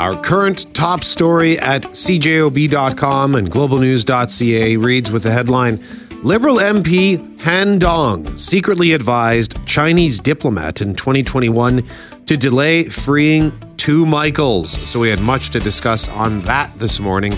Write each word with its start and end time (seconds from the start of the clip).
Our 0.00 0.16
current 0.16 0.74
top 0.74 1.04
story 1.04 1.58
at 1.58 1.82
cjob.com 1.82 3.34
and 3.34 3.50
globalnews.ca 3.50 4.76
reads 4.78 5.12
with 5.12 5.24
the 5.24 5.30
headline 5.30 5.78
Liberal 6.22 6.56
MP 6.56 7.38
Han 7.42 7.78
Dong 7.78 8.34
secretly 8.38 8.94
advised 8.94 9.58
Chinese 9.66 10.18
diplomat 10.18 10.80
in 10.80 10.94
2021 10.94 11.86
to 12.24 12.36
delay 12.38 12.84
freeing 12.84 13.52
two 13.76 14.06
Michaels. 14.06 14.70
So 14.88 15.00
we 15.00 15.10
had 15.10 15.20
much 15.20 15.50
to 15.50 15.60
discuss 15.60 16.08
on 16.08 16.38
that 16.40 16.74
this 16.78 16.98
morning, 16.98 17.34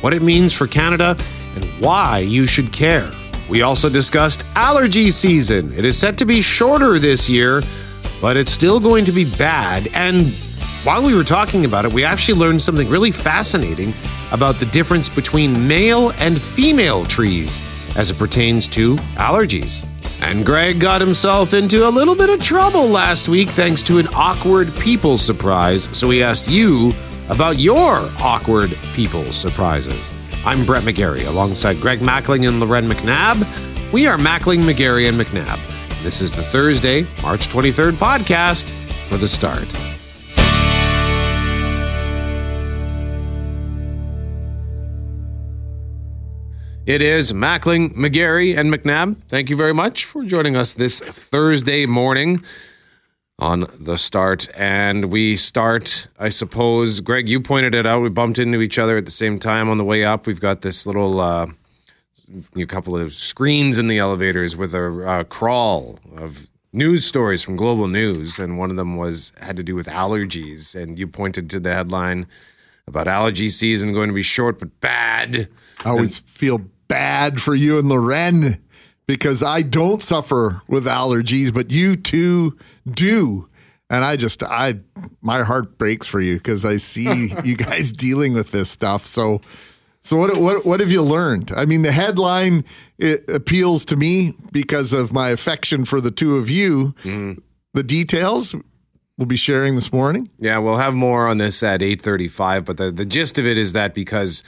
what 0.00 0.14
it 0.14 0.22
means 0.22 0.54
for 0.54 0.66
Canada, 0.66 1.18
and 1.54 1.64
why 1.82 2.20
you 2.20 2.46
should 2.46 2.72
care. 2.72 3.12
We 3.50 3.60
also 3.60 3.90
discussed 3.90 4.46
allergy 4.54 5.10
season. 5.10 5.70
It 5.74 5.84
is 5.84 5.98
set 5.98 6.16
to 6.16 6.24
be 6.24 6.40
shorter 6.40 6.98
this 6.98 7.28
year, 7.28 7.62
but 8.22 8.38
it's 8.38 8.52
still 8.52 8.80
going 8.80 9.04
to 9.04 9.12
be 9.12 9.30
bad. 9.36 9.88
And 9.88 10.34
while 10.86 11.02
we 11.02 11.16
were 11.16 11.24
talking 11.24 11.64
about 11.64 11.84
it, 11.84 11.92
we 11.92 12.04
actually 12.04 12.38
learned 12.38 12.62
something 12.62 12.88
really 12.88 13.10
fascinating 13.10 13.92
about 14.30 14.54
the 14.60 14.66
difference 14.66 15.08
between 15.08 15.66
male 15.66 16.10
and 16.18 16.40
female 16.40 17.04
trees 17.04 17.64
as 17.96 18.12
it 18.12 18.16
pertains 18.16 18.68
to 18.68 18.94
allergies. 19.16 19.84
And 20.22 20.46
Greg 20.46 20.78
got 20.78 21.00
himself 21.00 21.54
into 21.54 21.88
a 21.88 21.90
little 21.90 22.14
bit 22.14 22.30
of 22.30 22.40
trouble 22.40 22.86
last 22.86 23.28
week 23.28 23.48
thanks 23.48 23.82
to 23.82 23.98
an 23.98 24.06
awkward 24.14 24.72
people 24.76 25.18
surprise. 25.18 25.88
So 25.92 26.08
he 26.10 26.22
asked 26.22 26.48
you 26.48 26.92
about 27.28 27.58
your 27.58 28.08
awkward 28.20 28.70
people 28.94 29.32
surprises. 29.32 30.12
I'm 30.44 30.64
Brett 30.64 30.84
McGarry 30.84 31.26
alongside 31.26 31.80
Greg 31.80 31.98
Mackling 31.98 32.46
and 32.46 32.60
Loren 32.60 32.88
McNabb. 32.88 33.92
We 33.92 34.06
are 34.06 34.16
Mackling, 34.16 34.60
McGarry, 34.60 35.08
and 35.08 35.20
McNabb. 35.20 35.58
This 36.04 36.20
is 36.20 36.30
the 36.30 36.44
Thursday, 36.44 37.02
March 37.22 37.48
23rd 37.48 37.94
podcast 37.94 38.70
for 39.08 39.16
the 39.16 39.26
start. 39.26 39.74
It 46.86 47.02
is 47.02 47.32
Mackling, 47.32 47.94
McGarry, 47.96 48.56
and 48.56 48.72
McNabb. 48.72 49.16
Thank 49.28 49.50
you 49.50 49.56
very 49.56 49.74
much 49.74 50.04
for 50.04 50.24
joining 50.24 50.54
us 50.54 50.72
this 50.72 51.00
Thursday 51.00 51.84
morning 51.84 52.44
on 53.40 53.66
the 53.76 53.98
start. 53.98 54.48
And 54.54 55.06
we 55.06 55.36
start, 55.36 56.06
I 56.16 56.28
suppose, 56.28 57.00
Greg, 57.00 57.28
you 57.28 57.40
pointed 57.40 57.74
it 57.74 57.86
out. 57.86 58.02
We 58.02 58.08
bumped 58.08 58.38
into 58.38 58.60
each 58.60 58.78
other 58.78 58.96
at 58.96 59.04
the 59.04 59.10
same 59.10 59.40
time 59.40 59.68
on 59.68 59.78
the 59.78 59.84
way 59.84 60.04
up. 60.04 60.28
We've 60.28 60.38
got 60.38 60.62
this 60.62 60.86
little 60.86 61.18
uh, 61.18 61.48
couple 62.68 62.96
of 62.96 63.12
screens 63.12 63.78
in 63.78 63.88
the 63.88 63.98
elevators 63.98 64.56
with 64.56 64.72
a 64.72 65.04
uh, 65.04 65.24
crawl 65.24 65.98
of 66.16 66.48
news 66.72 67.04
stories 67.04 67.42
from 67.42 67.56
Global 67.56 67.88
News, 67.88 68.38
and 68.38 68.58
one 68.58 68.70
of 68.70 68.76
them 68.76 68.96
was 68.96 69.32
had 69.40 69.56
to 69.56 69.64
do 69.64 69.74
with 69.74 69.88
allergies. 69.88 70.80
And 70.80 71.00
you 71.00 71.08
pointed 71.08 71.50
to 71.50 71.58
the 71.58 71.74
headline 71.74 72.28
about 72.86 73.08
allergy 73.08 73.48
season 73.48 73.92
going 73.92 74.08
to 74.08 74.14
be 74.14 74.22
short 74.22 74.60
but 74.60 74.78
bad. 74.78 75.48
I 75.84 75.90
always 75.90 76.20
and, 76.20 76.28
feel 76.28 76.60
bad 76.88 77.40
for 77.40 77.54
you 77.54 77.78
and 77.78 77.88
Loren 77.88 78.62
because 79.06 79.42
I 79.42 79.62
don't 79.62 80.02
suffer 80.02 80.62
with 80.68 80.86
allergies, 80.86 81.52
but 81.52 81.70
you 81.70 81.96
two 81.96 82.56
do. 82.88 83.48
And 83.88 84.04
I 84.04 84.16
just, 84.16 84.42
I, 84.42 84.80
my 85.20 85.44
heart 85.44 85.78
breaks 85.78 86.06
for 86.06 86.20
you 86.20 86.34
because 86.34 86.64
I 86.64 86.76
see 86.76 87.32
you 87.44 87.56
guys 87.56 87.92
dealing 87.92 88.32
with 88.32 88.50
this 88.50 88.70
stuff. 88.70 89.06
So, 89.06 89.40
so 90.00 90.16
what, 90.16 90.36
what, 90.36 90.66
what 90.66 90.80
have 90.80 90.90
you 90.90 91.02
learned? 91.02 91.52
I 91.54 91.66
mean, 91.66 91.82
the 91.82 91.92
headline 91.92 92.64
it 92.98 93.28
appeals 93.30 93.84
to 93.86 93.96
me 93.96 94.34
because 94.52 94.92
of 94.92 95.12
my 95.12 95.28
affection 95.30 95.84
for 95.84 96.00
the 96.00 96.10
two 96.10 96.36
of 96.36 96.50
you. 96.50 96.94
Mm. 97.02 97.42
The 97.74 97.82
details 97.82 98.54
we'll 99.16 99.26
be 99.26 99.36
sharing 99.36 99.74
this 99.74 99.92
morning. 99.92 100.30
Yeah, 100.38 100.58
we'll 100.58 100.76
have 100.76 100.94
more 100.94 101.26
on 101.26 101.38
this 101.38 101.62
at 101.62 101.82
eight 101.82 102.00
thirty-five. 102.00 102.64
But 102.64 102.76
the 102.76 102.90
the 102.90 103.04
gist 103.04 103.38
of 103.38 103.46
it 103.46 103.58
is 103.58 103.72
that 103.72 103.94
because 103.94 104.42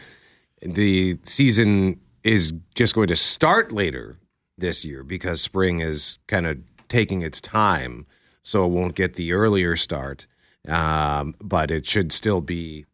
the 0.63 1.19
season 1.23 2.01
is 2.25 2.53
just 2.75 2.95
going 2.95 3.09
to 3.09 3.17
start 3.17 3.73
later 3.73 4.19
this 4.57 4.85
year 4.85 5.03
because 5.03 5.41
spring 5.41 5.81
is 5.81 6.19
kind 6.27 6.47
of 6.47 6.59
taking 6.89 7.23
its 7.23 7.41
time, 7.41 8.07
so 8.43 8.65
it 8.65 8.69
won't 8.69 8.95
get 8.95 9.15
the 9.15 9.33
earlier 9.33 9.77
start. 9.77 10.27
Um, 10.67 11.35
but 11.41 11.71
it 11.71 11.87
should 11.87 12.13
still 12.13 12.41
be 12.41 12.85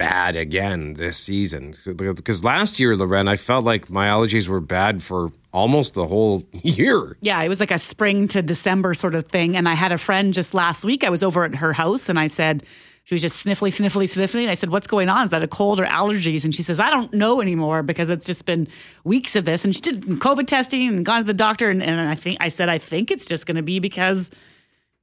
bad 0.00 0.34
again 0.34 0.94
this 0.94 1.18
season. 1.18 1.74
Because 1.94 2.42
last 2.42 2.80
year, 2.80 2.96
Loren, 2.96 3.28
I 3.28 3.36
felt 3.36 3.66
like 3.66 3.90
my 3.90 4.06
allergies 4.06 4.48
were 4.48 4.60
bad 4.60 5.02
for 5.02 5.30
almost 5.52 5.92
the 5.92 6.06
whole 6.06 6.42
year. 6.62 7.18
Yeah, 7.20 7.40
it 7.42 7.48
was 7.50 7.60
like 7.60 7.70
a 7.70 7.78
spring 7.78 8.26
to 8.28 8.40
December 8.40 8.94
sort 8.94 9.14
of 9.14 9.26
thing. 9.26 9.56
And 9.56 9.68
I 9.68 9.74
had 9.74 9.92
a 9.92 9.98
friend 9.98 10.32
just 10.32 10.54
last 10.54 10.86
week. 10.86 11.04
I 11.04 11.10
was 11.10 11.22
over 11.22 11.44
at 11.44 11.56
her 11.56 11.74
house 11.74 12.08
and 12.08 12.18
I 12.18 12.28
said, 12.28 12.64
she 13.10 13.14
was 13.14 13.22
just 13.22 13.44
sniffly, 13.44 13.70
sniffly, 13.70 14.04
sniffly. 14.04 14.42
And 14.42 14.50
I 14.52 14.54
said, 14.54 14.70
What's 14.70 14.86
going 14.86 15.08
on? 15.08 15.24
Is 15.24 15.30
that 15.30 15.42
a 15.42 15.48
cold 15.48 15.80
or 15.80 15.84
allergies? 15.86 16.44
And 16.44 16.54
she 16.54 16.62
says, 16.62 16.78
I 16.78 16.90
don't 16.90 17.12
know 17.12 17.40
anymore 17.40 17.82
because 17.82 18.08
it's 18.08 18.24
just 18.24 18.44
been 18.44 18.68
weeks 19.02 19.34
of 19.34 19.44
this. 19.44 19.64
And 19.64 19.74
she 19.74 19.80
did 19.80 20.02
COVID 20.02 20.46
testing 20.46 20.86
and 20.86 21.04
gone 21.04 21.18
to 21.18 21.24
the 21.24 21.34
doctor. 21.34 21.70
And, 21.70 21.82
and 21.82 22.00
I 22.00 22.14
think 22.14 22.38
I 22.40 22.46
said, 22.46 22.68
I 22.68 22.78
think 22.78 23.10
it's 23.10 23.26
just 23.26 23.46
going 23.46 23.56
to 23.56 23.62
be 23.62 23.80
because 23.80 24.30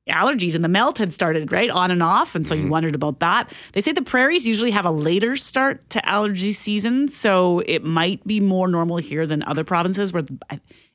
allergies 0.07 0.56
and 0.56 0.63
the 0.63 0.69
melt 0.69 1.00
had 1.00 1.12
started 1.12 1.51
right 1.51 1.69
on 1.69 1.91
and 1.91 2.01
off 2.01 2.34
and 2.34 2.47
so 2.47 2.56
mm-hmm. 2.56 2.63
you 2.63 2.69
wondered 2.72 2.96
about 2.96 3.19
that 3.19 3.51
they 3.73 3.81
say 3.81 3.91
the 3.91 4.01
prairies 4.01 4.47
usually 4.47 4.72
have 4.72 4.85
a 4.85 4.90
later 4.90 5.35
start 5.35 5.90
to 5.90 6.09
allergy 6.09 6.53
season 6.53 7.09
so 7.09 7.62
it 7.66 7.84
might 7.84 8.25
be 8.25 8.40
more 8.40 8.69
normal 8.69 8.96
here 8.96 9.28
than 9.28 9.44
other 9.44 9.66
provinces 9.66 10.13
where 10.13 10.23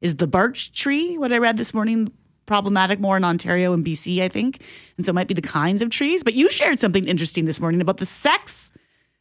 is 0.01 0.17
the 0.17 0.27
birch 0.27 0.73
tree 0.73 1.19
what 1.19 1.31
i 1.31 1.37
read 1.37 1.59
this 1.59 1.75
morning 1.75 2.11
problematic 2.47 3.01
more 3.01 3.17
in 3.17 3.25
Ontario 3.25 3.73
and 3.73 3.85
BC, 3.85 4.23
I 4.23 4.29
think. 4.29 4.63
And 4.97 5.07
so 5.07 5.11
it 5.11 5.15
might 5.15 5.29
be 5.29 5.35
the 5.35 5.43
kinds 5.43 5.83
of 5.83 5.91
trees. 5.91 6.23
But 6.23 6.35
you 6.35 6.51
shared 6.51 6.79
something 6.79 7.05
interesting 7.05 7.45
this 7.45 7.61
morning 7.61 7.81
about 7.81 7.99
the 7.99 8.07
sex 8.07 8.71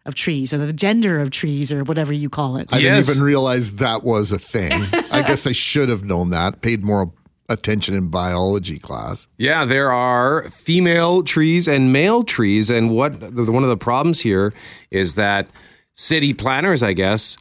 of 0.05 0.15
trees 0.15 0.53
or 0.53 0.57
the 0.57 0.73
gender 0.73 1.19
of 1.19 1.29
trees 1.29 1.71
or 1.71 1.83
whatever 1.83 2.11
you 2.11 2.29
call 2.29 2.57
it. 2.57 2.67
I 2.71 2.79
yes. 2.79 3.05
didn't 3.05 3.17
even 3.17 3.23
realize 3.23 3.73
that 3.73 4.03
was 4.03 4.31
a 4.31 4.39
thing. 4.39 4.71
I 5.11 5.21
guess 5.21 5.45
I 5.45 5.51
should 5.51 5.89
have 5.89 6.03
known 6.03 6.29
that, 6.29 6.61
paid 6.61 6.83
more 6.83 7.11
attention 7.49 7.93
in 7.93 8.07
biology 8.07 8.79
class. 8.79 9.27
Yeah, 9.37 9.65
there 9.65 9.91
are 9.91 10.49
female 10.49 11.21
trees 11.21 11.67
and 11.67 11.93
male 11.93 12.23
trees. 12.23 12.69
And 12.69 12.89
what 12.89 13.19
one 13.21 13.63
of 13.63 13.69
the 13.69 13.77
problems 13.77 14.21
here 14.21 14.53
is 14.89 15.15
that 15.15 15.49
city 15.93 16.33
planners, 16.33 16.81
I 16.81 16.93
guess, 16.93 17.37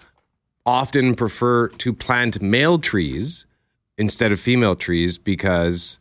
often 0.66 1.14
prefer 1.14 1.68
to 1.68 1.92
plant 1.92 2.42
male 2.42 2.78
trees 2.78 3.46
instead 4.00 4.32
of 4.32 4.40
female 4.40 4.74
trees 4.74 5.18
because 5.18 5.98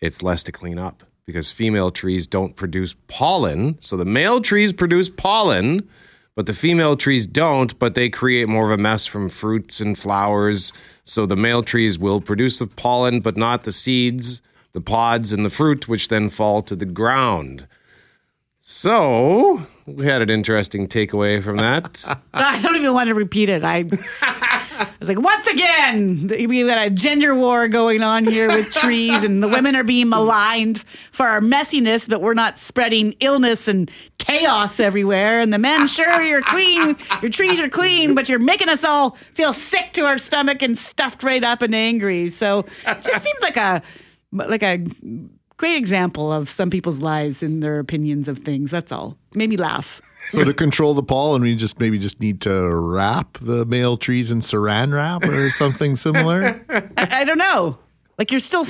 it's 0.00 0.22
less 0.22 0.42
to 0.42 0.50
clean 0.50 0.78
up 0.78 1.04
because 1.26 1.52
female 1.52 1.90
trees 1.90 2.26
don't 2.26 2.56
produce 2.56 2.94
pollen. 3.06 3.76
So 3.80 3.96
the 3.96 4.04
male 4.04 4.40
trees 4.40 4.72
produce 4.72 5.10
pollen, 5.10 5.88
but 6.34 6.46
the 6.46 6.54
female 6.54 6.96
trees 6.96 7.26
don't, 7.26 7.78
but 7.78 7.94
they 7.94 8.08
create 8.08 8.48
more 8.48 8.64
of 8.64 8.78
a 8.78 8.82
mess 8.82 9.06
from 9.06 9.28
fruits 9.28 9.80
and 9.80 9.96
flowers. 9.96 10.72
So 11.04 11.26
the 11.26 11.36
male 11.36 11.62
trees 11.62 11.98
will 11.98 12.20
produce 12.20 12.58
the 12.58 12.66
pollen, 12.66 13.20
but 13.20 13.36
not 13.36 13.64
the 13.64 13.72
seeds, 13.72 14.42
the 14.72 14.80
pods, 14.80 15.32
and 15.32 15.44
the 15.44 15.50
fruit, 15.50 15.86
which 15.86 16.08
then 16.08 16.30
fall 16.30 16.62
to 16.62 16.74
the 16.74 16.86
ground. 16.86 17.66
So 18.58 19.66
we 19.86 20.06
had 20.06 20.22
an 20.22 20.30
interesting 20.30 20.88
takeaway 20.88 21.42
from 21.42 21.58
that. 21.58 22.04
I 22.34 22.60
don't 22.60 22.76
even 22.76 22.94
want 22.94 23.08
to 23.08 23.14
repeat 23.14 23.48
it. 23.48 23.64
I 23.64 23.84
I 24.76 24.88
was 24.98 25.08
like, 25.08 25.20
once 25.20 25.46
again, 25.46 26.26
we've 26.28 26.66
got 26.66 26.86
a 26.86 26.90
gender 26.90 27.34
war 27.34 27.68
going 27.68 28.02
on 28.02 28.24
here 28.24 28.48
with 28.48 28.70
trees, 28.72 29.22
and 29.22 29.42
the 29.42 29.48
women 29.48 29.76
are 29.76 29.84
being 29.84 30.08
maligned 30.08 30.80
for 30.80 31.26
our 31.28 31.40
messiness, 31.40 32.08
but 32.08 32.20
we're 32.20 32.34
not 32.34 32.58
spreading 32.58 33.14
illness 33.20 33.68
and 33.68 33.90
chaos 34.18 34.80
everywhere. 34.80 35.40
And 35.40 35.52
the 35.52 35.58
men, 35.58 35.86
sure, 35.86 36.22
you're 36.22 36.42
clean, 36.42 36.96
your 37.20 37.30
trees 37.30 37.60
are 37.60 37.68
clean, 37.68 38.14
but 38.14 38.28
you're 38.28 38.38
making 38.38 38.68
us 38.68 38.84
all 38.84 39.10
feel 39.10 39.52
sick 39.52 39.92
to 39.92 40.02
our 40.02 40.18
stomach 40.18 40.62
and 40.62 40.76
stuffed 40.78 41.22
right 41.22 41.44
up 41.44 41.62
and 41.62 41.74
angry. 41.74 42.30
So 42.30 42.60
it 42.86 43.02
just 43.02 43.22
seems 43.22 43.40
like 43.42 43.56
a 43.56 43.82
like 44.32 44.62
a 44.62 44.84
great 45.56 45.76
example 45.76 46.32
of 46.32 46.48
some 46.48 46.70
people's 46.70 47.00
lives 47.00 47.42
and 47.42 47.62
their 47.62 47.78
opinions 47.78 48.28
of 48.28 48.38
things. 48.38 48.70
That's 48.70 48.92
all. 48.92 49.16
Made 49.34 49.50
me 49.50 49.56
laugh. 49.56 50.00
So 50.30 50.42
to 50.44 50.54
control 50.54 50.94
the 50.94 51.02
pollen, 51.02 51.42
we 51.42 51.54
just 51.54 51.78
maybe 51.78 51.98
just 51.98 52.18
need 52.18 52.40
to 52.42 52.74
wrap 52.74 53.38
the 53.40 53.66
male 53.66 53.96
trees 53.96 54.30
in 54.30 54.40
saran 54.40 54.92
wrap 54.92 55.22
or 55.24 55.50
something 55.50 55.96
similar. 55.96 56.64
I, 56.96 57.20
I 57.20 57.24
don't 57.24 57.38
know. 57.38 57.78
Like 58.18 58.30
you're 58.30 58.40
still 58.40 58.64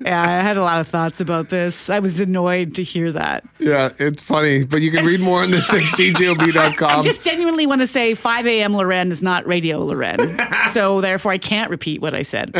yeah, 0.00 0.20
I 0.20 0.42
had 0.42 0.56
a 0.56 0.62
lot 0.62 0.80
of 0.80 0.88
thoughts 0.88 1.20
about 1.20 1.48
this. 1.48 1.88
I 1.88 2.00
was 2.00 2.20
annoyed 2.20 2.74
to 2.74 2.82
hear 2.82 3.12
that. 3.12 3.44
Yeah, 3.58 3.90
it's 3.98 4.22
funny, 4.22 4.64
but 4.64 4.82
you 4.82 4.90
can 4.90 5.04
read 5.04 5.20
more 5.20 5.42
on 5.42 5.50
this 5.50 5.72
at 5.72 5.80
cjob.com. 5.80 6.98
I 6.98 7.02
just 7.02 7.24
genuinely 7.24 7.66
want 7.66 7.80
to 7.80 7.86
say 7.86 8.14
5 8.14 8.46
a.m. 8.46 8.74
Loren 8.74 9.10
is 9.10 9.22
not 9.22 9.46
radio 9.46 9.78
Loren. 9.78 10.38
so 10.70 11.00
therefore, 11.00 11.32
I 11.32 11.38
can't 11.38 11.70
repeat 11.70 12.02
what 12.02 12.12
I 12.12 12.22
said. 12.22 12.52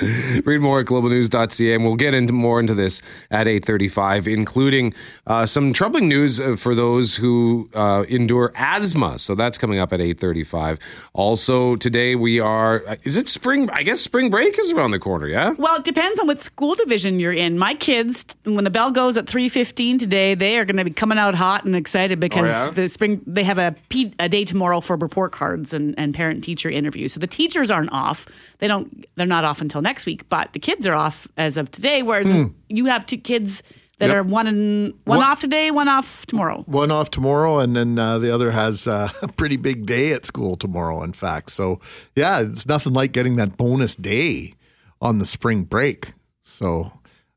read 0.44 0.60
more 0.60 0.80
at 0.80 0.86
globalnews.ca, 0.86 1.74
and 1.74 1.84
we'll 1.84 1.96
get 1.96 2.14
into 2.14 2.32
more 2.32 2.60
into 2.60 2.74
this 2.74 3.02
at 3.30 3.48
8.35, 3.48 4.32
including 4.32 4.94
uh, 5.26 5.44
some 5.46 5.72
troubling 5.72 6.08
news 6.08 6.38
uh, 6.38 6.54
for 6.56 6.74
those 6.74 7.16
who 7.16 7.68
uh, 7.74 8.04
endure 8.08 8.52
asthma. 8.54 9.18
So 9.18 9.34
that's 9.34 9.58
coming 9.58 9.80
up 9.80 9.92
at 9.92 9.98
8.35. 9.98 10.78
Also, 11.14 11.74
today 11.76 12.14
we 12.14 12.38
are, 12.38 12.84
is 13.02 13.16
it 13.16 13.28
spring? 13.28 13.68
I 13.70 13.82
guess 13.82 14.00
spring 14.00 14.30
break 14.30 14.56
is 14.58 14.70
around 14.70 14.92
the 14.92 15.00
corner, 15.00 15.26
yeah? 15.26 15.54
Well, 15.58 15.76
it 15.76 15.84
depends 15.84 16.20
on 16.20 16.28
what 16.28 16.38
school 16.38 16.75
division 16.76 17.18
you're 17.18 17.32
in. 17.32 17.58
My 17.58 17.74
kids, 17.74 18.24
when 18.44 18.64
the 18.64 18.70
bell 18.70 18.90
goes 18.90 19.16
at 19.16 19.26
three 19.28 19.48
fifteen 19.48 19.98
today, 19.98 20.34
they 20.34 20.58
are 20.58 20.64
going 20.64 20.76
to 20.76 20.84
be 20.84 20.90
coming 20.92 21.18
out 21.18 21.34
hot 21.34 21.64
and 21.64 21.74
excited 21.74 22.20
because 22.20 22.48
yeah? 22.48 22.70
the 22.70 22.88
spring 22.88 23.22
they 23.26 23.44
have 23.44 23.58
a, 23.58 23.74
P, 23.88 24.12
a 24.18 24.28
day 24.28 24.44
tomorrow 24.44 24.80
for 24.80 24.96
report 24.96 25.32
cards 25.32 25.72
and, 25.72 25.94
and 25.98 26.14
parent 26.14 26.44
teacher 26.44 26.70
interviews. 26.70 27.12
So 27.12 27.20
the 27.20 27.26
teachers 27.26 27.70
aren't 27.70 27.92
off. 27.92 28.26
They 28.58 28.68
don't. 28.68 29.04
They're 29.16 29.26
not 29.26 29.44
off 29.44 29.60
until 29.60 29.82
next 29.82 30.06
week. 30.06 30.28
But 30.28 30.52
the 30.52 30.58
kids 30.60 30.86
are 30.86 30.94
off 30.94 31.26
as 31.36 31.56
of 31.56 31.70
today. 31.70 32.02
Whereas 32.02 32.32
you 32.68 32.86
have 32.86 33.06
two 33.06 33.18
kids 33.18 33.62
that 33.98 34.08
Yep. 34.08 34.16
are 34.16 34.22
one 34.24 34.46
and 34.46 34.92
one 35.04 35.20
One- 35.20 35.26
off 35.26 35.40
today, 35.40 35.70
one 35.70 35.88
off 35.88 36.26
tomorrow. 36.26 36.62
one 36.66 36.90
off 36.90 37.10
tomorrow, 37.10 37.60
and 37.60 37.74
then 37.74 37.98
uh, 37.98 38.18
the 38.18 38.30
other 38.30 38.50
has 38.50 38.86
uh, 38.86 39.08
a 39.22 39.28
pretty 39.38 39.56
big 39.56 39.86
day 39.86 40.12
at 40.12 40.26
school 40.26 40.54
tomorrow. 40.56 41.02
In 41.02 41.14
fact, 41.14 41.50
so 41.50 41.80
yeah, 42.14 42.40
it's 42.40 42.66
nothing 42.66 42.92
like 42.92 43.12
getting 43.12 43.36
that 43.36 43.56
bonus 43.56 43.96
day 43.96 44.52
on 45.00 45.16
the 45.16 45.24
spring 45.24 45.62
break. 45.64 46.08
So 46.46 46.92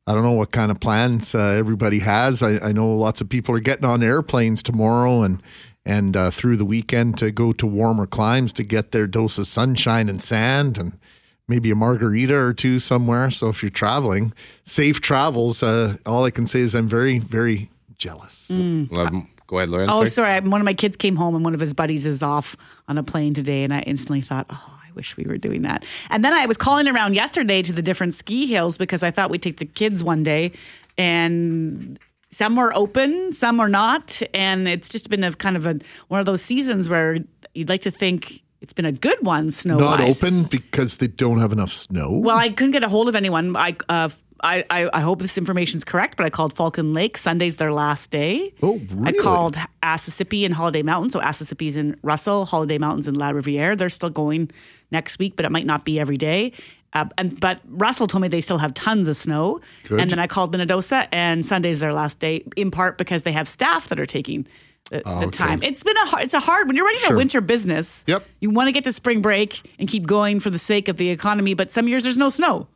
I 0.06 0.14
don't 0.14 0.24
know 0.24 0.34
what 0.34 0.52
kind 0.52 0.72
of 0.72 0.80
plans 0.80 1.34
uh, 1.34 1.56
everybody 1.58 2.00
has. 2.00 2.44
I, 2.44 2.58
I 2.60 2.72
know 2.72 2.94
lots 2.94 3.22
of 3.22 3.30
people 3.30 3.56
are 3.56 3.60
getting 3.60 3.86
on 3.86 4.04
airplanes 4.04 4.64
tomorrow 4.64 5.24
and 5.24 5.42
and 5.86 6.16
uh, 6.16 6.30
through 6.30 6.58
the 6.58 6.66
weekend 6.66 7.18
to 7.18 7.32
go 7.32 7.52
to 7.54 7.66
warmer 7.66 8.06
climes 8.06 8.52
to 8.54 8.64
get 8.64 8.92
their 8.92 9.08
dose 9.08 9.38
of 9.40 9.48
sunshine 9.48 10.10
and 10.10 10.22
sand 10.22 10.78
and 10.78 11.00
maybe 11.48 11.72
a 11.72 11.76
margarita 11.76 12.36
or 12.36 12.54
two 12.54 12.78
somewhere. 12.78 13.32
So 13.32 13.50
if 13.50 13.64
you're 13.64 13.72
traveling, 13.72 14.34
safe 14.64 15.02
travels. 15.02 15.64
Uh, 15.64 15.98
all 16.06 16.26
I 16.26 16.32
can 16.32 16.46
say 16.46 16.60
is 16.60 16.76
I'm 16.76 16.88
very 16.88 17.18
very 17.18 17.72
jealous. 17.98 18.52
Um, 18.52 19.30
go 19.48 19.58
ahead, 19.58 19.70
Loren. 19.70 19.90
Oh, 19.90 20.06
sorry. 20.06 20.38
sorry. 20.38 20.40
One 20.42 20.62
of 20.62 20.66
my 20.66 20.76
kids 20.76 20.96
came 20.96 21.16
home 21.16 21.36
and 21.36 21.44
one 21.44 21.56
of 21.56 21.60
his 21.60 21.74
buddies 21.74 22.06
is 22.06 22.22
off 22.22 22.56
on 22.88 23.00
a 23.00 23.04
plane 23.04 23.34
today. 23.34 23.64
And 23.64 23.74
I 23.74 23.82
instantly 23.82 24.22
thought, 24.22 24.46
oh, 24.52 24.79
I 24.79 24.79
wish 25.00 25.16
we 25.16 25.24
were 25.24 25.38
doing 25.38 25.62
that. 25.62 25.86
And 26.10 26.26
then 26.26 26.34
I 26.34 26.46
was 26.46 26.58
calling 26.58 26.88
around 26.88 27.16
yesterday 27.16 27.62
to 27.62 27.72
the 27.72 27.82
different 27.82 28.14
ski 28.14 28.46
hills 28.46 28.78
because 28.78 29.02
I 29.02 29.12
thought 29.12 29.30
we'd 29.30 29.42
take 29.42 29.58
the 29.58 29.66
kids 29.66 30.04
one 30.04 30.24
day. 30.24 30.52
And 30.98 31.98
some 32.30 32.58
were 32.58 32.76
open, 32.76 33.32
some 33.32 33.58
were 33.58 33.70
not. 33.70 34.22
And 34.34 34.68
it's 34.68 34.90
just 34.90 35.10
been 35.10 35.24
a 35.24 35.32
kind 35.32 35.56
of 35.56 35.66
a 35.66 35.80
one 36.10 36.20
of 36.20 36.26
those 36.26 36.42
seasons 36.42 36.90
where 36.90 37.16
you'd 37.54 37.70
like 37.70 37.82
to 37.82 37.92
think 37.92 38.44
it's 38.62 38.74
been 38.74 38.86
a 38.86 38.92
good 38.92 39.18
one, 39.22 39.52
snow 39.52 39.78
Not 39.78 40.02
open 40.02 40.44
because 40.44 40.98
they 40.98 41.08
don't 41.08 41.40
have 41.40 41.54
enough 41.54 41.72
snow. 41.72 42.12
Well, 42.12 42.38
I 42.38 42.50
couldn't 42.50 42.72
get 42.72 42.84
a 42.84 42.90
hold 42.90 43.08
of 43.08 43.16
anyone. 43.16 43.56
I, 43.56 43.78
uh, 43.88 44.10
I, 44.42 44.66
I, 44.70 44.90
I 44.94 45.00
hope 45.00 45.22
this 45.22 45.38
information's 45.38 45.86
correct, 45.86 46.18
but 46.18 46.26
I 46.26 46.30
called 46.30 46.54
Falcon 46.54 46.94
Lake. 46.94 47.18
Sunday's 47.18 47.56
their 47.56 47.72
last 47.72 48.12
day. 48.12 48.54
Oh, 48.62 48.82
I 49.04 49.14
called 49.14 49.56
Asessippi 49.82 50.46
and 50.46 50.54
Holiday 50.54 50.82
Mountain. 50.82 51.12
So 51.12 51.22
Asessippi's 51.22 51.78
in 51.78 51.98
Russell, 52.04 52.46
Holiday 52.46 52.78
Mountains 52.78 53.08
in 53.08 53.16
La 53.16 53.30
Riviere. 53.30 53.76
They're 53.76 53.90
still 53.90 54.10
going 54.10 54.52
next 54.92 55.20
week, 55.20 55.36
but 55.36 55.46
it 55.46 55.52
might 55.52 55.66
not 55.66 55.86
be 55.86 56.00
every 56.00 56.18
day. 56.18 56.52
Uh, 56.94 57.06
and 57.18 57.40
but 57.40 57.60
Russell 57.68 58.08
told 58.08 58.22
me 58.24 58.28
they 58.28 58.42
still 58.42 58.58
have 58.58 58.74
tons 58.74 59.08
of 59.08 59.16
snow. 59.16 59.60
Good. 59.88 60.00
And 60.00 60.12
then 60.12 60.20
I 60.20 60.28
called 60.28 60.54
Minnedosa, 60.54 61.08
and 61.12 61.46
Sunday's 61.46 61.80
their 61.80 61.94
last 61.94 62.20
day, 62.20 62.44
in 62.56 62.72
part 62.72 62.98
because 62.98 63.24
they 63.24 63.32
have 63.32 63.48
staff 63.48 63.90
that 63.90 64.00
are 64.00 64.08
taking 64.08 64.48
the, 64.90 65.02
the 65.02 65.10
okay. 65.10 65.30
time. 65.30 65.64
It's 65.64 65.84
been 65.84 65.98
a 65.98 66.06
hard, 66.06 66.24
it's 66.24 66.34
a 66.34 66.40
hard 66.40 66.68
when 66.68 66.76
you're 66.76 66.86
running 66.86 67.02
Sure. 67.02 67.14
a 67.14 67.18
winter 67.18 67.42
business. 67.42 68.04
Yep. 68.08 68.24
You 68.42 68.50
want 68.50 68.70
to 68.70 68.72
get 68.72 68.84
to 68.86 68.94
spring 68.94 69.22
break 69.22 69.62
and 69.78 69.88
keep 69.88 70.08
going 70.08 70.40
for 70.40 70.50
the 70.50 70.60
sake 70.60 70.88
of 70.88 70.98
the 70.98 71.10
economy, 71.10 71.54
but 71.54 71.72
some 71.72 71.88
years 71.88 72.04
there's 72.04 72.18
no 72.18 72.30
snow. 72.30 72.68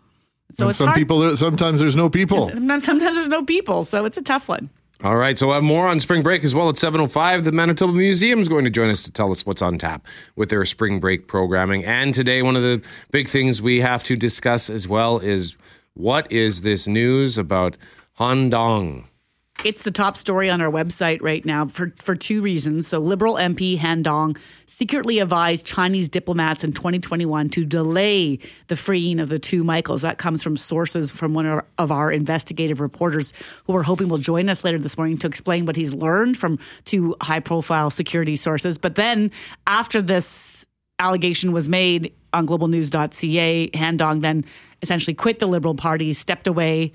So 0.52 0.72
some 0.72 0.88
hard. 0.88 0.98
people, 0.98 1.36
sometimes 1.36 1.80
there's 1.80 1.96
no 1.96 2.10
people. 2.10 2.50
Sometimes, 2.50 2.86
sometimes 2.86 3.16
there's 3.16 3.30
no 3.30 3.44
people, 3.44 3.84
so 3.84 4.06
it's 4.06 4.18
a 4.18 4.22
tough 4.22 4.48
one. 4.48 4.70
All 5.04 5.18
right, 5.18 5.38
so 5.38 5.48
we'll 5.48 5.56
have 5.56 5.64
more 5.66 5.90
on 5.90 6.00
spring 6.00 6.24
break 6.24 6.46
as 6.46 6.56
well 6.56 6.70
at 6.70 6.76
7.05. 6.76 7.44
The 7.44 7.52
Manitoba 7.52 7.92
Museum 7.92 8.40
is 8.40 8.48
going 8.48 8.64
to 8.64 8.70
join 8.70 8.90
us 8.90 9.04
to 9.04 9.12
tell 9.12 9.34
us 9.34 9.46
what's 9.46 9.62
on 9.62 9.78
tap 9.78 10.08
with 10.38 10.48
their 10.48 10.64
spring 10.64 11.02
break 11.02 11.28
programming. 11.28 11.84
And 11.84 12.14
today, 12.14 12.42
one 12.42 12.56
of 12.56 12.62
the 12.62 12.82
big 13.12 13.28
things 13.28 13.62
we 13.62 13.82
have 13.82 14.02
to 14.06 14.16
discuss 14.16 14.70
as 14.70 14.88
well 14.88 15.20
is 15.20 15.58
what 15.94 16.32
is 16.32 16.62
this 16.62 16.88
news 16.88 17.38
about 17.38 17.76
Han 18.14 18.50
Dong? 18.50 19.10
It's 19.64 19.84
the 19.84 19.92
top 19.92 20.18
story 20.18 20.50
on 20.50 20.60
our 20.60 20.70
website 20.70 21.22
right 21.22 21.46
now 21.46 21.68
for, 21.68 21.94
for 21.96 22.16
two 22.16 22.42
reasons. 22.42 22.88
So, 22.88 23.00
Liberal 23.00 23.36
MP 23.36 23.78
Han 23.78 24.02
Dong 24.02 24.36
secretly 24.66 25.20
advised 25.20 25.66
Chinese 25.66 26.10
diplomats 26.10 26.66
in 26.66 26.74
2021 26.74 27.50
to 27.50 27.66
delay 27.66 28.40
the 28.68 28.76
freeing 28.76 29.22
of 29.22 29.30
the 29.30 29.40
two 29.40 29.64
Michaels. 29.64 30.02
That 30.02 30.18
comes 30.18 30.44
from 30.44 30.58
sources 30.58 31.12
from 31.12 31.34
one 31.34 31.46
of 31.46 31.54
our, 31.54 31.66
of 31.78 31.92
our 31.94 32.12
investigative 32.12 32.82
reporters 32.82 33.32
who 33.66 33.74
we're 33.74 33.84
hoping 33.84 34.10
will 34.10 34.18
join 34.18 34.50
us 34.50 34.66
later 34.66 34.80
this 34.80 34.98
morning 34.98 35.18
to 35.20 35.28
explain 35.28 35.66
what 35.66 35.78
he's 35.78 35.94
learned 35.94 36.36
from 36.36 36.60
two 36.84 37.16
high 37.22 37.40
profile 37.40 37.90
security 37.90 38.36
sources. 38.36 38.78
But 38.78 38.96
then, 38.96 39.32
after 39.66 40.02
this 40.02 40.66
allegation 41.00 41.54
was 41.54 41.70
made 41.70 42.14
on 42.34 42.48
globalnews.ca, 42.48 43.70
Han 43.76 43.96
Dong 43.98 44.20
then 44.20 44.44
essentially 44.82 45.14
quit 45.14 45.40
the 45.40 45.48
Liberal 45.48 45.76
Party, 45.76 46.12
stepped 46.12 46.48
away 46.48 46.92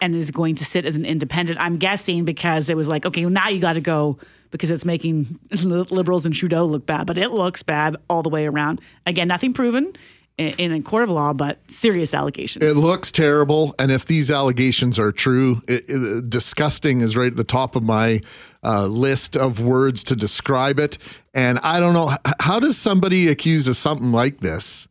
and 0.00 0.14
is 0.14 0.30
going 0.30 0.54
to 0.56 0.64
sit 0.64 0.84
as 0.84 0.96
an 0.96 1.04
independent. 1.04 1.58
I'm 1.60 1.76
guessing 1.76 2.24
because 2.24 2.70
it 2.70 2.76
was 2.76 2.88
like, 2.88 3.06
okay, 3.06 3.24
well, 3.24 3.32
now 3.32 3.48
you 3.48 3.60
got 3.60 3.74
to 3.74 3.80
go 3.80 4.18
because 4.50 4.70
it's 4.70 4.84
making 4.84 5.38
li- 5.52 5.86
liberals 5.90 6.26
and 6.26 6.34
Trudeau 6.34 6.64
look 6.64 6.86
bad, 6.86 7.06
but 7.06 7.18
it 7.18 7.30
looks 7.30 7.62
bad 7.62 7.96
all 8.08 8.22
the 8.22 8.28
way 8.30 8.46
around. 8.46 8.80
Again, 9.06 9.28
nothing 9.28 9.52
proven 9.52 9.92
in, 10.38 10.54
in 10.58 10.72
a 10.72 10.80
court 10.82 11.04
of 11.04 11.10
law, 11.10 11.32
but 11.32 11.58
serious 11.70 12.14
allegations. 12.14 12.64
It 12.64 12.74
looks 12.76 13.12
terrible, 13.12 13.74
and 13.78 13.92
if 13.92 14.06
these 14.06 14.30
allegations 14.30 14.98
are 14.98 15.12
true, 15.12 15.62
it, 15.68 15.84
it- 15.88 16.30
disgusting 16.30 17.00
is 17.00 17.16
right 17.16 17.30
at 17.30 17.36
the 17.36 17.44
top 17.44 17.76
of 17.76 17.82
my 17.84 18.20
uh, 18.64 18.86
list 18.86 19.36
of 19.36 19.60
words 19.60 20.02
to 20.04 20.16
describe 20.16 20.78
it. 20.80 20.98
And 21.32 21.58
I 21.60 21.78
don't 21.78 21.94
know 21.94 22.10
how 22.40 22.58
does 22.58 22.76
somebody 22.76 23.28
accused 23.28 23.68
of 23.68 23.76
something 23.76 24.10
like 24.12 24.40
this 24.40 24.88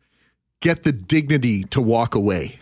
get 0.61 0.83
the 0.83 0.91
dignity 0.93 1.63
to 1.65 1.81
walk 1.81 2.15
away? 2.15 2.59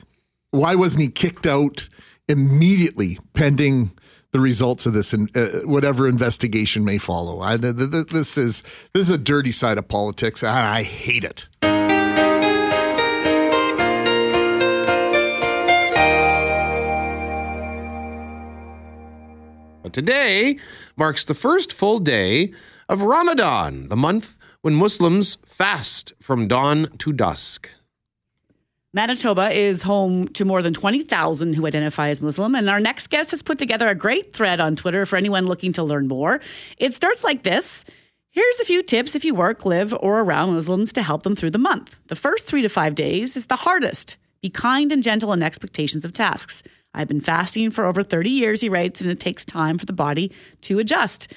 Why 0.52 0.76
wasn't 0.76 1.04
he 1.04 1.10
kicked 1.10 1.46
out 1.46 1.90
immediately, 2.28 3.20
pending 3.34 3.92
the 4.32 4.40
results 4.40 4.86
of 4.86 4.94
this 4.94 5.14
and 5.14 5.36
uh, 5.36 5.62
whatever 5.66 6.08
investigation 6.08 6.84
may 6.84 6.98
follow? 6.98 7.42
I, 7.42 7.58
th- 7.58 7.78
th- 7.78 7.92
th- 7.92 8.08
this 8.08 8.38
is 8.38 8.64
this 8.94 9.04
is 9.04 9.10
a 9.10 9.18
dirty 9.18 9.52
side 9.52 9.78
of 9.78 9.88
politics, 9.88 10.44
and 10.44 10.52
I 10.52 10.84
hate 10.84 11.24
it. 11.24 11.48
But 19.84 19.94
today 19.94 20.58
marks 20.98 21.24
the 21.24 21.34
first 21.34 21.72
full 21.72 22.00
day 22.00 22.54
of 22.90 23.04
Ramadan, 23.04 23.88
the 23.88 23.96
month 23.96 24.38
when 24.62 24.76
Muslims 24.76 25.38
fast 25.46 26.12
from 26.22 26.48
dawn 26.48 26.92
to 26.98 27.14
dusk. 27.14 27.72
Manitoba 28.94 29.50
is 29.52 29.82
home 29.82 30.28
to 30.30 30.46
more 30.46 30.62
than 30.62 30.74
20,000 30.74 31.54
who 31.54 31.68
identify 31.68 32.10
as 32.10 32.22
Muslim. 32.22 32.56
And 32.56 32.70
our 32.70 32.80
next 32.80 33.08
guest 33.08 33.32
has 33.32 33.42
put 33.42 33.60
together 33.60 33.88
a 33.88 33.96
great 33.96 34.34
thread 34.34 34.60
on 34.60 34.76
Twitter 34.76 35.06
for 35.06 35.18
anyone 35.18 35.46
looking 35.46 35.74
to 35.74 35.84
learn 35.84 36.08
more. 36.08 36.40
It 36.78 36.94
starts 36.94 37.24
like 37.24 37.44
this 37.44 37.86
Here's 38.32 38.60
a 38.60 38.66
few 38.66 38.84
tips 38.84 39.16
if 39.16 39.26
you 39.26 39.34
work, 39.34 39.66
live, 39.66 39.96
or 40.00 40.20
around 40.20 40.54
Muslims 40.54 40.94
to 40.94 41.02
help 41.02 41.24
them 41.24 41.36
through 41.36 41.52
the 41.52 41.58
month. 41.58 41.98
The 42.06 42.16
first 42.16 42.48
three 42.48 42.62
to 42.62 42.70
five 42.70 42.94
days 42.94 43.36
is 43.36 43.48
the 43.48 43.56
hardest. 43.56 44.16
Be 44.42 44.50
kind 44.50 44.92
and 44.92 45.02
gentle 45.02 45.34
in 45.34 45.42
expectations 45.42 46.06
of 46.06 46.14
tasks. 46.14 46.62
I've 46.94 47.08
been 47.08 47.20
fasting 47.20 47.72
for 47.72 47.86
over 47.86 48.04
30 48.04 48.30
years, 48.30 48.62
he 48.62 48.70
writes, 48.70 49.02
and 49.02 49.10
it 49.10 49.20
takes 49.20 49.44
time 49.44 49.80
for 49.80 49.88
the 49.88 49.94
body 49.94 50.32
to 50.62 50.78
adjust. 50.78 51.34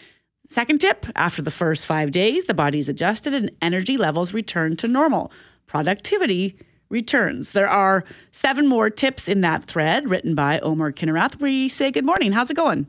Second 0.47 0.81
tip 0.81 1.07
after 1.17 1.41
the 1.41 1.51
first 1.51 1.87
five 1.87 2.11
days, 2.11 2.45
the 2.45 2.55
body 2.55 2.79
is 2.79 2.89
adjusted 2.89 3.33
and 3.33 3.51
energy 3.63 3.97
levels 3.97 4.35
return 4.35 4.77
to 4.77 4.87
normal. 4.87 5.33
Productivity 5.67 6.59
returns. 6.91 7.53
There 7.53 7.69
are 7.69 8.05
seven 8.33 8.67
more 8.67 8.91
tips 8.91 9.29
in 9.29 9.41
that 9.41 9.65
thread 9.65 10.09
written 10.11 10.35
by 10.35 10.59
Omar 10.61 10.93
Kinnerath. 10.93 11.41
We 11.41 11.69
say 11.69 11.91
good 11.91 12.05
morning. 12.05 12.33
How's 12.33 12.51
it 12.51 12.57
going? 12.57 12.87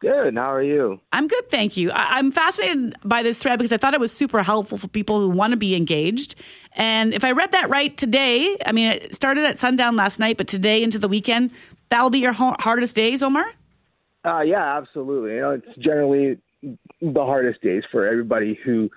Good. 0.00 0.36
How 0.36 0.52
are 0.52 0.62
you? 0.62 1.00
I'm 1.12 1.28
good, 1.28 1.48
thank 1.50 1.76
you. 1.76 1.90
I- 1.90 2.18
I'm 2.18 2.30
fascinated 2.30 2.94
by 3.04 3.22
this 3.22 3.38
thread 3.42 3.58
because 3.58 3.72
I 3.72 3.76
thought 3.78 3.94
it 3.94 4.00
was 4.00 4.12
super 4.12 4.42
helpful 4.42 4.76
for 4.76 4.88
people 4.88 5.18
who 5.20 5.30
want 5.30 5.52
to 5.52 5.56
be 5.56 5.74
engaged. 5.74 6.34
And 6.72 7.14
if 7.14 7.24
I 7.24 7.32
read 7.32 7.52
that 7.52 7.70
right 7.70 7.96
today, 7.96 8.56
I 8.66 8.72
mean, 8.72 8.92
it 8.92 9.14
started 9.14 9.44
at 9.44 9.58
sundown 9.58 9.96
last 9.96 10.18
night, 10.20 10.36
but 10.36 10.46
today 10.46 10.82
into 10.82 10.98
the 10.98 11.08
weekend, 11.08 11.52
that'll 11.88 12.10
be 12.10 12.18
your 12.18 12.32
ho- 12.32 12.56
hardest 12.60 12.94
days, 12.96 13.22
Omar? 13.22 13.46
Uh, 14.26 14.40
yeah, 14.40 14.76
absolutely. 14.76 15.34
You 15.36 15.40
know, 15.40 15.50
it's 15.52 15.78
generally 15.78 16.38
the 17.00 17.24
hardest 17.24 17.62
days 17.62 17.82
for 17.90 18.06
everybody 18.06 18.58
who 18.64 18.90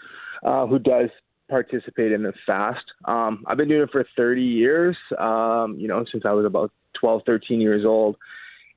uh, 0.43 0.67
who 0.67 0.77
does 0.79 1.09
participate 1.49 2.11
in 2.11 2.23
the 2.23 2.33
fast. 2.45 2.83
Um, 3.05 3.43
I've 3.47 3.57
been 3.57 3.69
doing 3.69 3.83
it 3.83 3.89
for 3.91 4.05
30 4.15 4.41
years. 4.41 4.97
Um, 5.17 5.75
you 5.77 5.87
know, 5.87 6.05
since 6.11 6.23
I 6.25 6.31
was 6.31 6.45
about 6.45 6.71
12, 6.99 7.21
13 7.25 7.61
years 7.61 7.85
old, 7.85 8.17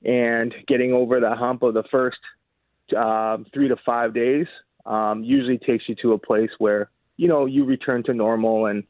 and 0.05 0.55
getting 0.67 0.93
over 0.93 1.21
the 1.21 1.35
hump 1.35 1.63
of 1.63 1.75
the 1.75 1.85
first 1.91 2.19
um, 2.97 3.47
three 3.53 3.69
to 3.69 3.77
five 3.85 4.15
days 4.15 4.47
um, 4.87 5.23
usually 5.23 5.59
takes 5.59 5.89
you 5.89 5.95
to 6.03 6.13
a 6.13 6.19
place 6.19 6.51
where 6.59 6.91
you 7.17 7.29
know 7.29 7.45
you 7.47 7.65
return 7.65 8.03
to 8.05 8.15
normal 8.15 8.67
and 8.67 8.83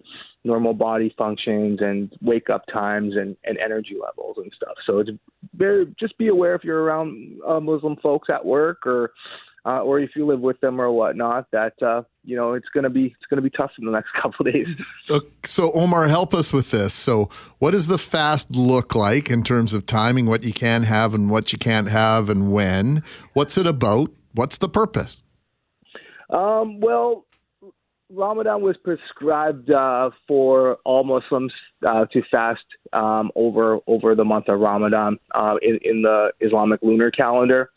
normal 0.45 0.73
body 0.73 1.15
functions 1.19 1.81
and 1.83 2.13
wake 2.23 2.49
up 2.49 2.65
times 2.73 3.15
and, 3.17 3.37
and 3.45 3.59
energy 3.59 3.97
levels 4.01 4.37
and 4.39 4.51
stuff. 4.57 4.75
So 4.87 4.99
it's 5.01 5.11
very 5.55 5.95
just 5.99 6.17
be 6.17 6.29
aware 6.29 6.55
if 6.55 6.65
you're 6.65 6.83
around 6.83 7.39
uh, 7.47 7.61
Muslim 7.61 7.97
folks 7.97 8.29
at 8.31 8.45
work 8.45 8.87
or 8.87 9.13
uh, 9.65 9.81
or 9.83 10.01
if 10.01 10.11
you 10.17 10.27
live 10.27 10.41
with 10.41 10.61
them 10.61 10.81
or 10.81 10.91
whatnot, 10.91 11.47
that 11.53 11.75
uh, 11.83 12.03
you 12.25 12.37
know 12.37 12.55
it's 12.55 12.69
gonna 12.75 12.91
be 12.91 13.07
it's 13.07 13.27
gonna 13.29 13.43
be 13.43 13.51
tough 13.51 13.73
in 13.79 13.85
the 13.85 13.93
next 13.93 14.11
couple 14.23 14.45
days. 14.45 14.69
So 15.45 15.73
Omar, 15.73 16.09
help 16.09 16.35
us 16.35 16.53
with 16.53 16.71
this. 16.71 16.95
So, 16.95 17.29
what 17.59 17.73
does 17.73 17.87
the 17.87 17.99
fast 17.99 18.51
look 18.51 18.95
like 18.95 19.31
in 19.31 19.43
terms 19.43 19.73
of 19.73 19.87
timing? 19.87 20.27
What 20.27 20.45
you 20.45 20.53
can 20.53 20.85
have 20.85 21.15
and 21.15 21.31
what 21.31 21.53
you 21.53 21.59
can't 21.59 21.89
have, 21.89 22.31
and 22.31 22.53
when? 22.53 23.03
What's 23.33 23.59
it 23.59 23.67
about? 23.67 24.11
What's 24.33 24.59
the 24.59 24.69
purpose? 24.69 25.23
Um, 26.31 26.81
well, 26.81 27.27
Ramadan 28.13 28.63
was 28.63 28.77
prescribed 28.83 29.71
uh, 29.71 30.11
for 30.27 30.79
all 30.85 31.05
Muslims 31.05 31.53
uh, 31.87 32.07
to 32.13 32.23
fast 32.31 32.65
um, 32.93 33.31
over 33.37 33.79
over 33.87 34.15
the 34.15 34.25
month 34.25 34.49
of 34.49 34.59
Ramadan 34.61 35.19
uh, 35.35 35.57
in, 35.63 35.79
in 35.83 36.03
the 36.03 36.33
Islamic 36.41 36.81
lunar 36.83 37.11
calendar. 37.11 37.71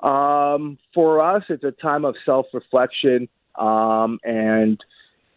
Um, 0.00 0.78
for 0.94 1.20
us, 1.20 1.42
it's 1.48 1.64
a 1.64 1.72
time 1.72 2.04
of 2.04 2.14
self 2.24 2.46
reflection 2.52 3.28
um, 3.56 4.18
and 4.24 4.78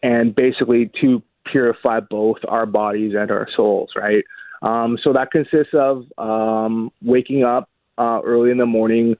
and 0.03 0.36
basically 0.36 0.91
to 1.01 1.22
purify 1.46 2.00
both 2.00 2.38
our 2.48 2.65
bodies 2.65 3.13
and 3.18 3.32
our 3.32 3.48
souls. 3.56 3.91
Right. 3.96 4.24
Um, 4.62 4.98
so 5.03 5.13
that 5.13 5.32
consists 5.32 5.74
of 5.74 6.06
um, 6.18 6.91
waking 7.01 7.44
up 7.44 7.70
uh, 7.98 8.22
early 8.24 8.51
in 8.51 8.58
the 8.58 8.65
morning 8.65 9.15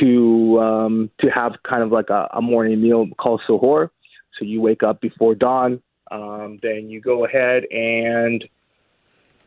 to 0.00 0.60
um, 0.60 1.10
to 1.20 1.28
have 1.28 1.52
kind 1.68 1.82
of 1.82 1.90
like 1.90 2.10
a, 2.10 2.28
a 2.34 2.42
morning 2.42 2.80
meal 2.80 3.06
called 3.18 3.40
suhoor. 3.48 3.90
So 4.38 4.44
you 4.44 4.60
wake 4.60 4.82
up 4.82 5.00
before 5.00 5.34
dawn. 5.34 5.82
Um, 6.10 6.58
then 6.62 6.90
you 6.90 7.00
go 7.00 7.24
ahead 7.24 7.64
and 7.70 8.44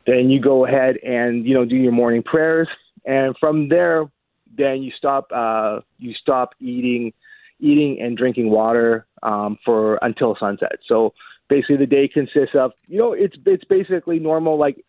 then 0.08 0.30
you 0.30 0.40
go 0.40 0.66
ahead 0.66 0.98
and 0.98 1.46
you 1.46 1.54
know 1.54 1.66
do 1.66 1.76
your 1.76 1.92
morning 1.92 2.24
prayers, 2.24 2.68
and 3.06 3.36
from 3.40 3.70
there, 3.70 4.10
then 4.58 4.84
you 4.84 4.92
stop 4.98 5.30
uh, 5.34 5.80
you 5.98 6.14
stop 6.14 6.54
eating 6.60 7.14
eating 7.60 8.00
and 8.02 8.18
drinking 8.18 8.50
water 8.50 9.06
um, 9.24 9.58
for 9.64 9.98
until 10.02 10.36
sunset. 10.40 10.80
So 10.88 11.14
basically, 11.50 11.78
the 11.78 11.86
day 11.86 12.08
consists 12.08 12.56
of 12.56 12.72
you 12.88 12.98
know 12.98 13.14
it's 13.14 13.36
it's 13.46 13.64
basically 13.66 14.20
normal 14.20 14.58
like 14.58 14.84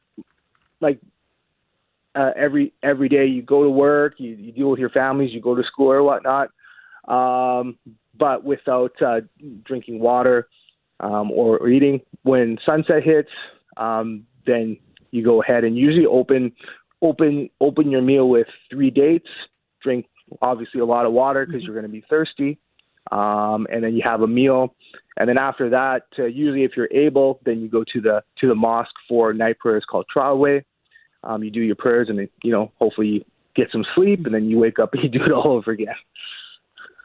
like 0.81 1.01
uh, 2.15 2.31
every 2.37 2.73
every 2.83 3.09
day 3.09 3.27
you 3.27 3.43
go 3.43 3.63
to 3.63 3.71
work, 3.71 4.15
you, 4.19 4.31
you 4.31 4.53
deal 4.53 4.71
with 4.71 4.81
your 4.81 4.91
families, 4.91 5.33
you 5.33 5.41
go 5.41 5.55
to 5.55 5.63
school 5.63 5.93
or 5.93 6.03
whatnot, 6.03 6.49
um, 7.09 7.77
but 8.19 8.45
without 8.45 8.93
uh, 9.03 9.21
drinking 9.65 10.01
water 10.01 10.49
um, 11.01 11.31
or, 11.31 11.59
or 11.59 11.69
eating. 11.69 12.01
When 12.23 12.59
sunset 12.65 13.03
hits, 13.03 13.31
um, 13.77 14.27
then 14.47 14.79
you 15.11 15.25
go 15.25 15.43
ahead 15.43 15.65
and 15.65 15.77
usually 15.77 16.07
open 16.07 16.53
open 17.03 17.51
open 17.61 17.91
your 17.91 18.03
meal 18.03 18.29
with 18.29 18.47
three 18.71 18.91
dates. 18.91 19.29
Drink 19.87 20.07
obviously 20.43 20.81
a 20.81 20.85
lot 20.85 21.07
of 21.07 21.13
water 21.13 21.47
because 21.47 21.63
you're 21.63 21.75
going 21.75 21.87
to 21.87 21.89
be 21.89 22.05
thirsty, 22.11 22.59
um, 23.13 23.69
and 23.71 23.85
then 23.85 23.95
you 23.95 24.03
have 24.05 24.21
a 24.23 24.27
meal. 24.27 24.75
And 25.17 25.29
then 25.29 25.39
after 25.39 25.71
that, 25.71 26.03
uh, 26.19 26.25
usually 26.25 26.65
if 26.65 26.73
you're 26.77 26.93
able, 26.93 27.39
then 27.45 27.61
you 27.61 27.69
go 27.69 27.85
to 27.93 28.01
the 28.01 28.25
to 28.41 28.49
the 28.49 28.57
mosque 28.57 28.91
for 29.09 29.33
night 29.33 29.61
prayers 29.61 29.85
called 29.89 30.07
Tarawih. 30.15 30.65
Um, 31.23 31.45
you 31.45 31.53
do 31.53 31.61
your 31.61 31.77
prayers, 31.77 32.09
and 32.09 32.19
then, 32.19 32.29
you 32.43 32.51
know 32.51 32.73
hopefully 32.81 33.07
you 33.07 33.25
get 33.55 33.71
some 33.71 33.85
sleep, 33.95 34.27
and 34.27 34.35
then 34.35 34.51
you 34.51 34.59
wake 34.59 34.81
up 34.81 34.93
and 34.93 35.03
you 35.05 35.09
do 35.09 35.25
it 35.25 35.31
all 35.31 35.53
over 35.53 35.71
again. 35.71 35.95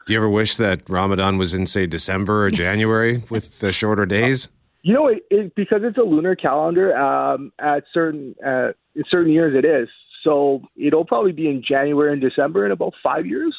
Do 0.06 0.12
you 0.12 0.18
ever 0.18 0.28
wish 0.28 0.56
that 0.56 0.82
Ramadan 0.90 1.38
was 1.38 1.54
in, 1.54 1.66
say, 1.66 1.86
December 1.86 2.46
or 2.46 2.50
January 2.64 3.22
with 3.30 3.60
the 3.60 3.70
shorter 3.70 4.04
days? 4.04 4.48
You 4.82 4.94
know, 4.94 5.06
it, 5.06 5.24
it, 5.30 5.54
because 5.54 5.82
it's 5.84 5.96
a 5.96 6.02
lunar 6.02 6.34
calendar. 6.34 6.96
Um, 6.96 7.52
at 7.60 7.84
certain 7.94 8.34
uh, 8.44 8.72
in 8.96 9.04
certain 9.08 9.32
years, 9.32 9.54
it 9.56 9.64
is. 9.64 9.88
So 10.22 10.62
it'll 10.76 11.04
probably 11.04 11.32
be 11.32 11.48
in 11.48 11.62
January 11.66 12.12
and 12.12 12.20
December 12.20 12.64
in 12.64 12.72
about 12.72 12.94
five 13.02 13.26
years. 13.26 13.56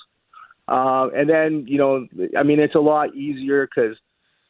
Uh, 0.67 1.09
and 1.13 1.29
then 1.29 1.65
you 1.67 1.77
know, 1.77 2.07
I 2.37 2.43
mean, 2.43 2.59
it's 2.59 2.75
a 2.75 2.79
lot 2.79 3.15
easier 3.15 3.67
because 3.67 3.97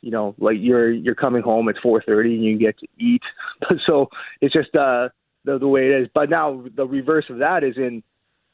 you 0.02 0.12
know, 0.12 0.36
like 0.38 0.58
you're 0.60 0.92
you're 0.92 1.16
coming 1.16 1.42
home 1.42 1.70
at 1.70 1.76
4:30 1.84 2.36
and 2.36 2.44
you 2.44 2.58
get 2.58 2.78
to 2.80 2.88
eat. 3.00 3.24
so 3.88 4.10
it's 4.42 4.54
just 4.54 4.76
uh, 4.76 5.10
the 5.46 5.58
the 5.58 5.68
way 5.68 5.88
it 5.88 6.02
is. 6.02 6.08
But 6.14 6.30
now 6.30 6.64
the 6.76 6.86
reverse 6.86 7.26
of 7.30 7.40
that 7.40 7.64
is 7.64 7.78
in 7.78 8.04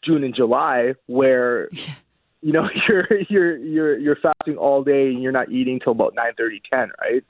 June 0.04 0.24
and 0.24 0.36
July, 0.36 0.94
where 1.08 1.70
you 2.42 2.54
know 2.54 2.70
you're 2.88 3.08
you're 3.30 3.58
you're 3.58 3.98
you're 3.98 4.16
fasting 4.16 4.58
all 4.58 4.84
day 4.84 5.08
and 5.08 5.22
you're 5.22 5.32
not 5.32 5.51
eating 5.51 5.80
till 5.80 5.92
about 5.92 6.16
9:30, 6.16 6.62
10, 6.72 6.92
right? 7.01 7.24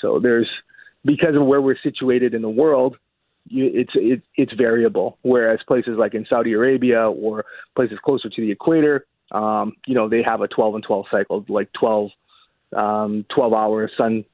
So 0.00 0.20
there's 0.20 0.48
because 1.04 1.34
of 1.34 1.44
where 1.44 1.60
we're 1.60 1.76
situated 1.82 2.32
in 2.32 2.42
the 2.42 2.48
world, 2.48 2.96
it's 3.50 3.92
it, 3.94 4.22
it's 4.36 4.52
variable. 4.54 5.18
Whereas 5.22 5.60
places 5.66 5.96
like 5.98 6.14
in 6.14 6.26
Saudi 6.26 6.52
Arabia 6.52 7.10
or 7.10 7.44
places 7.74 7.98
closer 8.04 8.28
to 8.28 8.40
the 8.40 8.50
equator, 8.50 9.06
um, 9.32 9.74
you 9.86 9.94
know, 9.94 10.08
they 10.08 10.22
have 10.22 10.40
a 10.40 10.48
12 10.48 10.76
and 10.76 10.84
12 10.84 11.06
cycle, 11.10 11.44
like 11.48 11.72
12 11.72 12.10
um, 12.74 13.24
12 13.34 13.52
hour 13.52 13.90
sun 13.96 14.24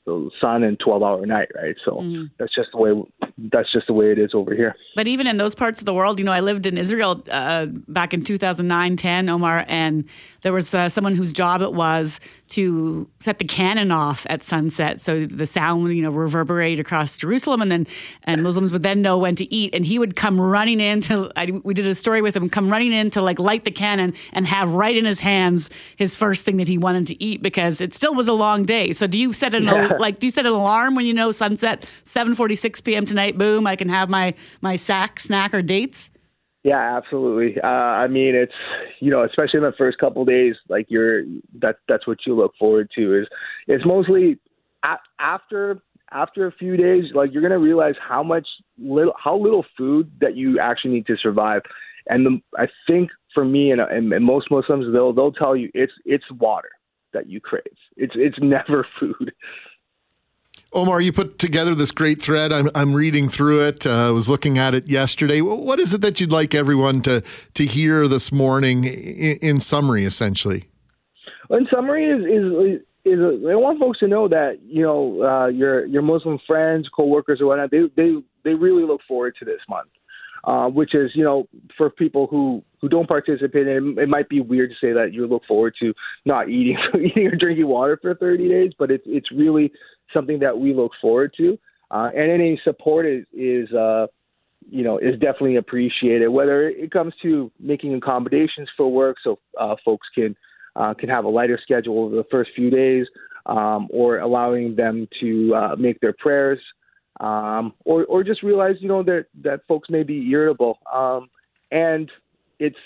sun 0.40 0.62
and 0.62 0.78
12 0.80 1.02
hour 1.02 1.26
night 1.26 1.49
right? 1.54 1.76
So 1.85 1.97
mm. 1.97 2.30
that's 2.38 2.54
just 2.54 2.70
the 2.73 2.78
way 2.78 2.90
that's 3.38 3.73
just 3.73 3.87
the 3.87 3.92
way 3.92 4.11
it 4.11 4.18
is 4.18 4.30
over 4.35 4.54
here. 4.54 4.75
But 4.97 5.06
even 5.06 5.26
in 5.26 5.37
those 5.37 5.54
parts 5.54 5.80
of 5.80 5.87
the 5.87 5.94
world 5.94 6.18
you 6.18 6.25
know 6.25 6.32
i 6.32 6.40
lived 6.40 6.66
in 6.66 6.76
israel 6.76 7.23
uh, 7.30 7.66
back 7.66 8.12
in 8.12 8.23
2009 8.23 8.97
10 8.97 9.28
omar 9.28 9.64
and 9.68 10.04
there 10.42 10.52
was 10.52 10.75
uh, 10.75 10.88
someone 10.88 11.14
whose 11.14 11.32
job 11.32 11.62
it 11.62 11.73
was 11.73 12.20
to 12.49 13.09
set 13.20 13.38
the 13.38 13.44
cannon 13.44 13.92
off 13.92 14.26
at 14.28 14.42
sunset. 14.42 15.00
So 15.00 15.25
the 15.25 15.47
sound 15.47 15.94
you 15.94 16.02
know 16.02 16.11
reverberate 16.11 16.78
across 16.78 17.16
jerusalem 17.16 17.62
and 17.62 17.70
then 17.70 17.87
and 18.25 18.42
muslims 18.42 18.73
would 18.73 18.82
then 18.82 19.02
know 19.02 19.18
when 19.18 19.37
to 19.37 19.52
eat 19.54 19.75
and 19.75 19.85
he 19.85 19.99
would 19.99 20.16
come 20.16 20.40
running 20.40 20.80
in 20.80 21.00
to 21.02 21.30
I, 21.37 21.50
we 21.64 21.75
did 21.75 21.87
a 21.87 21.94
story 21.94 22.23
with 22.23 22.37
him 22.37 22.49
come 22.49 22.70
running 22.70 22.92
in 22.92 23.11
to 23.11 23.23
like 23.23 23.38
light 23.38 23.64
the 23.64 23.70
cannon 23.70 24.14
and 24.32 24.47
have 24.47 24.73
right 24.73 24.97
in 24.97 25.04
his 25.04 25.20
hands 25.20 25.70
his 25.97 26.16
first 26.16 26.44
thing 26.44 26.56
that 26.59 26.68
he 26.68 26.78
wanted 26.78 27.06
to 27.09 27.23
eat 27.23 27.42
because 27.42 27.80
it 27.80 27.94
still 27.94 28.14
was 28.14 28.28
a 28.30 28.32
long 28.32 28.64
day. 28.64 28.92
So 28.92 29.06
do 29.06 29.18
you 29.18 29.32
set 29.32 29.54
an 29.54 29.64
yeah. 29.64 29.96
like 29.99 30.18
do 30.18 30.26
you 30.26 30.30
set 30.30 30.46
an 30.46 30.52
alarm 30.52 30.94
when 30.94 31.06
you 31.06 31.12
know 31.14 31.32
sunset 31.32 31.82
7:46 32.04 32.82
p.m. 32.84 33.04
tonight? 33.06 33.37
Boom, 33.37 33.66
I 33.66 33.76
can 33.76 33.88
have 33.88 34.08
my 34.08 34.34
my 34.60 34.76
sack 34.76 35.20
snack 35.20 35.52
or 35.52 35.62
dates. 35.62 36.10
Yeah, 36.62 36.96
absolutely. 36.96 37.58
Uh, 37.62 37.66
I 37.66 38.06
mean, 38.06 38.34
it's 38.34 38.52
you 39.00 39.10
know, 39.10 39.25
especially 39.25 39.58
in 39.58 39.64
the 39.64 39.72
first 39.76 39.99
couple 39.99 40.25
days, 40.25 40.54
like 40.68 40.87
you're 40.88 41.25
that 41.60 41.76
that's 41.88 42.06
what 42.06 42.18
you 42.26 42.34
look 42.37 42.52
forward 42.58 42.90
to. 42.96 43.20
Is 43.20 43.26
it's 43.66 43.84
mostly 43.87 44.38
a- 44.82 44.99
after 45.18 45.80
after 46.12 46.46
a 46.46 46.52
few 46.52 46.76
days, 46.76 47.04
like 47.14 47.32
you're 47.32 47.42
gonna 47.42 47.58
realize 47.58 47.94
how 48.06 48.22
much 48.22 48.46
little 48.78 49.14
how 49.22 49.38
little 49.38 49.64
food 49.76 50.10
that 50.20 50.37
you 50.37 50.58
actually 50.60 50.92
need 50.92 51.06
to 51.06 51.16
survive. 51.16 51.62
And 52.08 52.26
the, 52.26 52.40
I 52.58 52.66
think 52.87 53.10
for 53.32 53.44
me 53.44 53.70
and, 53.70 53.80
and, 53.80 54.12
and 54.12 54.25
most 54.25 54.50
Muslims, 54.50 54.92
they'll 54.92 55.14
they'll 55.14 55.32
tell 55.32 55.56
you 55.56 55.70
it's 55.72 55.92
it's 56.04 56.25
water 56.32 56.70
that 57.12 57.29
you 57.29 57.40
crave. 57.40 57.62
It's 57.97 58.14
it's 58.17 58.38
never 58.40 58.87
food. 59.00 59.33
Omar, 60.73 61.00
you 61.00 61.12
put 61.12 61.38
together 61.38 61.75
this 61.75 61.90
great 61.90 62.23
thread. 62.23 62.52
I'm, 62.52 62.71
I'm 62.76 62.95
reading 62.95 63.29
through 63.29 63.62
it. 63.62 63.87
Uh, 63.87 64.09
I 64.09 64.11
was 64.11 64.29
looking 64.29 64.57
at 64.57 64.73
it 64.73 64.88
yesterday. 64.88 65.40
What 65.40 65.81
is 65.81 65.93
it 65.95 66.00
that 66.02 66.21
you'd 66.21 66.31
like 66.31 66.55
everyone 66.55 67.02
to 67.02 67.23
to 67.55 67.67
hear 67.67 68.07
this 68.07 68.31
morning 68.31 68.85
in, 68.85 69.38
in 69.38 69.61
summary, 69.61 70.05
essentially? 70.05 70.67
in 71.50 71.67
summary, 71.73 72.07
is 72.07 72.23
is 72.23 72.83
is 73.05 73.19
I 73.50 73.57
want 73.57 73.81
folks 73.81 73.99
to 74.00 74.09
know 74.09 74.29
that 74.29 74.61
you 74.62 74.83
know 74.83 75.23
uh, 75.23 75.47
your 75.49 75.87
your 75.87 76.02
Muslim 76.02 76.38
friends, 76.47 76.88
coworkers, 76.95 77.40
or 77.40 77.47
whatnot. 77.47 77.71
They 77.71 77.90
they 77.97 78.14
they 78.45 78.55
really 78.55 78.85
look 78.85 79.00
forward 79.09 79.35
to 79.40 79.45
this 79.45 79.61
month 79.69 79.88
uh, 80.44 80.68
which 80.68 80.94
is 80.94 81.11
you 81.14 81.25
know 81.25 81.49
for 81.76 81.90
people 81.90 82.26
who 82.26 82.62
who 82.80 82.88
don't 82.88 83.09
participate 83.09 83.66
in 83.66 83.99
it, 83.99 84.02
it 84.02 84.09
might 84.09 84.28
be 84.28 84.40
weird 84.40 84.70
to 84.70 84.76
say 84.76 84.92
that 84.92 85.12
you 85.12 85.26
look 85.26 85.42
forward 85.47 85.75
to 85.80 85.92
not 86.25 86.49
eating 86.49 86.78
eating 86.94 87.26
or 87.26 87.37
drinking 87.37 87.66
water 87.66 87.99
for 88.00 88.14
30 88.14 88.49
days, 88.49 88.73
but 88.78 88.90
it's 88.90 89.04
it's 89.06 89.30
really 89.32 89.73
something 90.12 90.38
that 90.40 90.59
we 90.59 90.75
look 90.75 90.92
forward 91.00 91.32
to, 91.37 91.59
uh, 91.90 92.11
and 92.14 92.30
any 92.30 92.61
support 92.64 93.06
is 93.06 93.25
is 93.32 93.73
uh, 93.73 94.06
you 94.70 94.82
know 94.82 94.99
is 94.99 95.14
definitely 95.14 95.56
appreciated. 95.56 96.28
Whether 96.28 96.68
it 96.68 96.90
comes 96.90 97.14
to 97.23 97.50
making 97.61 97.94
accommodations 97.94 98.68
for 98.76 98.90
work 98.90 99.16
so 99.23 99.38
uh, 99.59 99.76
folks 99.85 100.09
can 100.14 100.37
uh, 100.76 100.94
can 100.94 101.09
have 101.09 101.25
a 101.25 101.28
lighter 101.28 101.59
schedule 101.62 102.04
over 102.04 102.16
the 102.16 102.26
first 102.30 102.50
few 102.54 102.70
days, 102.70 103.06
um, 103.47 103.88
or 103.90 104.18
allowing 104.18 104.76
them 104.76 105.09
to 105.20 105.54
uh, 105.54 105.76
make 105.76 106.00
their 106.00 106.14
prayers 106.14 106.61
um, 107.20 107.74
or 107.84 108.04
or 108.06 108.24
just 108.24 108.42
realize 108.42 108.76
you 108.80 108.88
know 108.88 109.02
that 109.02 109.26
that 109.42 109.60
folks 109.68 109.90
may 109.90 110.02
be 110.02 110.28
irritable, 110.30 110.78
um, 110.92 111.28
and 111.70 112.10
it's 112.58 112.78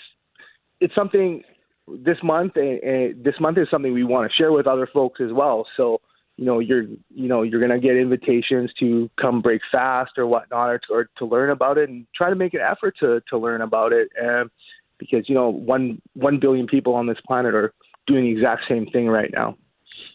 it's 0.81 0.93
something 0.93 1.41
this 1.87 2.17
month 2.21 2.57
and, 2.57 2.79
and 2.83 3.23
this 3.23 3.35
month 3.39 3.57
is 3.57 3.67
something 3.71 3.93
we 3.93 4.03
want 4.03 4.29
to 4.29 4.35
share 4.35 4.51
with 4.51 4.67
other 4.67 4.87
folks 4.91 5.21
as 5.21 5.31
well. 5.31 5.65
So 5.77 6.01
you 6.35 6.43
know 6.43 6.59
you're 6.59 6.83
you 6.83 7.29
know 7.29 7.43
you're 7.43 7.61
gonna 7.61 7.79
get 7.79 7.95
invitations 7.95 8.71
to 8.79 9.09
come 9.19 9.41
break 9.41 9.61
fast 9.71 10.11
or 10.17 10.27
whatnot 10.27 10.69
or 10.69 10.79
to, 10.79 10.93
or 10.93 11.09
to 11.17 11.25
learn 11.25 11.49
about 11.49 11.77
it 11.77 11.89
and 11.89 12.05
try 12.13 12.29
to 12.29 12.35
make 12.35 12.53
an 12.53 12.61
effort 12.61 12.95
to 12.99 13.21
to 13.29 13.37
learn 13.37 13.61
about 13.61 13.93
it. 13.93 14.09
And 14.21 14.49
because 14.97 15.29
you 15.29 15.35
know 15.35 15.49
one 15.49 16.01
one 16.13 16.39
billion 16.39 16.67
people 16.67 16.93
on 16.93 17.07
this 17.07 17.19
planet 17.25 17.55
are 17.55 17.73
doing 18.05 18.25
the 18.25 18.31
exact 18.31 18.63
same 18.67 18.85
thing 18.87 19.07
right 19.07 19.31
now 19.33 19.55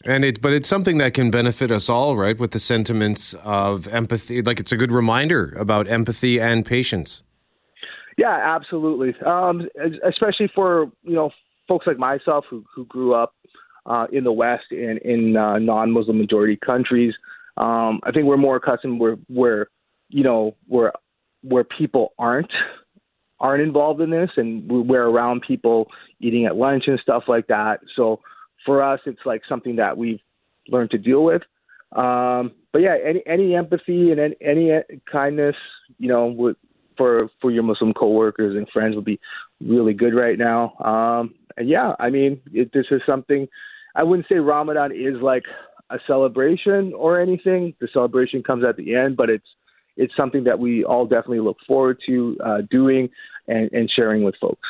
and 0.05 0.25
it, 0.25 0.41
but 0.41 0.53
it's 0.53 0.69
something 0.69 0.99
that 0.99 1.15
can 1.15 1.31
benefit 1.31 1.71
us 1.71 1.89
all, 1.89 2.17
right? 2.17 2.39
With 2.39 2.53
the 2.53 2.61
sentiments 2.61 3.35
of 3.45 3.87
empathy, 3.89 4.43
like 4.43 4.59
it's 4.59 4.73
a 4.73 4.77
good 4.77 4.93
reminder 4.93 5.55
about 5.59 5.89
empathy 5.89 6.41
and 6.41 6.65
patience. 6.65 7.23
Yeah, 8.17 8.39
absolutely. 8.57 9.15
Um, 9.25 9.69
especially 10.07 10.51
for 10.55 10.91
you 11.03 11.15
know 11.15 11.31
folks 11.69 11.87
like 11.87 11.99
myself 11.99 12.45
who 12.49 12.65
who 12.75 12.85
grew 12.87 13.15
up 13.15 13.35
uh, 13.87 14.07
in 14.13 14.25
the 14.25 14.33
West 14.33 14.65
and 14.71 14.99
in 14.99 15.37
uh, 15.37 15.59
non-Muslim 15.59 16.19
majority 16.19 16.59
countries, 16.65 17.15
um, 17.57 18.01
I 18.05 18.11
think 18.13 18.27
we're 18.27 18.37
more 18.37 18.57
accustomed 18.57 19.01
where 19.01 19.17
where 19.29 19.69
you 20.09 20.25
know 20.25 20.57
where 20.67 20.93
where 21.43 21.65
people 21.65 22.13
aren't 22.19 22.53
aren't 23.39 23.63
involved 23.63 24.01
in 24.01 24.11
this, 24.11 24.31
and 24.37 24.71
we're 24.71 25.09
around 25.09 25.43
people 25.47 25.89
eating 26.21 26.45
at 26.47 26.57
lunch 26.57 26.85
and 26.87 26.99
stuff 27.01 27.25
like 27.27 27.47
that. 27.47 27.81
So 27.97 28.21
for 28.65 28.83
us, 28.83 29.01
it's 29.07 29.21
like 29.25 29.43
something 29.49 29.77
that 29.77 29.97
we've 29.97 30.21
learned 30.69 30.91
to 30.91 30.99
deal 30.99 31.25
with. 31.25 31.43
Um, 31.93 32.53
but 32.73 32.83
yeah, 32.83 32.97
any 33.05 33.23
any 33.27 33.55
empathy 33.57 34.13
and 34.13 34.21
any, 34.21 34.37
any 34.41 34.81
kindness, 35.11 35.57
you 35.99 36.09
know, 36.09 36.27
would, 36.27 36.57
for 36.97 37.19
for 37.41 37.51
your 37.51 37.63
Muslim 37.63 37.93
coworkers 37.93 38.57
and 38.57 38.69
friends 38.73 38.95
would 38.95 39.05
be 39.05 39.21
really 39.61 39.93
good 39.93 40.15
right 40.15 40.39
now. 40.39 40.75
Um, 40.79 41.35
and 41.57 41.69
yeah, 41.69 41.95
I 41.99 42.11
mean, 42.11 42.41
it, 42.53 42.73
this 42.73 42.87
is 42.91 43.03
something. 43.07 43.49
I 43.97 44.05
wouldn't 44.05 44.29
say 44.29 44.37
Ramadan 44.37 44.93
is 44.93 45.21
like 45.21 45.43
a 45.91 45.99
celebration 46.07 46.93
or 46.95 47.21
anything. 47.21 47.75
The 47.81 47.89
celebration 47.93 48.43
comes 48.43 48.65
at 48.65 48.77
the 48.77 48.95
end, 48.95 49.17
but 49.17 49.29
it's 49.29 49.47
it's 49.97 50.15
something 50.17 50.45
that 50.45 50.59
we 50.59 50.85
all 50.85 51.05
definitely 51.07 51.41
look 51.41 51.59
forward 51.67 51.99
to 52.07 52.37
uh, 52.45 52.59
doing 52.71 53.09
and, 53.49 53.71
and 53.73 53.91
sharing 53.95 54.23
with 54.23 54.37
folks. 54.41 54.69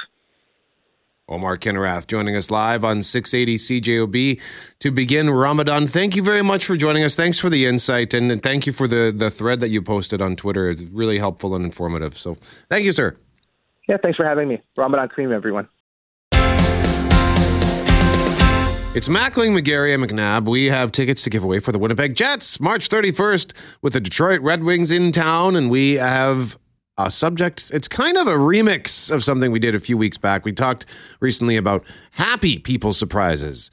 Omar 1.30 1.56
Kinerath 1.56 2.08
joining 2.08 2.34
us 2.34 2.50
live 2.50 2.84
on 2.84 3.04
680 3.04 3.56
CJOB 3.56 4.40
to 4.80 4.90
begin 4.90 5.30
Ramadan. 5.30 5.86
Thank 5.86 6.16
you 6.16 6.22
very 6.22 6.42
much 6.42 6.66
for 6.66 6.76
joining 6.76 7.04
us. 7.04 7.14
Thanks 7.14 7.38
for 7.38 7.48
the 7.48 7.66
insight 7.66 8.12
and 8.12 8.42
thank 8.42 8.66
you 8.66 8.72
for 8.72 8.88
the, 8.88 9.12
the 9.16 9.30
thread 9.30 9.60
that 9.60 9.68
you 9.68 9.80
posted 9.80 10.20
on 10.20 10.34
Twitter. 10.34 10.68
It's 10.68 10.82
really 10.82 11.18
helpful 11.18 11.54
and 11.54 11.64
informative. 11.64 12.18
So 12.18 12.36
thank 12.68 12.84
you, 12.84 12.92
sir. 12.92 13.16
Yeah, 13.88 13.96
thanks 14.02 14.16
for 14.16 14.24
having 14.24 14.48
me. 14.48 14.60
Ramadan 14.76 15.08
Kareem, 15.08 15.32
everyone. 15.32 15.68
It's 18.92 19.06
Mackling, 19.06 19.56
McGarry, 19.56 19.94
and 19.94 20.02
McNabb. 20.02 20.48
We 20.48 20.66
have 20.66 20.90
tickets 20.90 21.22
to 21.22 21.30
give 21.30 21.44
away 21.44 21.60
for 21.60 21.70
the 21.70 21.78
Winnipeg 21.78 22.16
Jets 22.16 22.58
March 22.58 22.88
31st 22.88 23.52
with 23.82 23.92
the 23.92 24.00
Detroit 24.00 24.40
Red 24.40 24.64
Wings 24.64 24.90
in 24.90 25.12
town, 25.12 25.54
and 25.54 25.70
we 25.70 25.94
have 25.94 26.58
a 27.06 27.10
subject. 27.10 27.70
It's 27.72 27.88
kind 27.88 28.16
of 28.16 28.26
a 28.26 28.34
remix 28.34 29.10
of 29.10 29.24
something 29.24 29.50
we 29.52 29.58
did 29.58 29.74
a 29.74 29.80
few 29.80 29.96
weeks 29.96 30.18
back. 30.18 30.44
We 30.44 30.52
talked 30.52 30.86
recently 31.20 31.56
about 31.56 31.84
happy 32.12 32.58
people 32.58 32.92
surprises, 32.92 33.70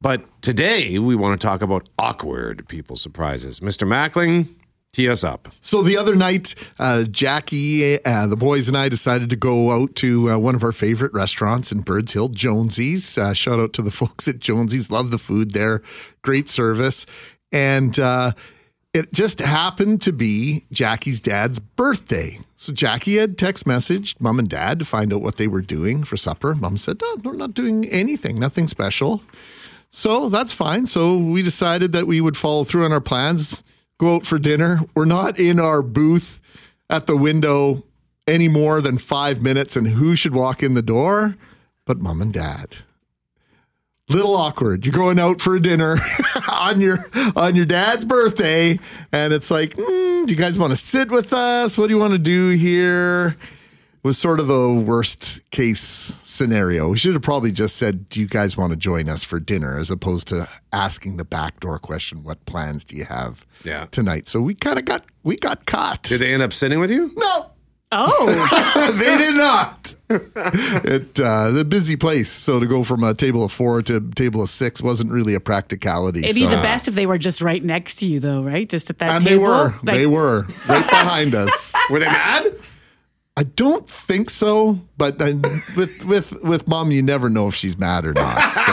but 0.00 0.24
today 0.42 0.98
we 0.98 1.14
want 1.14 1.40
to 1.40 1.46
talk 1.46 1.62
about 1.62 1.88
awkward 1.98 2.68
people 2.68 2.96
surprises. 2.96 3.60
Mr. 3.60 3.86
Mackling, 3.86 4.48
tee 4.92 5.08
us 5.08 5.24
up. 5.24 5.48
So 5.60 5.82
the 5.82 5.96
other 5.96 6.14
night, 6.14 6.54
uh, 6.78 7.04
Jackie, 7.04 8.04
uh, 8.04 8.26
the 8.26 8.36
boys, 8.36 8.68
and 8.68 8.76
I 8.76 8.88
decided 8.88 9.30
to 9.30 9.36
go 9.36 9.70
out 9.70 9.94
to 9.96 10.30
uh, 10.30 10.38
one 10.38 10.54
of 10.54 10.64
our 10.64 10.72
favorite 10.72 11.12
restaurants 11.12 11.72
in 11.72 11.82
Birds 11.82 12.12
Hill, 12.12 12.28
Jonesy's. 12.28 13.18
Uh, 13.18 13.34
shout 13.34 13.60
out 13.60 13.72
to 13.74 13.82
the 13.82 13.90
folks 13.92 14.26
at 14.28 14.38
Jonesy's. 14.38 14.90
Love 14.90 15.10
the 15.10 15.18
food 15.18 15.52
there. 15.52 15.82
Great 16.22 16.48
service. 16.48 17.06
And 17.52 17.98
uh, 17.98 18.32
it 18.94 19.12
just 19.12 19.40
happened 19.40 20.02
to 20.02 20.12
be 20.12 20.64
Jackie's 20.72 21.20
dad's 21.20 21.58
birthday. 21.58 22.38
So 22.56 22.72
Jackie 22.72 23.18
had 23.18 23.38
text 23.38 23.66
messaged 23.66 24.20
mom 24.20 24.38
and 24.38 24.48
dad 24.48 24.78
to 24.78 24.84
find 24.84 25.12
out 25.12 25.22
what 25.22 25.36
they 25.36 25.46
were 25.46 25.60
doing 25.60 26.04
for 26.04 26.16
supper. 26.16 26.54
Mom 26.54 26.78
said, 26.78 27.00
No, 27.00 27.16
we're 27.22 27.36
not 27.36 27.54
doing 27.54 27.86
anything, 27.86 28.38
nothing 28.38 28.66
special. 28.66 29.22
So 29.90 30.28
that's 30.28 30.52
fine. 30.52 30.86
So 30.86 31.16
we 31.16 31.42
decided 31.42 31.92
that 31.92 32.06
we 32.06 32.20
would 32.20 32.36
follow 32.36 32.64
through 32.64 32.84
on 32.84 32.92
our 32.92 33.00
plans 33.00 33.62
go 33.98 34.16
out 34.16 34.26
for 34.26 34.38
dinner. 34.38 34.80
We're 34.94 35.04
not 35.04 35.38
in 35.38 35.58
our 35.58 35.82
booth 35.82 36.40
at 36.88 37.06
the 37.06 37.16
window 37.16 37.82
any 38.26 38.48
more 38.48 38.80
than 38.80 38.98
five 38.98 39.42
minutes, 39.42 39.74
and 39.74 39.88
who 39.88 40.14
should 40.14 40.34
walk 40.34 40.62
in 40.62 40.74
the 40.74 40.82
door 40.82 41.36
but 41.84 41.98
mom 41.98 42.20
and 42.20 42.32
dad? 42.32 42.76
Little 44.10 44.34
awkward. 44.36 44.86
You're 44.86 44.94
going 44.94 45.18
out 45.18 45.40
for 45.40 45.56
a 45.56 45.60
dinner 45.60 45.96
on 46.50 46.80
your 46.80 46.98
on 47.36 47.54
your 47.56 47.66
dad's 47.66 48.04
birthday, 48.06 48.78
and 49.12 49.32
it's 49.34 49.50
like, 49.50 49.74
mm, 49.74 50.26
do 50.26 50.32
you 50.32 50.38
guys 50.38 50.58
want 50.58 50.72
to 50.72 50.76
sit 50.76 51.10
with 51.10 51.32
us? 51.32 51.76
What 51.76 51.88
do 51.88 51.94
you 51.94 52.00
want 52.00 52.12
to 52.14 52.18
do 52.18 52.50
here? 52.50 53.36
was 54.04 54.16
sort 54.16 54.38
of 54.40 54.46
the 54.46 54.72
worst 54.86 55.40
case 55.50 55.80
scenario. 55.80 56.88
We 56.88 56.96
should 56.96 57.12
have 57.14 57.20
probably 57.20 57.50
just 57.52 57.76
said, 57.76 58.08
"Do 58.08 58.20
you 58.20 58.26
guys 58.28 58.56
want 58.56 58.70
to 58.70 58.76
join 58.76 59.08
us 59.08 59.24
for 59.24 59.38
dinner?" 59.40 59.76
as 59.78 59.90
opposed 59.90 60.28
to 60.28 60.48
asking 60.72 61.16
the 61.16 61.24
backdoor 61.24 61.78
question, 61.80 62.22
"What 62.22 62.42
plans 62.46 62.84
do 62.84 62.96
you 62.96 63.04
have 63.04 63.44
Yeah. 63.64 63.86
tonight?" 63.90 64.28
So 64.28 64.40
we 64.40 64.54
kind 64.54 64.78
of 64.78 64.84
got 64.86 65.04
we 65.24 65.36
got 65.36 65.66
caught. 65.66 66.04
Did 66.04 66.20
they 66.20 66.32
end 66.32 66.42
up 66.42 66.54
sitting 66.54 66.78
with 66.80 66.90
you? 66.92 67.12
no, 67.16 67.50
Oh, 67.90 68.92
they 68.98 69.16
did 69.16 69.36
not. 69.36 69.94
it 70.10 71.18
uh, 71.20 71.50
the 71.52 71.64
busy 71.64 71.96
place, 71.96 72.28
so 72.30 72.60
to 72.60 72.66
go 72.66 72.82
from 72.82 73.02
a 73.02 73.14
table 73.14 73.42
of 73.44 73.52
four 73.52 73.80
to 73.82 73.96
a 73.96 74.00
table 74.00 74.42
of 74.42 74.50
six 74.50 74.82
wasn't 74.82 75.10
really 75.10 75.34
a 75.34 75.40
practicality. 75.40 76.20
it'd 76.20 76.36
so. 76.36 76.40
be 76.40 76.54
the 76.54 76.60
best 76.60 76.86
if 76.88 76.94
they 76.94 77.06
were 77.06 77.16
just 77.18 77.40
right 77.40 77.64
next 77.64 77.96
to 77.96 78.06
you, 78.06 78.20
though, 78.20 78.42
right? 78.42 78.68
Just 78.68 78.90
at 78.90 78.98
that 78.98 79.06
table. 79.06 79.16
and 79.16 79.24
table. 79.24 79.40
they 79.42 79.46
were, 79.48 79.74
Like, 79.84 80.00
they 80.00 80.06
were 80.06 80.42
right 80.68 80.88
behind 80.90 81.34
us. 81.34 81.74
Were 81.90 82.00
they 82.00 82.06
mad? 82.06 82.54
I 83.38 83.44
don't 83.44 83.88
think 83.88 84.30
so, 84.30 84.80
but 84.96 85.22
uh, 85.22 85.34
with 85.76 86.04
with 86.04 86.42
with 86.42 86.66
mom, 86.66 86.90
you 86.90 87.04
never 87.04 87.30
know 87.30 87.46
if 87.46 87.54
she's 87.54 87.78
mad 87.78 88.04
or 88.04 88.12
not. 88.12 88.58
So 88.58 88.72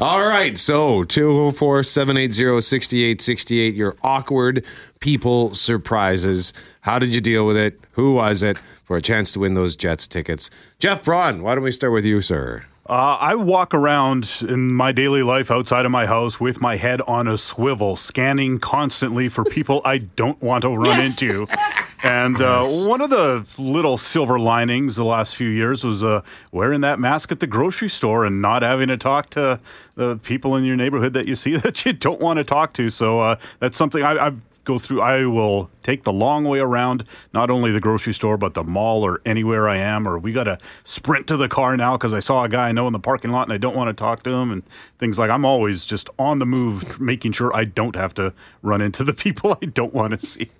All 0.02 0.26
right. 0.26 0.56
So 0.56 1.04
204 1.04 1.82
780 1.82 2.62
6868. 2.62 3.74
Your 3.74 3.94
awkward 4.02 4.64
people 5.00 5.52
surprises. 5.52 6.54
How 6.80 6.98
did 6.98 7.14
you 7.14 7.20
deal 7.20 7.46
with 7.46 7.58
it? 7.58 7.78
Who 7.90 8.14
was 8.14 8.42
it? 8.42 8.56
For 8.84 8.96
a 8.96 9.02
chance 9.02 9.32
to 9.32 9.40
win 9.40 9.52
those 9.52 9.76
Jets 9.76 10.08
tickets. 10.08 10.48
Jeff 10.78 11.04
Braun, 11.04 11.42
why 11.42 11.54
don't 11.54 11.64
we 11.64 11.72
start 11.72 11.92
with 11.92 12.06
you, 12.06 12.22
sir? 12.22 12.64
Uh, 12.84 13.16
I 13.20 13.36
walk 13.36 13.74
around 13.74 14.42
in 14.48 14.72
my 14.72 14.90
daily 14.90 15.22
life 15.22 15.52
outside 15.52 15.86
of 15.86 15.92
my 15.92 16.06
house 16.06 16.40
with 16.40 16.60
my 16.60 16.76
head 16.76 17.00
on 17.02 17.28
a 17.28 17.38
swivel, 17.38 17.94
scanning 17.94 18.58
constantly 18.58 19.28
for 19.28 19.44
people 19.44 19.80
I 19.84 19.98
don't 19.98 20.40
want 20.42 20.62
to 20.62 20.70
run 20.70 21.00
into. 21.00 21.46
And 22.02 22.40
uh, 22.40 22.64
one 22.64 23.00
of 23.00 23.10
the 23.10 23.46
little 23.58 23.96
silver 23.96 24.38
linings 24.38 24.96
the 24.96 25.04
last 25.04 25.36
few 25.36 25.48
years 25.48 25.84
was 25.84 26.02
uh, 26.02 26.22
wearing 26.50 26.80
that 26.80 26.98
mask 26.98 27.30
at 27.30 27.38
the 27.38 27.46
grocery 27.46 27.88
store 27.88 28.24
and 28.24 28.42
not 28.42 28.62
having 28.62 28.88
to 28.88 28.96
talk 28.96 29.30
to 29.30 29.60
the 29.94 30.16
people 30.16 30.56
in 30.56 30.64
your 30.64 30.74
neighborhood 30.74 31.12
that 31.12 31.28
you 31.28 31.36
see 31.36 31.56
that 31.58 31.86
you 31.86 31.92
don't 31.92 32.20
want 32.20 32.38
to 32.38 32.44
talk 32.44 32.72
to. 32.74 32.90
So 32.90 33.20
uh, 33.20 33.36
that's 33.60 33.78
something 33.78 34.02
I, 34.02 34.26
I 34.26 34.32
go 34.64 34.78
through. 34.78 35.00
I 35.00 35.26
will 35.26 35.70
take 35.80 36.04
the 36.04 36.12
long 36.12 36.44
way 36.44 36.58
around, 36.58 37.04
not 37.32 37.50
only 37.50 37.72
the 37.72 37.80
grocery 37.80 38.12
store, 38.12 38.36
but 38.36 38.54
the 38.54 38.64
mall 38.64 39.04
or 39.04 39.20
anywhere 39.24 39.68
I 39.68 39.78
am. 39.78 40.06
Or 40.06 40.18
we 40.18 40.32
got 40.32 40.44
to 40.44 40.58
sprint 40.84 41.26
to 41.28 41.36
the 41.36 41.48
car 41.48 41.76
now 41.76 41.96
because 41.96 42.12
I 42.12 42.20
saw 42.20 42.44
a 42.44 42.48
guy 42.48 42.68
I 42.68 42.72
know 42.72 42.86
in 42.86 42.92
the 42.92 43.00
parking 43.00 43.30
lot 43.30 43.46
and 43.46 43.52
I 43.52 43.58
don't 43.58 43.76
want 43.76 43.88
to 43.88 44.00
talk 44.00 44.22
to 44.24 44.30
him 44.30 44.50
and 44.50 44.62
things 44.98 45.18
like. 45.18 45.30
I'm 45.30 45.44
always 45.44 45.84
just 45.84 46.10
on 46.18 46.38
the 46.38 46.46
move, 46.46 47.00
making 47.00 47.32
sure 47.32 47.54
I 47.54 47.64
don't 47.64 47.96
have 47.96 48.14
to 48.14 48.32
run 48.62 48.80
into 48.80 49.04
the 49.04 49.12
people 49.12 49.58
I 49.62 49.66
don't 49.66 49.94
want 49.94 50.18
to 50.18 50.26
see. 50.26 50.50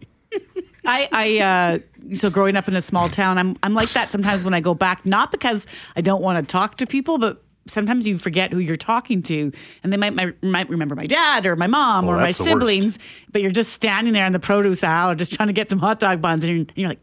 I, 0.84 1.08
I 1.12 1.38
uh, 1.38 2.14
so 2.14 2.30
growing 2.30 2.56
up 2.56 2.66
in 2.66 2.74
a 2.74 2.82
small 2.82 3.08
town, 3.08 3.38
I'm 3.38 3.56
I'm 3.62 3.74
like 3.74 3.90
that 3.90 4.10
sometimes 4.10 4.44
when 4.44 4.54
I 4.54 4.60
go 4.60 4.74
back, 4.74 5.06
not 5.06 5.30
because 5.30 5.66
I 5.94 6.00
don't 6.00 6.22
want 6.22 6.38
to 6.38 6.44
talk 6.44 6.76
to 6.78 6.86
people, 6.86 7.18
but 7.18 7.42
sometimes 7.66 8.06
you 8.08 8.18
forget 8.18 8.52
who 8.52 8.58
you're 8.58 8.76
talking 8.76 9.22
to, 9.22 9.52
and 9.82 9.92
they 9.92 9.96
might 9.96 10.14
might, 10.14 10.42
might 10.42 10.68
remember 10.68 10.94
my 10.94 11.06
dad 11.06 11.46
or 11.46 11.56
my 11.56 11.66
mom 11.66 12.04
Oh, 12.06 12.08
or 12.12 12.16
my 12.16 12.26
that's 12.26 12.40
worst. 12.40 12.50
siblings, 12.50 12.98
but 13.30 13.42
you're 13.42 13.50
just 13.50 13.72
standing 13.72 14.12
there 14.12 14.26
in 14.26 14.32
the 14.32 14.40
produce 14.40 14.82
aisle 14.82 15.10
or 15.10 15.14
just 15.14 15.32
trying 15.32 15.48
to 15.48 15.52
get 15.52 15.70
some 15.70 15.78
hot 15.78 15.98
dog 16.00 16.20
buns, 16.20 16.44
and 16.44 16.52
you're, 16.56 16.66
you're 16.74 16.88
like 16.88 16.98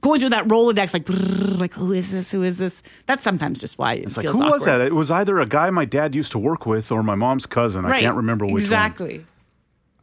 going 0.00 0.18
through 0.18 0.30
that 0.30 0.46
Rolodex, 0.48 0.92
like 0.92 1.04
brrr, 1.04 1.58
like 1.60 1.72
who 1.72 1.92
is 1.92 2.10
this? 2.10 2.32
Who 2.32 2.42
is 2.42 2.58
this? 2.58 2.82
That's 3.06 3.22
sometimes 3.22 3.60
just 3.60 3.78
why 3.78 3.94
it 3.94 4.04
It's 4.04 4.16
like, 4.16 4.26
who 4.26 4.32
awkward. 4.32 4.50
was 4.50 4.64
that? 4.64 4.80
It 4.80 4.94
was 4.94 5.10
either 5.10 5.38
a 5.38 5.46
guy 5.46 5.70
my 5.70 5.84
dad 5.84 6.14
used 6.14 6.32
to 6.32 6.38
work 6.38 6.66
with 6.66 6.90
or 6.90 7.02
my 7.02 7.14
mom's 7.14 7.46
cousin. 7.46 7.84
I 7.84 8.00
can't 8.00 8.16
remember 8.16 8.44
which 8.44 8.52
one. 8.54 8.60
exactly. 8.62 9.26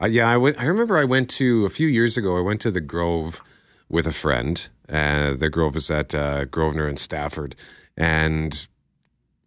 Uh, 0.02 0.08
yeah, 0.08 0.30
I 0.30 0.38
went- 0.38 0.60
I 0.62 0.65
remember 0.65 0.98
I 0.98 1.04
went 1.04 1.30
to 1.32 1.65
a 1.65 1.69
few 1.69 1.88
years 1.88 2.17
ago. 2.17 2.38
I 2.38 2.41
went 2.41 2.62
to 2.62 2.72
the 2.72 2.82
Grove 2.82 3.41
with 3.89 4.08
a 4.08 4.12
friend. 4.12 4.67
Uh, 4.89 5.34
the 5.34 5.50
Grove 5.50 5.76
is 5.76 5.91
at 5.91 6.13
uh, 6.15 6.46
Grosvenor 6.46 6.88
and 6.88 7.00
Stafford, 7.00 7.56
and 7.98 8.65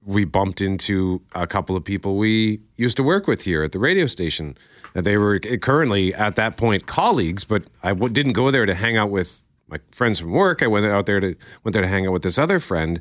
we 0.07 0.25
bumped 0.25 0.61
into 0.61 1.21
a 1.35 1.47
couple 1.47 1.77
of 1.77 1.85
people 1.85 2.17
we 2.17 2.61
used 2.77 2.97
to 2.97 3.03
work 3.03 3.27
with 3.27 3.43
here 3.43 3.65
at 3.65 3.73
the 3.73 3.79
radio 3.79 4.07
station. 4.07 4.57
They 4.95 5.19
were 5.19 5.41
currently 5.41 6.15
at 6.15 6.37
that 6.37 6.57
point 6.57 6.87
colleagues, 6.87 7.45
but 7.45 7.65
I 7.83 7.89
w- 7.89 8.13
didn't 8.13 8.33
go 8.33 8.51
there 8.53 8.65
to 8.65 8.75
hang 8.75 8.97
out 8.97 9.11
with 9.11 9.47
my 9.69 9.81
friends 9.91 10.21
from 10.21 10.31
work. 10.31 10.63
I 10.63 10.69
went 10.69 10.87
out 10.87 11.07
there 11.07 11.19
to 11.19 11.35
went 11.65 11.73
there 11.73 11.83
to 11.83 11.89
hang 11.89 12.07
out 12.07 12.13
with 12.13 12.23
this 12.23 12.39
other 12.39 12.61
friend, 12.61 13.01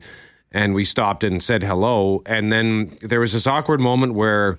and 0.51 0.73
we 0.73 0.83
stopped 0.83 1.23
and 1.23 1.41
said 1.41 1.61
hello. 1.61 2.23
And 2.25 2.51
then 2.51 2.95
there 3.01 3.19
was 3.19 3.33
this 3.33 3.45
awkward 3.45 3.79
moment 3.79 4.15
where 4.15 4.57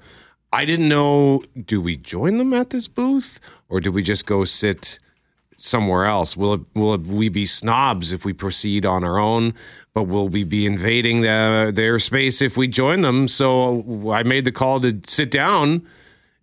I 0.52 0.64
didn't 0.64 0.88
know: 0.88 1.42
do 1.61 1.80
we 1.80 1.96
join 1.96 2.38
them 2.38 2.54
at 2.54 2.70
this 2.70 2.87
booth, 2.87 3.40
or 3.68 3.80
do 3.80 3.90
we 3.90 4.02
just 4.02 4.24
go 4.24 4.44
sit? 4.44 5.00
Somewhere 5.57 6.05
else? 6.05 6.37
Will 6.37 6.55
it, 6.55 6.61
will 6.75 6.95
it, 6.95 7.03
we 7.03 7.29
be 7.29 7.47
snobs 7.47 8.12
if 8.12 8.25
we 8.25 8.33
proceed 8.33 8.85
on 8.85 9.05
our 9.05 9.19
own? 9.19 9.55
But 9.95 10.05
will 10.05 10.29
we 10.29 10.45
be 10.45 10.66
invading 10.66 11.23
the, 11.23 11.73
their 11.75 11.99
space 11.99 12.42
if 12.42 12.57
we 12.57 12.69
join 12.69 13.01
them? 13.01 13.29
So 13.29 14.11
I 14.12 14.23
made 14.23 14.45
the 14.45 14.53
call 14.53 14.81
to 14.81 15.01
sit 15.07 15.31
down, 15.31 15.87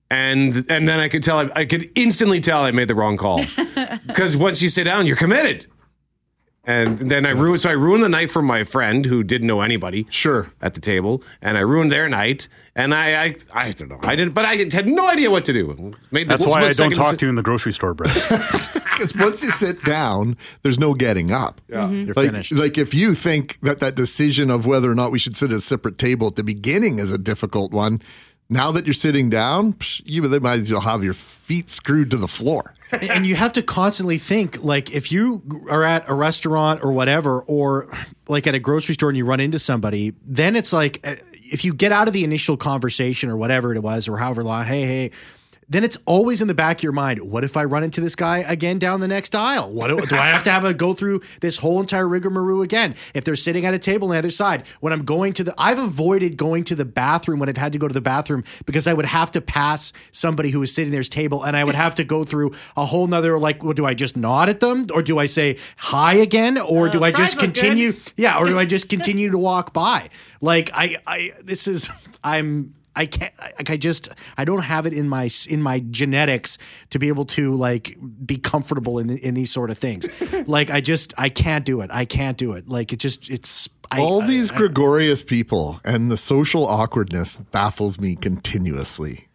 and 0.09 0.65
and 0.69 0.87
then 0.87 0.99
I 0.99 1.07
could 1.07 1.23
tell 1.23 1.37
I, 1.39 1.49
I 1.55 1.65
could 1.65 1.91
instantly 1.95 2.39
tell 2.39 2.63
I 2.63 2.71
made 2.71 2.87
the 2.87 2.95
wrong 2.95 3.17
call 3.17 3.41
because 4.07 4.35
once 4.35 4.61
you 4.61 4.69
sit 4.69 4.85
down, 4.85 5.05
you're 5.05 5.15
committed. 5.15 5.67
And 6.65 6.97
then 6.97 7.25
I 7.25 7.31
ruined, 7.31 7.59
so 7.59 7.69
I 7.69 7.73
ruined 7.73 8.03
the 8.03 8.09
night 8.09 8.31
for 8.31 8.41
my 8.41 8.63
friend 8.63 9.05
who 9.05 9.21
didn't 9.21 9.47
know 9.47 9.59
anybody. 9.59 10.07
Sure. 10.09 10.49
At 10.61 10.75
the 10.75 10.79
table, 10.79 11.21
and 11.41 11.57
I 11.57 11.61
ruined 11.61 11.91
their 11.91 12.07
night. 12.07 12.47
And 12.73 12.93
I, 12.93 13.25
I, 13.25 13.35
I 13.51 13.71
don't 13.71 13.89
know. 13.89 13.99
I 14.01 14.15
didn't, 14.15 14.33
but 14.33 14.45
I 14.45 14.55
had 14.55 14.87
no 14.87 15.09
idea 15.09 15.29
what 15.29 15.43
to 15.45 15.53
do. 15.53 15.93
Made 16.11 16.29
That's 16.29 16.45
why 16.45 16.61
I 16.61 16.63
don't 16.63 16.73
second 16.73 16.97
talk 16.97 17.17
to 17.17 17.25
you 17.25 17.29
in 17.29 17.35
the 17.35 17.43
grocery 17.43 17.73
store, 17.73 17.93
Brett. 17.93 18.15
Because 18.93 19.15
once 19.15 19.43
you 19.43 19.49
sit 19.49 19.83
down, 19.83 20.37
there's 20.61 20.79
no 20.79 20.93
getting 20.93 21.31
up. 21.31 21.59
Yeah. 21.67 21.77
Mm-hmm. 21.77 22.05
You're 22.05 22.13
like, 22.13 22.25
finished. 22.27 22.51
like 22.51 22.77
if 22.77 22.93
you 22.93 23.15
think 23.15 23.59
that 23.61 23.79
that 23.79 23.95
decision 23.95 24.51
of 24.51 24.67
whether 24.67 24.89
or 24.89 24.93
not 24.93 25.11
we 25.11 25.17
should 25.17 25.35
sit 25.35 25.51
at 25.51 25.57
a 25.57 25.61
separate 25.61 25.97
table 25.97 26.27
at 26.27 26.35
the 26.35 26.43
beginning 26.43 26.99
is 26.99 27.11
a 27.11 27.17
difficult 27.17 27.71
one, 27.71 28.01
now 28.49 28.71
that 28.71 28.85
you're 28.85 28.93
sitting 28.93 29.29
down, 29.29 29.75
you 30.05 30.25
they 30.27 30.39
might 30.39 30.59
as 30.59 30.71
well 30.71 30.81
have 30.81 31.03
your 31.03 31.13
feet 31.13 31.69
screwed 31.71 32.11
to 32.11 32.17
the 32.17 32.27
floor. 32.27 32.75
And 33.01 33.25
you 33.25 33.35
have 33.35 33.53
to 33.53 33.61
constantly 33.61 34.17
think 34.17 34.63
like 34.63 34.93
if 34.93 35.11
you 35.11 35.41
are 35.69 35.83
at 35.83 36.07
a 36.09 36.13
restaurant 36.13 36.83
or 36.83 36.91
whatever 36.91 37.41
or 37.41 37.91
like 38.27 38.47
at 38.47 38.53
a 38.53 38.59
grocery 38.59 38.93
store 38.95 39.09
and 39.09 39.17
you 39.17 39.25
run 39.25 39.39
into 39.39 39.59
somebody 39.59 40.13
then 40.25 40.55
it's 40.55 40.73
like 40.73 41.05
uh, 41.07 41.15
if 41.33 41.65
you 41.65 41.73
get 41.73 41.91
out 41.91 42.07
of 42.07 42.13
the 42.13 42.23
initial 42.23 42.57
conversation 42.57 43.29
or 43.29 43.37
whatever 43.37 43.73
it 43.73 43.81
was 43.81 44.07
or 44.07 44.17
however 44.17 44.43
long 44.43 44.65
hey 44.65 44.85
hey 44.85 45.11
then 45.69 45.83
it's 45.83 45.97
always 46.05 46.41
in 46.41 46.47
the 46.47 46.53
back 46.53 46.79
of 46.79 46.83
your 46.83 46.91
mind 46.91 47.21
what 47.21 47.43
if 47.43 47.57
i 47.57 47.63
run 47.63 47.83
into 47.83 48.01
this 48.01 48.15
guy 48.15 48.39
again 48.39 48.79
down 48.79 48.99
the 48.99 49.07
next 49.07 49.35
aisle? 49.35 49.71
What 49.71 49.87
do, 49.87 50.05
do 50.05 50.15
i 50.15 50.27
have 50.27 50.43
to 50.43 50.51
have 50.51 50.65
a 50.65 50.73
go 50.73 50.93
through 50.93 51.21
this 51.41 51.57
whole 51.57 51.79
entire 51.79 52.07
rigmarole 52.07 52.61
again? 52.61 52.95
If 53.13 53.23
they're 53.23 53.35
sitting 53.35 53.65
at 53.65 53.73
a 53.73 53.79
table 53.79 54.07
on 54.09 54.13
the 54.13 54.19
other 54.19 54.31
side 54.31 54.65
when 54.79 54.93
i'm 54.93 55.03
going 55.03 55.33
to 55.33 55.43
the 55.43 55.53
i've 55.57 55.79
avoided 55.79 56.37
going 56.37 56.63
to 56.65 56.75
the 56.75 56.85
bathroom 56.85 57.39
when 57.39 57.49
i've 57.49 57.57
had 57.57 57.73
to 57.73 57.79
go 57.79 57.87
to 57.87 57.93
the 57.93 58.01
bathroom 58.01 58.43
because 58.65 58.87
i 58.87 58.93
would 58.93 59.05
have 59.05 59.31
to 59.31 59.41
pass 59.41 59.93
somebody 60.11 60.49
who 60.49 60.59
was 60.59 60.73
sitting 60.73 60.91
there's 60.91 61.09
table 61.09 61.43
and 61.43 61.55
i 61.55 61.63
would 61.63 61.75
have 61.75 61.95
to 61.95 62.03
go 62.03 62.23
through 62.23 62.51
a 62.77 62.85
whole 62.85 63.07
nother 63.07 63.37
like 63.37 63.63
well, 63.63 63.73
do 63.73 63.85
i 63.85 63.93
just 63.93 64.17
nod 64.17 64.49
at 64.49 64.59
them 64.59 64.87
or 64.93 65.01
do 65.01 65.19
i 65.19 65.25
say 65.25 65.57
hi 65.77 66.13
again 66.13 66.57
or 66.57 66.89
do 66.89 67.01
uh, 67.03 67.07
i 67.07 67.11
just 67.11 67.37
good. 67.37 67.53
continue 67.53 67.93
yeah 68.15 68.37
or 68.37 68.45
do 68.45 68.57
i 68.57 68.65
just 68.73 68.89
continue 68.89 69.29
to 69.29 69.37
walk 69.37 69.73
by? 69.73 70.09
Like 70.41 70.71
i 70.73 70.97
i 71.05 71.31
this 71.43 71.67
is 71.67 71.89
i'm 72.23 72.73
I 72.95 73.05
can't 73.07 73.33
like 73.57 73.69
I 73.69 73.77
just 73.77 74.09
I 74.37 74.45
don't 74.45 74.61
have 74.61 74.85
it 74.85 74.93
in 74.93 75.09
my 75.09 75.29
in 75.49 75.61
my 75.61 75.79
genetics 75.89 76.57
to 76.91 76.99
be 76.99 77.07
able 77.07 77.25
to 77.25 77.53
like 77.55 77.97
be 78.25 78.37
comfortable 78.37 78.99
in 78.99 79.09
in 79.17 79.33
these 79.33 79.51
sort 79.51 79.71
of 79.71 79.77
things. 79.77 80.07
like 80.47 80.69
I 80.69 80.79
just 80.81 81.13
I 81.17 81.29
can't 81.29 81.65
do 81.65 81.81
it. 81.81 81.89
I 81.91 82.05
can't 82.05 82.37
do 82.37 82.53
it. 82.53 82.67
Like 82.69 82.93
it 82.93 82.99
just 82.99 83.29
it's 83.29 83.67
I, 83.91 83.99
All 83.99 84.21
I- 84.21 84.27
these 84.27 84.51
I- 84.51 84.57
gregarious 84.57 85.23
people 85.23 85.79
and 85.83 86.11
the 86.11 86.17
social 86.17 86.65
awkwardness 86.67 87.39
baffles 87.51 87.99
me 87.99 88.15
continuously. 88.15 89.27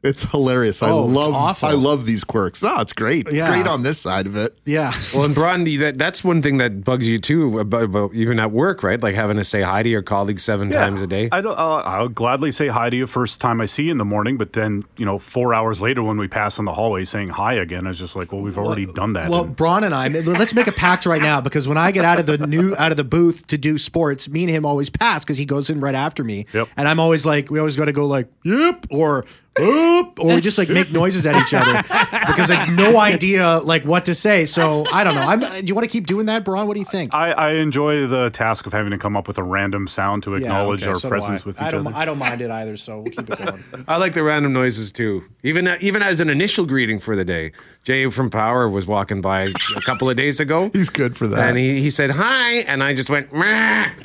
It's 0.00 0.22
hilarious. 0.30 0.80
I 0.80 0.90
Oh, 0.90 1.06
it's 1.06 1.12
love 1.12 1.34
awful. 1.34 1.68
I 1.68 1.72
love 1.72 2.04
these 2.06 2.22
quirks. 2.22 2.62
No, 2.62 2.80
it's 2.80 2.92
great. 2.92 3.26
It's 3.26 3.42
Yeah. 3.42 3.48
great 3.50 3.66
on 3.66 3.82
this 3.82 3.98
side 3.98 4.26
of 4.28 4.36
it. 4.36 4.56
yeah. 4.64 4.92
Well, 5.12 5.24
and 5.24 5.34
Brandy, 5.34 5.76
that, 5.78 5.98
that's 5.98 6.22
one 6.22 6.40
thing 6.40 6.58
that 6.58 6.84
bugs 6.84 7.08
you 7.08 7.18
too, 7.18 7.58
about, 7.58 7.82
about 7.82 8.14
even 8.14 8.38
at 8.38 8.52
work, 8.52 8.84
right? 8.84 9.02
Like 9.02 9.16
having 9.16 9.38
to 9.38 9.44
say 9.44 9.62
hi 9.62 9.82
to 9.82 9.88
your 9.88 10.02
colleagues 10.02 10.44
seven 10.44 10.70
times 10.70 11.02
a 11.02 11.08
day. 11.08 11.28
I 11.32 11.40
don't, 11.40 11.58
uh, 11.58 11.82
I'll 11.84 12.08
gladly 12.08 12.52
say 12.52 12.68
hi 12.68 12.90
to 12.90 12.96
you 12.96 13.08
first 13.08 13.40
time 13.40 13.60
I 13.60 13.66
see 13.66 13.84
you 13.86 13.90
in 13.90 13.98
the 13.98 14.04
morning, 14.04 14.36
but 14.36 14.52
then 14.52 14.84
you 14.96 15.04
know, 15.04 15.18
four 15.18 15.52
hours 15.52 15.80
later 15.80 16.04
when 16.04 16.16
we 16.16 16.28
pass 16.28 16.60
in 16.60 16.64
the 16.64 16.74
hallway, 16.74 17.04
saying 17.04 17.30
hi 17.30 17.54
again, 17.54 17.84
I 17.84 17.88
was 17.88 17.98
just 17.98 18.14
like, 18.14 18.30
well, 18.30 18.40
we've 18.42 18.56
already 18.58 18.86
done 18.86 19.14
that. 19.14 19.30
Well, 19.30 19.42
And- 19.44 19.56
Braun 19.56 19.82
and 19.82 19.92
I, 19.94 20.06
let's 20.08 20.54
make 20.54 20.68
a 20.68 20.72
pact 20.72 21.06
right 21.06 21.20
now 21.20 21.40
because 21.40 21.66
when 21.66 21.76
I 21.76 21.90
get 21.90 22.04
out 22.04 22.20
of 22.20 22.26
the 22.26 22.38
new 22.46 22.76
out 22.78 22.92
of 22.92 22.96
the 22.96 23.04
booth 23.04 23.48
to 23.48 23.58
do 23.58 23.76
sports, 23.78 24.28
me 24.28 24.44
and 24.44 24.50
him 24.50 24.64
always 24.64 24.90
pass 24.90 25.24
because 25.24 25.38
he 25.38 25.44
goes 25.44 25.70
in 25.70 25.80
right 25.80 25.96
after 25.96 26.22
me, 26.22 26.46
Yep. 26.54 26.68
and 26.76 26.86
I'm 26.86 27.00
always 27.00 27.26
like, 27.26 27.50
we 27.50 27.58
always 27.58 27.74
got 27.76 27.86
to 27.86 27.92
go 27.92 28.06
like, 28.06 28.28
yep, 28.44 28.86
or. 28.90 29.24
Oop, 29.60 30.20
or 30.20 30.34
we 30.34 30.40
just 30.40 30.58
like 30.58 30.68
make 30.68 30.92
noises 30.92 31.26
at 31.26 31.36
each 31.36 31.54
other 31.54 31.82
because 32.26 32.50
I 32.50 32.54
have 32.54 32.76
no 32.76 32.98
idea 32.98 33.58
like 33.58 33.84
what 33.84 34.04
to 34.06 34.14
say. 34.14 34.46
So 34.46 34.84
I 34.92 35.04
don't 35.04 35.14
know. 35.14 35.22
I'm, 35.22 35.40
do 35.40 35.66
you 35.66 35.74
want 35.74 35.84
to 35.84 35.90
keep 35.90 36.06
doing 36.06 36.26
that, 36.26 36.44
Braun? 36.44 36.66
What 36.66 36.74
do 36.74 36.80
you 36.80 36.86
think? 36.86 37.14
I, 37.14 37.32
I 37.32 37.52
enjoy 37.54 38.06
the 38.06 38.30
task 38.30 38.66
of 38.66 38.72
having 38.72 38.90
to 38.90 38.98
come 38.98 39.16
up 39.16 39.28
with 39.28 39.38
a 39.38 39.42
random 39.42 39.88
sound 39.88 40.22
to 40.24 40.34
acknowledge 40.34 40.82
okay, 40.82 40.90
our 40.90 40.96
so 40.96 41.08
do 41.08 41.10
presence 41.10 41.42
I. 41.44 41.46
with 41.46 41.60
I 41.60 41.66
each 41.66 41.72
don't, 41.72 41.86
other. 41.86 41.96
I 41.96 42.04
don't 42.04 42.18
mind 42.18 42.40
it 42.40 42.50
either, 42.50 42.76
so 42.76 43.00
we'll 43.00 43.12
keep 43.12 43.30
it 43.30 43.38
going. 43.38 43.64
I 43.88 43.96
like 43.96 44.14
the 44.14 44.22
random 44.22 44.52
noises 44.52 44.92
too. 44.92 45.24
Even 45.42 45.68
even 45.80 46.02
as 46.02 46.20
an 46.20 46.28
initial 46.30 46.66
greeting 46.66 46.98
for 46.98 47.16
the 47.16 47.24
day. 47.24 47.52
Jay 47.88 48.06
from 48.10 48.28
Power 48.28 48.68
was 48.68 48.86
walking 48.86 49.22
by 49.22 49.44
a 49.44 49.80
couple 49.80 50.10
of 50.10 50.16
days 50.18 50.40
ago. 50.40 50.68
He's 50.74 50.90
good 50.90 51.16
for 51.16 51.26
that. 51.28 51.48
And 51.48 51.56
he, 51.56 51.80
he 51.80 51.88
said 51.88 52.10
hi, 52.10 52.56
and 52.66 52.82
I 52.82 52.92
just 52.92 53.08
went. 53.08 53.32
"Meh." 53.32 53.88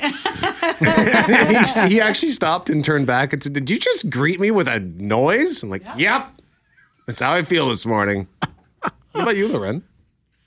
he, 0.78 1.88
he 1.90 2.00
actually 2.00 2.30
stopped 2.30 2.70
and 2.70 2.82
turned 2.82 3.06
back 3.06 3.34
and 3.34 3.42
said, 3.42 3.52
"Did 3.52 3.68
you 3.68 3.78
just 3.78 4.08
greet 4.08 4.40
me 4.40 4.50
with 4.50 4.68
a 4.68 4.80
noise?" 4.80 5.62
I'm 5.62 5.68
like, 5.68 5.82
"Yep, 5.98 6.40
that's 7.06 7.20
how 7.20 7.34
I 7.34 7.42
feel 7.42 7.68
this 7.68 7.84
morning." 7.84 8.26
What 9.12 9.22
about 9.22 9.36
you, 9.36 9.48
Loren? 9.48 9.84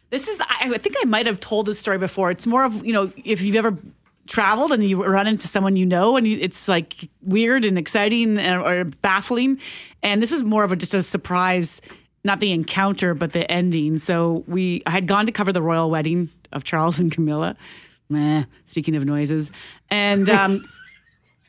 This 0.10 0.28
is, 0.28 0.42
I 0.42 0.72
I 0.74 0.78
think 0.80 0.96
I 1.00 1.06
might 1.06 1.28
have 1.28 1.40
told 1.40 1.68
this 1.68 1.78
story 1.78 2.00
before. 2.00 2.32
It's 2.32 2.48
more 2.48 2.66
of, 2.66 2.84
you 2.84 2.92
know, 2.92 3.12
if 3.24 3.44
you've 3.44 3.56
ever 3.56 3.78
traveled 4.26 4.72
and 4.72 4.84
you 4.84 5.06
run 5.06 5.28
into 5.28 5.48
someone 5.48 5.76
you 5.76 5.86
know 5.86 6.18
and 6.18 6.28
you, 6.28 6.40
it's 6.42 6.68
like 6.68 7.08
weird 7.22 7.66
and 7.66 7.78
exciting 7.78 8.40
and, 8.40 8.64
or 8.64 8.86
baffling. 9.04 9.60
And 10.02 10.24
this 10.24 10.32
was 10.32 10.44
more 10.44 10.64
of 10.64 10.72
a, 10.72 10.76
just 10.76 10.96
a 10.96 11.04
surprise, 11.04 11.82
not 12.28 12.40
the 12.40 12.52
encounter, 12.52 13.16
but 13.16 13.32
the 13.32 13.50
ending. 13.52 13.98
So 13.98 14.44
we, 14.48 14.84
I 14.86 14.92
had 14.92 15.08
gone 15.08 15.26
to 15.26 15.32
cover 15.32 15.52
the 15.52 15.62
royal 15.64 15.90
wedding 15.90 16.30
of 16.52 16.64
Charles 16.64 17.00
and 17.00 17.12
Camilla. 17.12 17.56
Meh, 18.10 18.44
speaking 18.66 18.96
of 18.96 19.06
noises. 19.06 19.52
And, 19.90 20.30
um, 20.30 20.70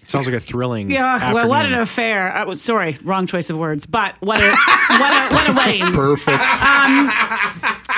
Sounds 0.06 0.24
like 0.24 0.34
a 0.36 0.40
thrilling. 0.40 0.90
yeah, 0.90 1.34
well, 1.34 1.46
what 1.46 1.66
an 1.66 1.74
affair. 1.74 2.32
I 2.32 2.44
was, 2.44 2.62
sorry, 2.62 2.96
wrong 3.04 3.26
choice 3.26 3.50
of 3.50 3.58
words, 3.58 3.84
but 3.84 4.14
what 4.20 4.40
a, 4.40 4.56
what 4.88 5.32
a, 5.32 5.34
what 5.34 5.50
a 5.50 5.52
wedding. 5.52 5.92
Perfect. 5.92 6.42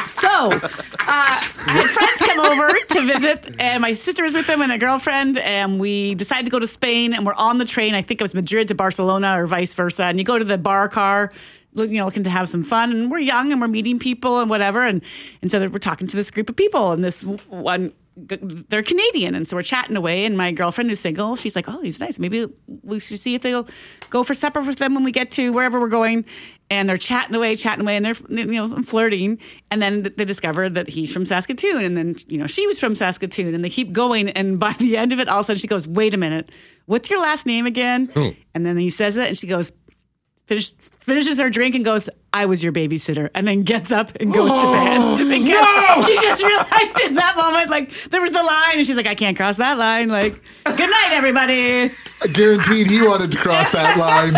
So, 0.09 0.29
uh, 0.29 0.59
I 1.07 1.39
had 1.67 1.89
friends 1.89 2.21
come 2.21 2.41
over 2.41 2.77
to 2.89 3.07
visit, 3.07 3.55
and 3.61 3.81
my 3.81 3.93
sister 3.93 4.25
was 4.25 4.35
with 4.35 4.49
them 4.49 4.61
and 4.61 4.73
a 4.73 4.79
girlfriend, 4.79 5.39
and 5.39 5.79
we 5.79 6.17
decided 6.17 6.47
to 6.47 6.51
go 6.51 6.59
to 6.59 6.67
Spain. 6.67 7.15
And 7.15 7.25
we're 7.25 7.35
on 7.35 7.59
the 7.59 7.65
train. 7.65 7.95
I 7.95 8.03
think 8.03 8.21
it 8.21 8.25
was 8.25 8.35
Madrid 8.35 8.67
to 8.69 8.75
Barcelona 8.75 9.41
or 9.41 9.47
vice 9.47 9.75
versa. 9.77 10.05
And 10.05 10.19
you 10.19 10.25
go 10.25 10.37
to 10.37 10.45
the 10.45 10.59
bar 10.59 10.89
car, 10.89 11.33
you 11.75 11.87
know, 11.87 12.05
looking 12.05 12.25
to 12.25 12.31
have 12.31 12.49
some 12.49 12.63
fun. 12.63 12.91
And 12.91 13.11
we're 13.11 13.19
young 13.19 13.53
and 13.53 13.61
we're 13.61 13.69
meeting 13.69 13.99
people 13.99 14.41
and 14.41 14.51
whatever. 14.51 14.87
And 14.87 15.03
and 15.43 15.51
so 15.51 15.61
we're 15.69 15.79
talking 15.79 16.09
to 16.09 16.17
this 16.17 16.31
group 16.31 16.49
of 16.49 16.57
people, 16.57 16.93
and 16.93 17.05
this 17.05 17.23
one. 17.23 17.93
They're 18.17 18.83
Canadian, 18.83 19.35
and 19.35 19.49
so 19.49 19.57
we're 19.57 19.63
chatting 19.63 19.97
away. 19.97 20.27
And 20.27 20.37
my 20.37 20.53
girlfriend 20.53 20.91
is 20.91 21.01
single. 21.01 21.37
She's 21.37 21.57
like, 21.57 21.67
"Oh, 21.69 21.81
he's 21.81 22.01
nice. 22.01 22.19
Maybe 22.19 22.47
we 22.83 23.01
should 23.01 23.19
see 23.19 23.35
if 23.35 23.41
they'll 23.41 23.67
go 24.11 24.25
for 24.25 24.35
supper 24.35 24.61
with 24.61 24.77
them 24.77 24.95
when 24.95 25.05
we 25.05 25.13
get 25.13 25.31
to 25.33 25.53
wherever 25.53 25.81
we're 25.81 25.89
going." 25.89 26.27
and 26.71 26.89
they're 26.89 26.97
chatting 26.97 27.35
away, 27.35 27.57
chatting 27.57 27.83
away, 27.83 27.97
and 27.97 28.05
they're 28.05 28.15
you 28.29 28.47
know 28.47 28.83
flirting, 28.83 29.39
and 29.71 29.83
then 29.83 30.03
they 30.03 30.25
discover 30.25 30.71
that 30.71 30.89
he's 30.89 31.13
from 31.13 31.27
Saskatoon, 31.27 31.85
and 31.85 31.97
then 31.97 32.17
you 32.29 32.39
know 32.39 32.47
she 32.47 32.67
was 32.67 32.79
from 32.79 32.95
Saskatoon, 32.95 33.55
and 33.55 33.65
they 33.65 33.71
keep 33.71 33.93
going, 33.93 34.31
and 34.31 34.59
by 34.59 34.73
the 34.79 34.97
end 34.97 35.13
of 35.13 35.19
it, 35.19 35.29
all 35.29 35.41
of 35.41 35.45
a 35.45 35.47
sudden 35.47 35.59
she 35.59 35.67
goes, 35.67 35.89
"Wait 35.89 36.15
a 36.15 36.17
minute, 36.17 36.51
what's 36.87 37.11
your 37.11 37.21
last 37.21 37.45
name 37.45 37.67
again?" 37.67 38.11
And 38.55 38.65
then 38.65 38.77
he 38.77 38.91
says 38.91 39.17
it, 39.17 39.27
and 39.27 39.37
she 39.37 39.47
goes. 39.47 39.73
Finish, 40.51 40.73
finishes 40.73 41.39
her 41.39 41.49
drink 41.49 41.77
and 41.77 41.85
goes, 41.85 42.11
I 42.33 42.47
was 42.47 42.65
your 42.65 42.73
babysitter, 42.73 43.31
and 43.37 43.47
then 43.47 43.63
gets 43.63 43.93
up 43.93 44.11
and 44.19 44.35
goes 44.35 44.51
to 44.51 44.73
bed. 44.73 44.99
Because 45.31 46.07
she 46.07 46.17
just 46.17 46.43
realized 46.43 47.01
in 47.07 47.15
that 47.15 47.37
moment, 47.37 47.71
like, 47.71 47.89
there 48.11 48.21
was 48.21 48.33
the 48.33 48.43
line, 48.43 48.79
and 48.79 48.85
she's 48.85 48.97
like, 48.97 49.07
I 49.07 49.15
can't 49.15 49.37
cross 49.37 49.59
that 49.59 49.79
line. 49.79 50.09
Like, 50.09 50.43
good 50.65 50.91
night, 50.91 51.11
everybody. 51.13 51.93
Guaranteed 52.33 52.89
he 52.89 53.01
wanted 53.01 53.31
to 53.31 53.39
cross 53.39 53.71
that 53.71 53.97
line. 53.97 54.33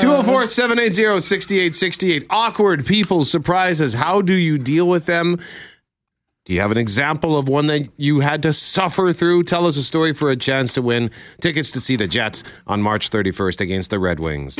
204 0.00 0.46
780 0.46 1.20
6868. 1.20 2.26
Awkward 2.28 2.84
people, 2.84 3.24
surprises. 3.24 3.94
How 3.94 4.20
do 4.20 4.34
you 4.34 4.58
deal 4.58 4.88
with 4.88 5.06
them? 5.06 5.38
Do 6.46 6.54
you 6.54 6.60
have 6.60 6.70
an 6.70 6.78
example 6.78 7.36
of 7.36 7.48
one 7.48 7.66
that 7.66 7.88
you 7.96 8.20
had 8.20 8.44
to 8.44 8.52
suffer 8.52 9.12
through? 9.12 9.42
Tell 9.42 9.66
us 9.66 9.76
a 9.76 9.82
story 9.82 10.14
for 10.14 10.30
a 10.30 10.36
chance 10.36 10.72
to 10.74 10.82
win 10.82 11.10
tickets 11.40 11.72
to 11.72 11.80
see 11.80 11.96
the 11.96 12.06
Jets 12.06 12.44
on 12.68 12.80
March 12.80 13.10
31st 13.10 13.60
against 13.60 13.90
the 13.90 13.98
Red 13.98 14.20
Wings. 14.20 14.56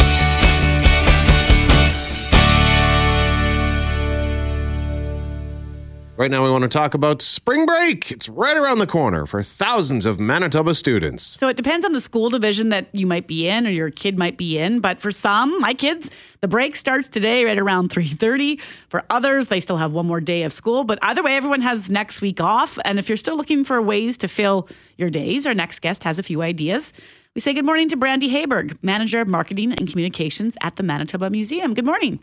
Right 6.18 6.30
now, 6.30 6.42
we 6.42 6.50
want 6.50 6.62
to 6.62 6.68
talk 6.68 6.94
about 6.94 7.20
spring 7.20 7.66
break. 7.66 8.10
It's 8.10 8.26
right 8.26 8.56
around 8.56 8.78
the 8.78 8.86
corner 8.86 9.26
for 9.26 9.42
thousands 9.42 10.06
of 10.06 10.18
Manitoba 10.18 10.74
students. 10.74 11.22
So 11.22 11.48
it 11.48 11.58
depends 11.58 11.84
on 11.84 11.92
the 11.92 12.00
school 12.00 12.30
division 12.30 12.70
that 12.70 12.88
you 12.94 13.06
might 13.06 13.26
be 13.26 13.46
in 13.46 13.66
or 13.66 13.70
your 13.70 13.90
kid 13.90 14.16
might 14.16 14.38
be 14.38 14.56
in. 14.58 14.80
But 14.80 14.98
for 14.98 15.10
some, 15.10 15.60
my 15.60 15.74
kids, 15.74 16.10
the 16.40 16.48
break 16.48 16.74
starts 16.74 17.10
today 17.10 17.44
right 17.44 17.58
around 17.58 17.90
3.30. 17.90 18.58
For 18.88 19.04
others, 19.10 19.48
they 19.48 19.60
still 19.60 19.76
have 19.76 19.92
one 19.92 20.06
more 20.06 20.22
day 20.22 20.44
of 20.44 20.54
school. 20.54 20.84
But 20.84 20.98
either 21.02 21.22
way, 21.22 21.36
everyone 21.36 21.60
has 21.60 21.90
next 21.90 22.22
week 22.22 22.40
off. 22.40 22.78
And 22.86 22.98
if 22.98 23.10
you're 23.10 23.18
still 23.18 23.36
looking 23.36 23.62
for 23.62 23.82
ways 23.82 24.16
to 24.18 24.28
fill 24.28 24.70
your 24.96 25.10
days, 25.10 25.46
our 25.46 25.52
next 25.54 25.80
guest 25.80 26.02
has 26.04 26.18
a 26.18 26.22
few 26.22 26.40
ideas. 26.40 26.94
We 27.34 27.42
say 27.42 27.52
good 27.52 27.66
morning 27.66 27.90
to 27.90 27.96
Brandy 27.98 28.30
Hayberg, 28.30 28.78
Manager 28.82 29.20
of 29.20 29.28
Marketing 29.28 29.74
and 29.74 29.86
Communications 29.86 30.56
at 30.62 30.76
the 30.76 30.82
Manitoba 30.82 31.28
Museum. 31.28 31.74
Good 31.74 31.84
morning. 31.84 32.20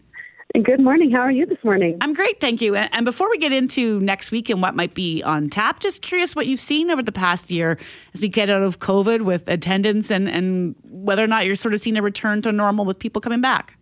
Good 0.62 0.80
morning. 0.80 1.10
How 1.10 1.22
are 1.22 1.32
you 1.32 1.48
this 1.48 1.58
morning? 1.64 1.98
I'm 2.02 2.14
great, 2.14 2.40
thank 2.40 2.62
you. 2.62 2.76
And 2.76 3.06
before 3.06 3.28
we 3.28 3.40
get 3.40 3.52
into 3.52 4.00
next 4.02 4.32
week 4.32 4.52
and 4.52 4.62
what 4.62 4.76
might 4.76 4.94
be 4.94 5.24
on 5.24 5.50
tap, 5.50 5.80
just 5.80 6.04
curious 6.04 6.36
what 6.36 6.46
you've 6.46 6.60
seen 6.60 6.92
over 6.92 7.02
the 7.02 7.12
past 7.12 7.50
year 7.50 7.80
as 8.14 8.22
we 8.22 8.30
get 8.30 8.52
out 8.52 8.62
of 8.62 8.78
COVID 8.78 9.24
with 9.24 9.48
attendance 9.48 10.12
and, 10.12 10.30
and 10.30 10.76
whether 10.84 11.24
or 11.24 11.28
not 11.28 11.48
you're 11.48 11.56
sort 11.56 11.74
of 11.74 11.80
seeing 11.80 11.98
a 11.98 12.04
return 12.04 12.44
to 12.44 12.52
normal 12.52 12.86
with 12.86 13.00
people 13.00 13.20
coming 13.20 13.42
back. 13.42 13.80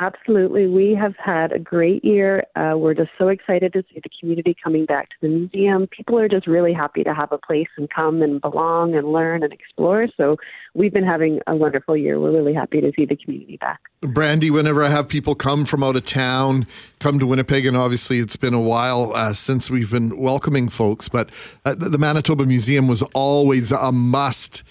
Absolutely. 0.00 0.68
We 0.68 0.94
have 0.94 1.16
had 1.16 1.50
a 1.50 1.58
great 1.58 2.04
year. 2.04 2.44
Uh, 2.54 2.74
we're 2.76 2.94
just 2.94 3.10
so 3.18 3.26
excited 3.26 3.72
to 3.72 3.82
see 3.92 4.00
the 4.00 4.08
community 4.20 4.54
coming 4.62 4.86
back 4.86 5.08
to 5.08 5.16
the 5.22 5.28
museum. 5.28 5.88
People 5.88 6.20
are 6.20 6.28
just 6.28 6.46
really 6.46 6.72
happy 6.72 7.02
to 7.02 7.12
have 7.12 7.32
a 7.32 7.38
place 7.38 7.66
and 7.76 7.90
come 7.90 8.22
and 8.22 8.40
belong 8.40 8.94
and 8.94 9.10
learn 9.10 9.42
and 9.42 9.52
explore. 9.52 10.06
So 10.16 10.36
we've 10.72 10.92
been 10.92 11.04
having 11.04 11.40
a 11.48 11.56
wonderful 11.56 11.96
year. 11.96 12.20
We're 12.20 12.30
really 12.30 12.54
happy 12.54 12.80
to 12.80 12.92
see 12.96 13.06
the 13.06 13.16
community 13.16 13.56
back. 13.56 13.80
Brandy, 14.00 14.52
whenever 14.52 14.84
I 14.84 14.88
have 14.88 15.08
people 15.08 15.34
come 15.34 15.64
from 15.64 15.82
out 15.82 15.96
of 15.96 16.04
town, 16.04 16.68
come 17.00 17.18
to 17.18 17.26
Winnipeg, 17.26 17.66
and 17.66 17.76
obviously 17.76 18.20
it's 18.20 18.36
been 18.36 18.54
a 18.54 18.60
while 18.60 19.12
uh, 19.16 19.32
since 19.32 19.68
we've 19.68 19.90
been 19.90 20.16
welcoming 20.16 20.68
folks, 20.68 21.08
but 21.08 21.28
uh, 21.64 21.74
the 21.74 21.98
Manitoba 21.98 22.46
Museum 22.46 22.86
was 22.86 23.02
always 23.14 23.72
a 23.72 23.90
must 23.90 24.62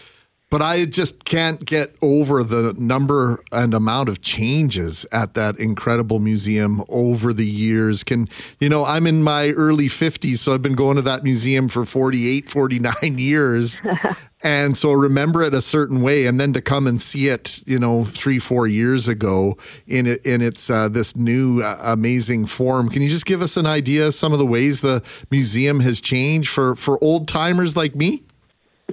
but 0.49 0.61
I 0.61 0.85
just 0.85 1.25
can't 1.25 1.63
get 1.65 1.95
over 2.01 2.43
the 2.43 2.73
number 2.77 3.43
and 3.51 3.73
amount 3.73 4.07
of 4.07 4.21
changes 4.21 5.05
at 5.11 5.33
that 5.33 5.59
incredible 5.59 6.19
museum 6.19 6.83
over 6.87 7.33
the 7.33 7.45
years. 7.45 8.03
Can, 8.03 8.29
you 8.59 8.69
know, 8.69 8.85
I'm 8.85 9.07
in 9.07 9.23
my 9.23 9.49
early 9.51 9.87
50s, 9.87 10.37
so 10.37 10.53
I've 10.53 10.61
been 10.61 10.75
going 10.75 10.95
to 10.95 11.01
that 11.01 11.23
museum 11.23 11.67
for 11.67 11.85
48, 11.85 12.49
49 12.49 12.93
years. 13.17 13.81
and 14.43 14.77
so 14.77 14.93
remember 14.93 15.43
it 15.43 15.53
a 15.53 15.61
certain 15.61 16.01
way 16.01 16.25
and 16.25 16.39
then 16.39 16.53
to 16.53 16.61
come 16.61 16.87
and 16.87 17.01
see 17.01 17.27
it, 17.27 17.61
you 17.67 17.77
know, 17.77 18.05
3 18.05 18.39
4 18.39 18.67
years 18.67 19.09
ago 19.09 19.57
in 19.85 20.07
it 20.07 20.25
in 20.25 20.41
its 20.41 20.69
uh, 20.69 20.87
this 20.87 21.17
new 21.17 21.61
uh, 21.61 21.77
amazing 21.81 22.45
form. 22.45 22.87
Can 22.87 23.01
you 23.01 23.09
just 23.09 23.25
give 23.25 23.41
us 23.41 23.57
an 23.57 23.65
idea 23.65 24.07
of 24.07 24.15
some 24.15 24.31
of 24.31 24.39
the 24.39 24.45
ways 24.45 24.79
the 24.79 25.03
museum 25.29 25.81
has 25.81 25.99
changed 25.99 26.49
for 26.49 26.75
for 26.77 27.03
old 27.03 27.27
timers 27.27 27.75
like 27.75 27.95
me? 27.95 28.23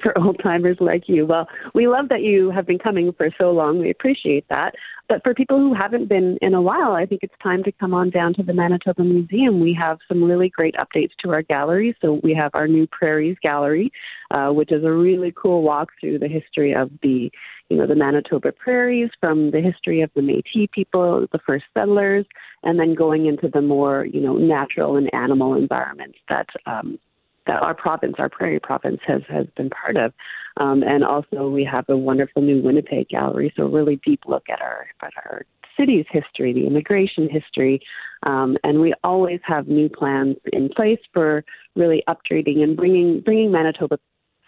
For 0.03 0.17
old 0.19 0.41
timers 0.43 0.77
like 0.81 1.05
you. 1.09 1.27
Well, 1.27 1.49
we 1.75 1.87
love 1.87 2.09
that 2.09 2.23
you 2.23 2.51
have 2.51 2.67
been 2.67 2.79
coming 2.79 3.13
for 3.13 3.29
so 3.39 3.53
long. 3.53 3.79
We 3.79 3.91
appreciate 3.91 4.47
that. 4.49 4.75
But 5.09 5.23
for 5.23 5.35
people 5.35 5.59
who 5.59 5.75
haven't 5.75 6.09
been 6.09 6.39
in 6.41 6.55
a 6.55 6.63
while, 6.63 6.93
I 6.93 7.05
think 7.05 7.23
it's 7.23 7.35
time 7.43 7.63
to 7.65 7.73
come 7.73 7.93
on 7.93 8.11
down 8.11 8.33
to 8.35 8.43
the 8.43 8.55
Manitoba 8.55 9.05
Museum. 9.05 9.61
We 9.61 9.77
have 9.79 9.99
some 10.09 10.25
really 10.25 10.49
great 10.49 10.75
updates 10.77 11.13
to 11.23 11.31
our 11.31 11.43
gallery. 11.43 11.95
So 12.01 12.21
we 12.23 12.35
have 12.35 12.51
our 12.55 12.67
new 12.67 12.87
Prairies 12.87 13.37
Gallery, 13.43 13.93
uh, 14.31 14.51
which 14.51 14.73
is 14.73 14.83
a 14.83 14.91
really 14.91 15.33
cool 15.37 15.63
walk 15.63 15.91
through 16.01 16.21
the 16.21 16.29
history 16.29 16.75
of 16.75 16.91
the, 17.03 17.31
you 17.69 17.77
know, 17.77 17.87
the 17.87 17.95
Manitoba 17.95 18.53
prairies, 18.53 19.11
from 19.21 19.51
the 19.51 19.61
history 19.61 20.01
of 20.01 20.11
the 20.15 20.23
Métis 20.23 20.71
people, 20.73 21.27
the 21.33 21.41
first 21.47 21.65
settlers, 21.75 22.25
and 22.63 22.81
then 22.81 22.95
going 22.95 23.27
into 23.27 23.49
the 23.49 23.61
more, 23.61 24.07
you 24.07 24.21
know, 24.21 24.37
natural 24.37 24.97
and 24.97 25.13
animal 25.13 25.55
environments 25.55 26.19
that 26.29 26.49
um, 26.67 26.99
that 27.47 27.63
our 27.63 27.75
province, 27.75 28.15
our 28.19 28.29
Prairie 28.29 28.61
province, 28.61 29.01
has 29.07 29.23
has 29.29 29.47
been 29.57 29.71
part 29.71 29.97
of. 29.97 30.13
Um, 30.57 30.83
and 30.83 31.05
also, 31.05 31.49
we 31.49 31.65
have 31.65 31.85
a 31.89 31.97
wonderful 31.97 32.43
new 32.43 32.63
Winnipeg 32.63 33.09
gallery, 33.09 33.53
so 33.57 33.65
really 33.65 34.01
deep 34.05 34.21
look 34.27 34.45
at 34.49 34.61
our 34.61 34.87
at 35.03 35.13
our 35.25 35.43
city's 35.77 36.07
history, 36.11 36.53
the 36.53 36.67
immigration 36.67 37.29
history, 37.29 37.81
um, 38.23 38.57
and 38.63 38.81
we 38.81 38.95
always 39.03 39.41
have 39.45 39.67
new 39.67 39.89
plans 39.89 40.37
in 40.53 40.69
place 40.69 41.01
for 41.13 41.45
really 41.75 42.03
upgrading 42.09 42.63
and 42.63 42.77
bringing 42.77 43.21
bringing 43.21 43.51
Manitoba 43.51 43.99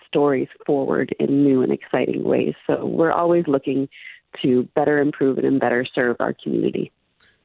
stories 0.06 0.48
forward 0.64 1.14
in 1.18 1.44
new 1.44 1.62
and 1.62 1.72
exciting 1.72 2.22
ways. 2.24 2.54
So 2.66 2.86
we're 2.86 3.12
always 3.12 3.44
looking 3.46 3.88
to 4.42 4.68
better 4.74 4.98
improve 4.98 5.38
and 5.38 5.58
better 5.58 5.86
serve 5.94 6.16
our 6.20 6.34
community. 6.42 6.92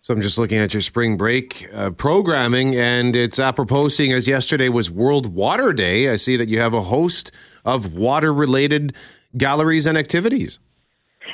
So 0.04 0.16
I'm 0.16 0.22
just 0.22 0.40
looking 0.40 0.58
at 0.58 0.74
your 0.74 0.82
spring 0.82 1.16
break 1.16 1.70
uh, 1.72 1.92
programming, 1.92 2.76
and 2.76 3.16
it's 3.16 3.38
apropos 3.38 3.90
seeing 3.90 4.12
as 4.12 4.28
yesterday 4.28 4.68
was 4.68 4.90
World 4.90 5.32
Water 5.32 5.74
Day. 5.74 6.10
I 6.10 6.16
see 6.16 6.38
that 6.38 6.50
you 6.50 6.60
have 6.60 6.74
a 6.74 6.82
host 6.82 7.32
of 7.66 7.94
water 7.94 8.34
related 8.34 8.96
galleries 9.38 9.86
and 9.86 10.00
activities. 10.00 10.60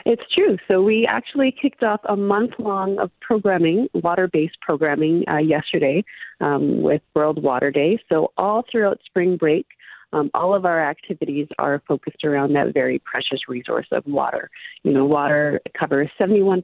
It's 0.05 0.23
true. 0.35 0.57
So 0.67 0.81
we 0.81 1.07
actually 1.09 1.55
kicked 1.61 1.81
off 1.81 2.01
a 2.09 2.17
month 2.17 2.55
long 2.59 2.99
of 2.99 3.09
programming, 3.21 3.87
water 3.93 4.27
based 4.27 4.59
programming, 4.59 5.23
uh, 5.29 5.37
yesterday 5.37 6.03
um, 6.41 6.81
with 6.81 7.01
World 7.15 7.41
Water 7.41 7.71
Day. 7.71 7.97
So 8.09 8.33
all 8.37 8.65
throughout 8.69 8.99
spring 9.05 9.37
break, 9.37 9.65
um, 10.13 10.29
all 10.33 10.55
of 10.55 10.65
our 10.65 10.83
activities 10.83 11.47
are 11.59 11.81
focused 11.87 12.23
around 12.23 12.53
that 12.53 12.73
very 12.73 12.99
precious 12.99 13.39
resource 13.47 13.87
of 13.91 14.05
water. 14.05 14.49
You 14.83 14.93
know, 14.93 15.05
water 15.05 15.61
covers 15.77 16.09
71% 16.19 16.63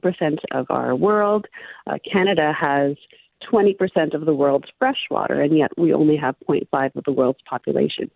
of 0.52 0.66
our 0.70 0.96
world. 0.96 1.46
Uh, 1.86 1.98
Canada 2.10 2.52
has 2.58 2.96
20% 3.52 4.14
of 4.14 4.24
the 4.24 4.34
world's 4.34 4.68
fresh 4.78 5.06
water, 5.10 5.40
and 5.40 5.56
yet 5.56 5.70
we 5.76 5.92
only 5.92 6.16
have 6.16 6.36
0.5 6.48 6.96
of 6.96 7.04
the 7.04 7.12
world's 7.12 7.40
population. 7.48 8.10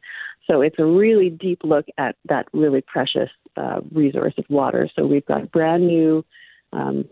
So 0.47 0.63
it's 0.63 0.79
a 0.79 0.85
really 0.85 1.29
deep 1.29 1.61
look 1.63 1.87
at 1.99 2.17
that 2.29 2.47
really 2.53 2.81
precious 2.81 3.29
uh, 3.57 3.81
resource 3.93 4.35
of 4.39 4.45
water. 4.49 4.89
So 4.97 5.07
we've 5.07 5.27
got 5.27 5.53
brand 5.53 5.87
new 5.87 6.25
um, 6.73 7.05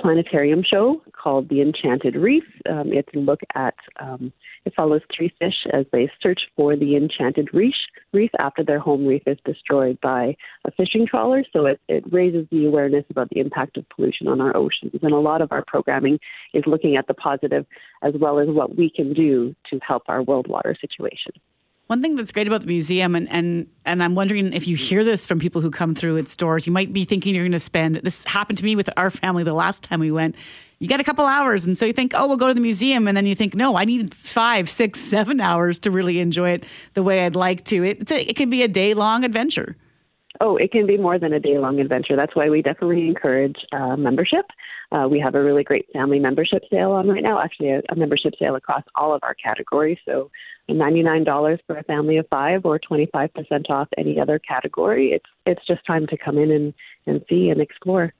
planetarium 0.00 0.62
show 0.62 1.00
called 1.12 1.48
The 1.48 1.60
Enchanted 1.60 2.16
Reef. 2.16 2.44
Um, 2.68 2.92
it's 2.92 3.08
a 3.14 3.18
look 3.18 3.40
at, 3.54 3.74
um, 4.00 4.32
it 4.64 4.72
follows 4.74 5.02
three 5.14 5.32
fish 5.38 5.66
as 5.72 5.86
they 5.92 6.10
search 6.22 6.40
for 6.56 6.76
the 6.76 6.96
enchanted 6.96 7.48
reef, 7.52 7.74
reef 8.12 8.30
after 8.38 8.64
their 8.64 8.78
home 8.78 9.06
reef 9.06 9.22
is 9.26 9.38
destroyed 9.44 9.98
by 10.00 10.36
a 10.64 10.70
fishing 10.72 11.06
trawler. 11.06 11.44
So 11.52 11.66
it, 11.66 11.80
it 11.88 12.04
raises 12.12 12.46
the 12.50 12.66
awareness 12.66 13.04
about 13.10 13.30
the 13.30 13.40
impact 13.40 13.76
of 13.76 13.88
pollution 13.88 14.28
on 14.28 14.40
our 14.40 14.56
oceans. 14.56 14.92
And 15.02 15.12
a 15.12 15.18
lot 15.18 15.42
of 15.42 15.52
our 15.52 15.64
programming 15.66 16.18
is 16.54 16.64
looking 16.66 16.96
at 16.96 17.06
the 17.06 17.14
positive 17.14 17.66
as 18.02 18.14
well 18.18 18.38
as 18.38 18.48
what 18.48 18.76
we 18.76 18.90
can 18.90 19.12
do 19.12 19.54
to 19.70 19.78
help 19.86 20.04
our 20.08 20.22
world 20.22 20.46
water 20.48 20.76
situation. 20.80 21.32
One 21.88 22.02
thing 22.02 22.16
that's 22.16 22.32
great 22.32 22.46
about 22.46 22.60
the 22.60 22.66
museum, 22.66 23.14
and, 23.14 23.26
and 23.30 23.66
and 23.86 24.02
I'm 24.02 24.14
wondering 24.14 24.52
if 24.52 24.68
you 24.68 24.76
hear 24.76 25.02
this 25.04 25.26
from 25.26 25.38
people 25.38 25.62
who 25.62 25.70
come 25.70 25.94
through 25.94 26.16
its 26.16 26.36
doors, 26.36 26.66
you 26.66 26.72
might 26.72 26.92
be 26.92 27.04
thinking 27.04 27.34
you're 27.34 27.44
going 27.44 27.52
to 27.52 27.60
spend. 27.60 27.96
This 27.96 28.24
happened 28.24 28.58
to 28.58 28.64
me 28.66 28.76
with 28.76 28.90
our 28.98 29.10
family 29.10 29.42
the 29.42 29.54
last 29.54 29.84
time 29.84 29.98
we 29.98 30.10
went. 30.10 30.36
You 30.80 30.86
get 30.86 31.00
a 31.00 31.04
couple 31.04 31.24
hours, 31.24 31.64
and 31.64 31.78
so 31.78 31.86
you 31.86 31.94
think, 31.94 32.12
oh, 32.14 32.28
we'll 32.28 32.36
go 32.36 32.46
to 32.46 32.52
the 32.52 32.60
museum, 32.60 33.08
and 33.08 33.16
then 33.16 33.24
you 33.24 33.34
think, 33.34 33.54
no, 33.54 33.74
I 33.74 33.86
need 33.86 34.12
five, 34.12 34.68
six, 34.68 35.00
seven 35.00 35.40
hours 35.40 35.78
to 35.78 35.90
really 35.90 36.18
enjoy 36.18 36.50
it 36.50 36.66
the 36.92 37.02
way 37.02 37.24
I'd 37.24 37.36
like 37.36 37.64
to. 37.64 37.82
It 37.82 38.10
a, 38.10 38.28
it 38.28 38.36
can 38.36 38.50
be 38.50 38.62
a 38.62 38.68
day 38.68 38.92
long 38.92 39.24
adventure. 39.24 39.74
Oh, 40.42 40.58
it 40.58 40.70
can 40.70 40.86
be 40.86 40.98
more 40.98 41.18
than 41.18 41.32
a 41.32 41.40
day 41.40 41.58
long 41.58 41.80
adventure. 41.80 42.16
That's 42.16 42.36
why 42.36 42.50
we 42.50 42.60
definitely 42.60 43.08
encourage 43.08 43.56
uh, 43.72 43.96
membership. 43.96 44.44
Uh, 44.90 45.06
we 45.10 45.20
have 45.20 45.34
a 45.34 45.42
really 45.42 45.64
great 45.64 45.86
family 45.92 46.18
membership 46.18 46.62
sale 46.70 46.92
on 46.92 47.08
right 47.08 47.22
now, 47.22 47.40
actually, 47.40 47.70
a, 47.70 47.82
a 47.90 47.96
membership 47.96 48.32
sale 48.38 48.56
across 48.56 48.82
all 48.94 49.14
of 49.14 49.20
our 49.22 49.34
categories. 49.34 49.98
So, 50.04 50.30
$99 50.70 51.58
for 51.66 51.78
a 51.78 51.84
family 51.84 52.18
of 52.18 52.26
five 52.28 52.64
or 52.64 52.78
25% 52.78 53.70
off 53.70 53.88
any 53.96 54.20
other 54.20 54.38
category. 54.38 55.12
It's, 55.12 55.24
it's 55.46 55.66
just 55.66 55.84
time 55.86 56.06
to 56.08 56.16
come 56.16 56.36
in 56.36 56.50
and, 56.50 56.74
and 57.06 57.24
see 57.28 57.48
and 57.48 57.60
explore. 57.60 58.12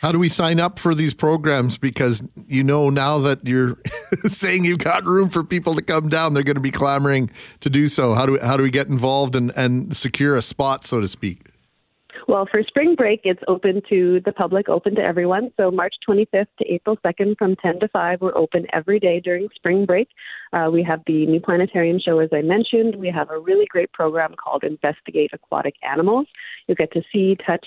How 0.00 0.12
do 0.12 0.18
we 0.18 0.28
sign 0.28 0.60
up 0.60 0.78
for 0.78 0.94
these 0.94 1.12
programs? 1.12 1.76
Because 1.76 2.22
you 2.46 2.62
know 2.62 2.88
now 2.88 3.18
that 3.18 3.46
you're 3.46 3.76
saying 4.26 4.64
you've 4.64 4.78
got 4.78 5.04
room 5.04 5.28
for 5.28 5.42
people 5.42 5.74
to 5.74 5.82
come 5.82 6.08
down, 6.08 6.34
they're 6.34 6.44
going 6.44 6.56
to 6.56 6.62
be 6.62 6.70
clamoring 6.70 7.30
to 7.60 7.70
do 7.70 7.88
so. 7.88 8.14
How 8.14 8.24
do 8.24 8.32
we, 8.32 8.38
how 8.38 8.56
do 8.56 8.62
we 8.62 8.70
get 8.70 8.86
involved 8.86 9.34
and, 9.34 9.52
and 9.56 9.96
secure 9.96 10.36
a 10.36 10.42
spot, 10.42 10.86
so 10.86 11.00
to 11.00 11.08
speak? 11.08 11.40
Well, 12.28 12.46
for 12.50 12.62
spring 12.62 12.94
break, 12.94 13.22
it's 13.24 13.42
open 13.48 13.80
to 13.88 14.20
the 14.26 14.32
public, 14.32 14.68
open 14.68 14.94
to 14.96 15.00
everyone. 15.00 15.50
So 15.56 15.70
March 15.70 15.94
25th 16.06 16.48
to 16.58 16.70
April 16.70 16.98
2nd 16.98 17.38
from 17.38 17.56
10 17.56 17.80
to 17.80 17.88
5, 17.88 18.20
we're 18.20 18.36
open 18.36 18.66
every 18.70 19.00
day 19.00 19.18
during 19.18 19.48
spring 19.54 19.86
break. 19.86 20.10
Uh, 20.52 20.68
we 20.70 20.82
have 20.82 21.00
the 21.06 21.24
new 21.24 21.40
planetarium 21.40 21.98
show, 21.98 22.18
as 22.18 22.28
I 22.30 22.42
mentioned. 22.42 22.96
We 22.96 23.08
have 23.08 23.30
a 23.30 23.38
really 23.38 23.64
great 23.70 23.90
program 23.92 24.34
called 24.34 24.62
Investigate 24.62 25.30
Aquatic 25.32 25.76
Animals. 25.82 26.26
You 26.66 26.74
get 26.74 26.92
to 26.92 27.02
see, 27.10 27.34
touch, 27.46 27.64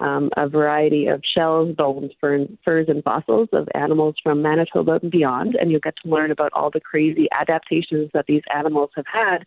um, 0.00 0.30
a 0.36 0.48
variety 0.48 1.06
of 1.06 1.22
shells, 1.34 1.74
bones, 1.76 2.10
fern, 2.20 2.58
furs, 2.64 2.86
and 2.88 3.02
fossils 3.04 3.48
of 3.52 3.68
animals 3.74 4.16
from 4.22 4.42
Manitoba 4.42 4.98
and 5.02 5.10
beyond, 5.10 5.54
and 5.54 5.70
you'll 5.70 5.80
get 5.80 5.94
to 6.02 6.10
learn 6.10 6.30
about 6.30 6.52
all 6.52 6.70
the 6.70 6.80
crazy 6.80 7.28
adaptations 7.32 8.10
that 8.12 8.26
these 8.26 8.42
animals 8.54 8.90
have 8.96 9.06
had 9.12 9.38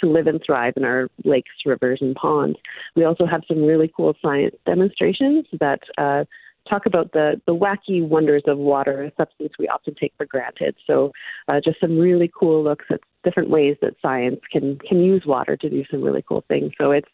to 0.00 0.10
live 0.10 0.26
and 0.26 0.42
thrive 0.44 0.74
in 0.76 0.84
our 0.84 1.08
lakes, 1.24 1.50
rivers, 1.64 1.98
and 2.00 2.14
ponds. 2.14 2.58
We 2.94 3.04
also 3.04 3.26
have 3.26 3.42
some 3.48 3.62
really 3.62 3.90
cool 3.96 4.14
science 4.20 4.54
demonstrations 4.66 5.46
that 5.58 5.80
uh, 5.96 6.24
talk 6.68 6.86
about 6.86 7.12
the, 7.12 7.40
the 7.46 7.54
wacky 7.54 8.06
wonders 8.06 8.42
of 8.46 8.58
water, 8.58 9.04
a 9.04 9.12
substance 9.16 9.52
we 9.58 9.68
often 9.68 9.94
take 9.94 10.12
for 10.16 10.26
granted. 10.26 10.74
So, 10.86 11.12
uh, 11.48 11.60
just 11.64 11.80
some 11.80 11.98
really 11.98 12.30
cool 12.38 12.62
looks 12.62 12.86
at 12.90 13.00
different 13.22 13.50
ways 13.50 13.76
that 13.80 13.94
science 14.02 14.40
can 14.50 14.78
can 14.86 15.02
use 15.02 15.24
water 15.26 15.56
to 15.56 15.70
do 15.70 15.84
some 15.90 16.02
really 16.02 16.24
cool 16.26 16.44
things. 16.48 16.72
So 16.78 16.90
it's 16.90 17.08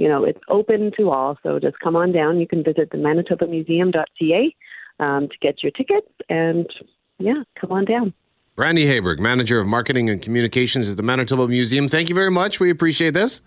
you 0.00 0.08
know, 0.08 0.24
it's 0.24 0.40
open 0.48 0.92
to 0.96 1.10
all. 1.10 1.36
So 1.42 1.58
just 1.58 1.78
come 1.78 1.94
on 1.94 2.10
down. 2.10 2.40
You 2.40 2.48
can 2.48 2.64
visit 2.64 2.90
the 2.90 2.96
manitobamuseum.ca 2.96 4.56
um, 4.98 5.28
to 5.28 5.34
get 5.42 5.62
your 5.62 5.72
tickets, 5.72 6.08
and 6.30 6.66
yeah, 7.18 7.42
come 7.60 7.70
on 7.70 7.84
down. 7.84 8.14
Brandy 8.56 8.86
Hayberg, 8.86 9.18
Manager 9.18 9.60
of 9.60 9.66
Marketing 9.66 10.08
and 10.08 10.22
Communications 10.22 10.88
at 10.88 10.96
the 10.96 11.02
Manitoba 11.02 11.46
Museum. 11.48 11.86
Thank 11.86 12.08
you 12.08 12.14
very 12.14 12.30
much. 12.30 12.58
We 12.58 12.70
appreciate 12.70 13.10
this. 13.10 13.42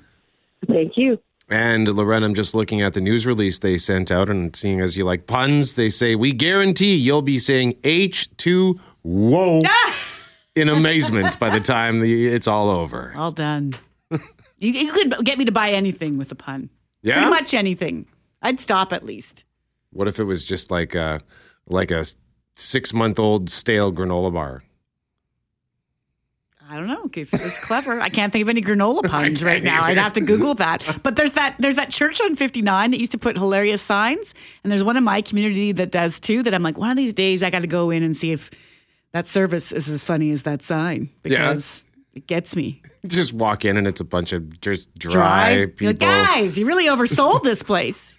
Thank 0.67 0.93
you. 0.95 1.19
And 1.49 1.91
Loren, 1.91 2.23
I'm 2.23 2.35
just 2.35 2.53
looking 2.53 2.83
at 2.83 2.93
the 2.93 3.01
news 3.01 3.25
release 3.25 3.57
they 3.57 3.79
sent 3.79 4.11
out 4.11 4.29
and 4.29 4.55
seeing 4.55 4.79
as 4.79 4.95
you 4.95 5.05
like 5.05 5.25
puns, 5.25 5.73
they 5.73 5.89
say, 5.89 6.15
We 6.15 6.33
guarantee 6.33 6.95
you'll 6.95 7.23
be 7.23 7.39
saying 7.39 7.73
H2 7.81 8.79
whoa 9.01 9.61
in 10.55 10.69
amazement 10.69 11.39
by 11.39 11.49
the 11.49 11.59
time 11.59 11.99
the, 11.99 12.27
it's 12.27 12.47
all 12.47 12.69
over. 12.69 13.11
All 13.17 13.31
done. 13.31 13.73
You, 14.63 14.71
you 14.71 14.91
could 14.93 15.26
get 15.26 15.38
me 15.38 15.45
to 15.45 15.52
buy 15.52 15.71
anything 15.71 16.17
with 16.17 16.32
a 16.32 16.36
pun. 16.36 16.69
Yeah? 17.02 17.15
Pretty 17.15 17.30
much 17.30 17.54
anything. 17.54 18.08
I'd 18.41 18.60
stop 18.60 18.93
at 18.93 19.06
least. 19.06 19.43
What 19.91 20.08
if 20.08 20.19
it 20.19 20.23
was 20.23 20.43
just 20.43 20.71
like 20.71 20.95
a 20.95 21.21
like 21.67 21.91
a 21.91 22.06
six 22.56 22.93
month 22.93 23.19
old 23.19 23.49
stale 23.49 23.91
granola 23.91 24.34
bar? 24.34 24.63
I 26.69 26.78
don't 26.78 26.88
know. 26.88 27.10
If 27.13 27.34
it's 27.34 27.58
clever. 27.63 27.99
I 27.99 28.10
can't 28.10 28.32
think 28.32 28.41
of 28.41 28.49
any 28.49 28.62
granola 28.62 29.04
puns 29.10 29.43
right 29.43 29.62
now. 29.63 29.84
I'd 29.84 29.97
have 29.97 30.13
to 30.13 30.21
Google 30.21 30.56
that. 30.56 30.99
But 31.04 31.17
there's 31.17 31.34
that 31.34 31.56
there's 31.60 31.76
that 31.76 31.91
church 31.91 32.21
on 32.21 32.36
59 32.36 32.91
that 32.91 32.99
used 32.99 33.12
to 33.12 33.19
put 33.19 33.38
hilarious 33.38 33.82
signs, 33.82 34.34
and 34.63 34.71
there's 34.71 34.84
one 34.84 34.97
in 34.97 35.04
my 35.04 35.21
community 35.21 35.73
that 35.73 35.91
does 35.91 36.19
too. 36.19 36.41
That 36.41 36.54
I'm 36.54 36.63
like, 36.63 36.78
one 36.78 36.89
of 36.89 36.97
these 36.97 37.13
days 37.13 37.43
I 37.43 37.49
got 37.49 37.62
to 37.63 37.67
go 37.67 37.89
in 37.89 38.02
and 38.02 38.15
see 38.15 38.32
if 38.32 38.49
that 39.12 39.28
service 39.28 39.71
is 39.71 39.89
as 39.89 40.04
funny 40.04 40.32
as 40.32 40.43
that 40.43 40.62
sign 40.62 41.10
because 41.21 41.84
it 42.13 42.28
gets 42.28 42.56
me 42.56 42.82
Just 43.05 43.33
walk 43.33 43.65
in 43.65 43.75
and 43.77 43.85
it's 43.85 43.99
a 44.01 44.05
bunch 44.05 44.31
of 44.31 44.61
just 44.61 44.93
dry, 44.97 45.11
dry. 45.13 45.51
You're 45.57 45.67
people. 45.67 45.87
like, 45.87 45.99
guys, 45.99 46.57
you 46.57 46.65
really 46.65 46.85
oversold 46.85 47.43
this 47.43 47.61
place. 47.61 48.15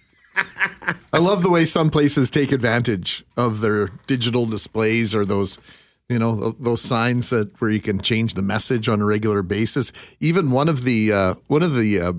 I 1.13 1.17
love 1.17 1.41
the 1.43 1.49
way 1.49 1.65
some 1.65 1.89
places 1.89 2.29
take 2.29 2.51
advantage 2.51 3.23
of 3.37 3.61
their 3.61 3.87
digital 4.05 4.45
displays 4.45 5.15
or 5.15 5.25
those, 5.25 5.57
you 6.09 6.19
know, 6.19 6.51
those 6.59 6.81
signs 6.81 7.29
that 7.29 7.49
where 7.59 7.71
you 7.71 7.79
can 7.79 7.99
change 8.01 8.33
the 8.33 8.41
message 8.41 8.87
on 8.89 9.01
a 9.01 9.05
regular 9.05 9.41
basis. 9.41 9.91
Even 10.19 10.51
one 10.51 10.69
of 10.69 10.83
the 10.83 11.11
uh, 11.11 11.33
one 11.47 11.63
of 11.63 11.75
the 11.75 11.99
uh, 12.01 12.13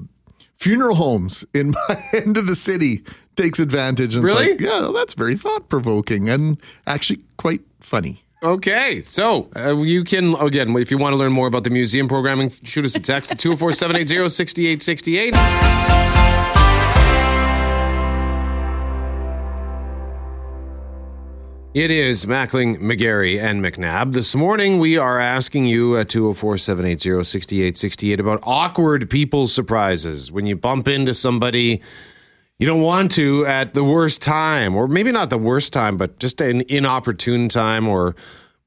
funeral 0.57 0.97
homes 0.97 1.45
in 1.55 1.71
my 1.89 1.97
end 2.15 2.37
of 2.39 2.47
the 2.47 2.57
city 2.57 3.05
takes 3.37 3.59
advantage. 3.61 4.17
And 4.17 4.25
it's 4.25 4.33
Really? 4.33 4.53
like, 4.53 4.61
yeah, 4.61 4.81
well, 4.81 4.93
that's 4.95 5.15
very 5.15 5.37
thought 5.37 5.69
provoking 5.69 6.29
and 6.31 6.59
actually 6.87 7.21
quite 7.37 7.61
funny. 7.81 8.23
Okay, 8.47 9.03
so 9.03 9.51
uh, 9.57 9.75
you 9.79 10.05
can 10.05 10.37
again 10.37 10.77
if 10.77 10.93
you 10.93 10.99
want 10.99 11.15
to 11.15 11.17
learn 11.17 11.33
more 11.33 11.49
about 11.49 11.65
the 11.65 11.71
museum 11.71 12.07
programming, 12.07 12.49
shoot 12.63 12.85
us 12.85 12.95
a 12.95 13.01
text 13.01 13.33
at 13.33 13.39
204-780-6868. 13.39 15.33
It 21.75 21.91
is 21.91 22.25
Mackling, 22.25 22.79
McGarry, 22.79 23.43
and 23.43 23.65
McNabb. 23.65 24.13
This 24.13 24.37
morning, 24.37 24.79
we 24.79 24.97
are 24.97 25.19
asking 25.19 25.67
you 25.67 25.97
at 25.97 26.09
204 26.09 26.57
780 26.57 27.25
6868 27.25 28.21
about 28.21 28.39
awkward 28.45 29.11
people 29.11 29.49
surprises. 29.49 30.31
When 30.31 30.47
you 30.47 30.55
bump 30.55 30.87
into 30.87 31.15
somebody 31.15 31.83
you 32.59 32.67
don't 32.67 32.83
want 32.83 33.13
to 33.13 33.45
at 33.47 33.75
the 33.75 33.85
worst 33.85 34.23
time, 34.23 34.75
or 34.75 34.89
maybe 34.89 35.13
not 35.13 35.31
the 35.31 35.39
worst 35.39 35.73
time, 35.73 35.97
but 35.97 36.19
just 36.19 36.41
an 36.41 36.63
inopportune 36.69 37.49
time, 37.49 37.87
or 37.89 38.17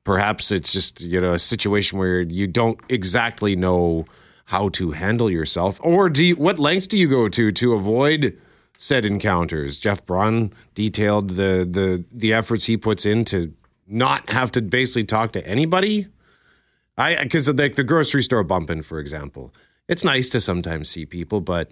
perhaps 0.03 0.51
it's 0.51 0.71
just 0.71 1.01
you 1.01 1.19
know 1.19 1.33
a 1.33 1.39
situation 1.39 1.97
where 1.97 2.21
you 2.21 2.47
don't 2.47 2.79
exactly 2.89 3.55
know 3.55 4.05
how 4.45 4.69
to 4.69 4.91
handle 4.91 5.29
yourself, 5.29 5.79
or 5.83 6.09
do 6.09 6.23
you, 6.25 6.35
what 6.35 6.59
lengths 6.59 6.87
do 6.87 6.97
you 6.97 7.07
go 7.07 7.27
to 7.29 7.51
to 7.51 7.73
avoid 7.73 8.39
said 8.77 9.05
encounters? 9.05 9.79
Jeff 9.79 10.05
Braun 10.05 10.53
detailed 10.75 11.31
the 11.31 11.67
the 11.69 12.03
the 12.11 12.33
efforts 12.33 12.65
he 12.65 12.77
puts 12.77 13.05
in 13.05 13.25
to 13.25 13.53
not 13.87 14.29
have 14.29 14.51
to 14.51 14.61
basically 14.61 15.03
talk 15.03 15.31
to 15.31 15.45
anybody. 15.47 16.07
I 16.95 17.15
because 17.23 17.49
like 17.49 17.75
the 17.75 17.83
grocery 17.83 18.21
store 18.21 18.43
bumping, 18.43 18.83
for 18.83 18.99
example, 18.99 19.51
it's 19.87 20.03
nice 20.03 20.29
to 20.29 20.41
sometimes 20.41 20.89
see 20.89 21.05
people, 21.05 21.41
but 21.41 21.71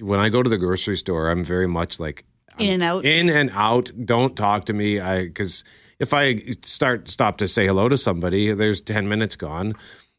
when 0.00 0.20
I 0.20 0.28
go 0.28 0.42
to 0.42 0.50
the 0.50 0.58
grocery 0.58 0.96
store, 0.96 1.30
I'm 1.30 1.44
very 1.44 1.68
much 1.68 1.98
like 2.00 2.24
In 2.58 2.70
and 2.74 2.82
out. 2.82 3.04
in 3.04 3.28
and 3.28 3.50
out. 3.52 3.90
Don't 4.04 4.36
talk 4.36 4.64
to 4.66 4.72
me. 4.72 5.00
I 5.00 5.24
because 5.24 5.64
if 5.98 6.12
I 6.12 6.36
start 6.62 7.10
stop 7.10 7.38
to 7.38 7.48
say 7.48 7.66
hello 7.66 7.88
to 7.88 7.96
somebody, 7.98 8.52
there's 8.52 8.80
ten 8.80 9.08
minutes 9.08 9.36
gone, 9.36 9.74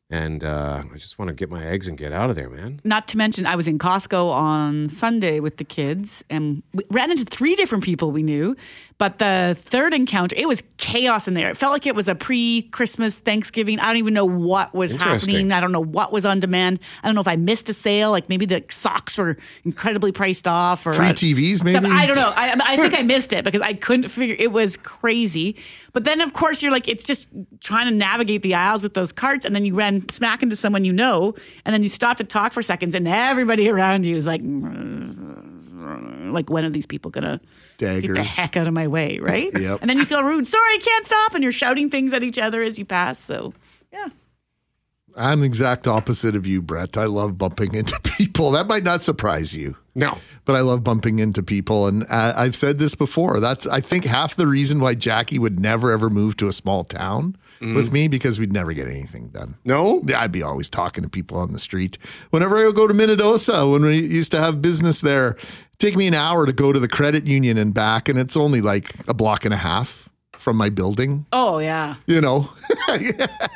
and 0.09 0.43
uh, 0.43 0.83
I 0.93 0.97
just 0.97 1.17
want 1.17 1.29
to 1.29 1.33
get 1.33 1.49
my 1.49 1.63
eggs 1.65 1.87
and 1.87 1.97
get 1.97 2.11
out 2.11 2.29
of 2.29 2.35
there, 2.35 2.49
man. 2.49 2.81
Not 2.83 3.07
to 3.09 3.17
mention, 3.17 3.45
I 3.45 3.55
was 3.55 3.67
in 3.67 3.79
Costco 3.79 4.31
on 4.31 4.89
Sunday 4.89 5.39
with 5.39 5.55
the 5.57 5.63
kids 5.63 6.23
and 6.29 6.63
we 6.73 6.83
ran 6.91 7.11
into 7.11 7.23
three 7.25 7.55
different 7.55 7.83
people 7.83 8.11
we 8.11 8.21
knew. 8.21 8.55
But 9.01 9.17
the 9.17 9.57
third 9.57 9.95
encounter, 9.95 10.35
it 10.37 10.47
was 10.47 10.61
chaos 10.77 11.27
in 11.27 11.33
there. 11.33 11.49
It 11.49 11.57
felt 11.57 11.73
like 11.73 11.87
it 11.87 11.95
was 11.95 12.07
a 12.07 12.13
pre 12.13 12.61
Christmas 12.69 13.17
Thanksgiving. 13.17 13.79
I 13.79 13.85
don't 13.87 13.97
even 13.97 14.13
know 14.13 14.25
what 14.25 14.75
was 14.75 14.93
happening. 14.93 15.51
I 15.51 15.59
don't 15.59 15.71
know 15.71 15.83
what 15.83 16.13
was 16.13 16.23
on 16.23 16.39
demand. 16.39 16.79
I 17.01 17.07
don't 17.07 17.15
know 17.15 17.21
if 17.21 17.27
I 17.27 17.35
missed 17.35 17.67
a 17.69 17.73
sale. 17.73 18.11
Like 18.11 18.29
maybe 18.29 18.45
the 18.45 18.63
socks 18.69 19.17
were 19.17 19.37
incredibly 19.65 20.11
priced 20.11 20.47
off 20.47 20.85
or 20.85 20.93
Free 20.93 21.07
TVs, 21.07 21.63
maybe? 21.63 21.81
some- 21.81 21.87
I 21.87 22.05
don't 22.05 22.15
know. 22.15 22.31
I, 22.35 22.55
I 22.63 22.77
think 22.77 22.93
I 22.93 23.01
missed 23.01 23.33
it 23.33 23.43
because 23.43 23.61
I 23.61 23.73
couldn't 23.73 24.07
figure. 24.07 24.35
It 24.37 24.51
was 24.51 24.77
crazy. 24.77 25.57
But 25.93 26.03
then, 26.03 26.21
of 26.21 26.33
course, 26.33 26.61
you're 26.61 26.71
like, 26.71 26.87
it's 26.87 27.03
just 27.03 27.27
trying 27.59 27.87
to 27.87 27.95
navigate 27.95 28.43
the 28.43 28.53
aisles 28.53 28.83
with 28.83 28.93
those 28.93 29.11
carts, 29.11 29.45
and 29.45 29.55
then 29.55 29.65
you 29.65 29.73
ran 29.73 30.07
smack 30.09 30.43
into 30.43 30.55
someone 30.55 30.85
you 30.85 30.93
know, 30.93 31.33
and 31.65 31.73
then 31.73 31.81
you 31.81 31.89
stop 31.89 32.17
to 32.17 32.23
talk 32.23 32.53
for 32.53 32.61
seconds, 32.61 32.93
and 32.93 33.07
everybody 33.07 33.67
around 33.71 34.05
you 34.05 34.15
is 34.15 34.27
like, 34.27 34.43
mm, 34.43 34.61
mm, 34.61 35.59
mm. 35.73 36.20
Like, 36.33 36.49
when 36.49 36.65
are 36.65 36.69
these 36.69 36.85
people 36.85 37.11
gonna 37.11 37.39
get 37.77 38.01
the 38.13 38.23
heck 38.23 38.57
out 38.57 38.67
of 38.67 38.73
my 38.73 38.87
way, 38.87 39.19
right? 39.19 39.51
Yep. 39.61 39.81
And 39.81 39.89
then 39.89 39.97
you 39.97 40.05
feel 40.05 40.23
rude. 40.23 40.47
Sorry, 40.47 40.77
can't 40.79 41.05
stop, 41.05 41.33
and 41.35 41.43
you're 41.43 41.51
shouting 41.51 41.89
things 41.89 42.13
at 42.13 42.23
each 42.23 42.39
other 42.39 42.61
as 42.63 42.79
you 42.79 42.85
pass. 42.85 43.19
So, 43.19 43.53
yeah. 43.93 44.07
I'm 45.15 45.41
the 45.41 45.45
exact 45.45 45.87
opposite 45.87 46.35
of 46.37 46.47
you, 46.47 46.61
Brett. 46.61 46.95
I 46.97 47.05
love 47.05 47.37
bumping 47.37 47.75
into 47.75 47.99
people. 48.03 48.51
That 48.51 48.67
might 48.67 48.83
not 48.83 49.03
surprise 49.03 49.55
you. 49.55 49.75
No, 49.93 50.17
but 50.45 50.55
I 50.55 50.61
love 50.61 50.85
bumping 50.85 51.19
into 51.19 51.43
people. 51.43 51.87
And 51.87 52.03
uh, 52.09 52.33
I've 52.37 52.55
said 52.55 52.77
this 52.79 52.95
before. 52.95 53.41
That's 53.41 53.67
I 53.67 53.81
think 53.81 54.05
half 54.05 54.35
the 54.35 54.47
reason 54.47 54.79
why 54.79 54.95
Jackie 54.95 55.37
would 55.37 55.59
never 55.59 55.91
ever 55.91 56.09
move 56.09 56.37
to 56.37 56.47
a 56.47 56.53
small 56.53 56.85
town 56.85 57.35
with 57.59 57.91
me 57.91 58.07
because 58.07 58.39
we'd 58.39 58.51
never 58.53 58.73
get 58.73 58.87
anything 58.87 59.27
done. 59.27 59.53
no. 59.65 60.01
Yeah, 60.07 60.21
I'd 60.21 60.31
be 60.31 60.41
always 60.41 60.67
talking 60.67 61.03
to 61.03 61.09
people 61.09 61.37
on 61.37 61.51
the 61.51 61.59
street. 61.59 61.99
Whenever 62.31 62.57
I 62.57 62.65
would 62.65 62.75
go 62.75 62.87
to 62.87 62.93
Minnedosa, 62.93 63.69
when 63.71 63.83
we 63.83 63.99
used 63.99 64.31
to 64.31 64.39
have 64.39 64.63
business 64.63 65.01
there, 65.01 65.35
it'd 65.35 65.70
take 65.81 65.95
me 65.97 66.07
an 66.07 66.13
hour 66.13 66.45
to 66.45 66.53
go 66.53 66.71
to 66.71 66.79
the 66.79 66.87
credit 66.87 67.25
union 67.27 67.57
and 67.57 67.73
back, 67.73 68.07
and 68.07 68.17
it's 68.19 68.37
only 68.37 68.61
like 68.61 68.93
a 69.07 69.13
block 69.13 69.43
and 69.45 69.53
a 69.53 69.57
half 69.57 70.07
from 70.33 70.55
my 70.55 70.69
building. 70.69 71.25
Oh 71.33 71.57
yeah. 71.59 71.95
You 72.07 72.21
know, 72.21 72.49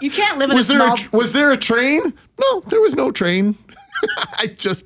You 0.02 0.12
can't 0.12 0.38
live 0.38 0.50
in 0.52 0.58
was 0.58 0.70
a 0.70 0.74
there 0.78 0.98
small. 0.98 1.10
a, 1.14 1.18
was 1.18 1.34
there 1.34 1.52
a 1.52 1.58
train? 1.58 2.14
No, 2.40 2.60
there 2.62 2.82
was 2.82 2.96
no 2.96 3.12
train. 3.12 3.56
I 4.40 4.48
just 4.48 4.86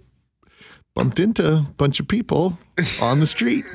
bumped 0.95 1.19
into 1.19 1.45
a 1.47 1.61
bunch 1.77 1.99
of 1.99 2.07
people 2.07 2.57
on 3.01 3.19
the 3.19 3.27
street. 3.27 3.65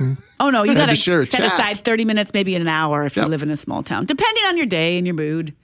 Oh 0.41 0.51
no, 0.51 0.63
you 0.63 0.75
got 0.75 0.91
to 0.91 0.97
share 0.97 1.23
a 1.23 1.27
set 1.27 1.41
chat. 1.41 1.53
aside 1.53 1.77
thirty 1.79 2.05
minutes, 2.05 2.33
maybe 2.35 2.55
an 2.55 2.69
hour, 2.69 3.05
if 3.05 3.17
Yep. 3.17 3.27
you 3.27 3.31
live 3.31 3.43
in 3.43 3.51
a 3.51 3.57
small 3.57 3.83
town, 3.83 4.05
depending 4.07 4.45
on 4.45 4.57
your 4.57 4.67
day 4.67 4.97
and 4.99 5.07
your 5.07 5.15
mood. 5.15 5.55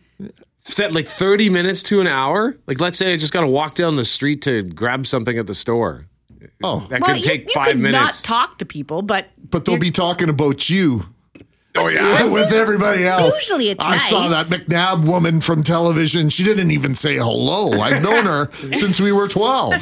Set 0.62 0.94
like 0.94 1.08
30 1.08 1.48
minutes 1.48 1.82
to 1.84 2.02
an 2.02 2.06
hour. 2.06 2.54
Like, 2.66 2.82
let's 2.82 2.98
say 2.98 3.14
I 3.14 3.16
just 3.16 3.32
got 3.32 3.40
to 3.40 3.46
walk 3.46 3.74
down 3.76 3.96
the 3.96 4.04
street 4.04 4.42
to 4.42 4.62
grab 4.62 5.06
something 5.06 5.38
at 5.38 5.46
the 5.46 5.54
store. 5.54 6.04
Oh, 6.62 6.86
That 6.90 7.00
Well, 7.00 7.10
could 7.14 7.18
you, 7.18 7.24
take 7.24 7.42
you 7.48 7.54
five 7.54 7.66
could 7.68 7.78
minutes. 7.78 7.92
not 7.92 8.14
talk 8.24 8.58
to 8.58 8.66
people, 8.66 9.02
but 9.02 9.26
but 9.50 9.64
they'll 9.64 9.78
be 9.78 9.90
talking 9.90 10.28
about 10.28 10.68
you. 10.70 11.06
oh, 11.76 11.88
yeah. 11.88 12.32
with 12.32 12.52
everybody 12.52 13.04
else. 13.04 13.38
Usually 13.48 13.68
it's 13.70 13.84
I 13.84 13.96
saw 13.96 14.28
that 14.28 14.50
nice. 14.50 14.64
McNabb 14.64 15.04
woman 15.06 15.40
from 15.40 15.62
television. 15.62 16.28
She 16.28 16.44
didn't 16.44 16.70
even 16.70 16.94
say 16.94 17.16
hello. 17.16 17.70
I've 17.80 18.02
known 18.02 18.24
her 18.26 18.50
since 18.72 19.00
we 19.00 19.12
were 19.12 19.28
12. 19.28 19.72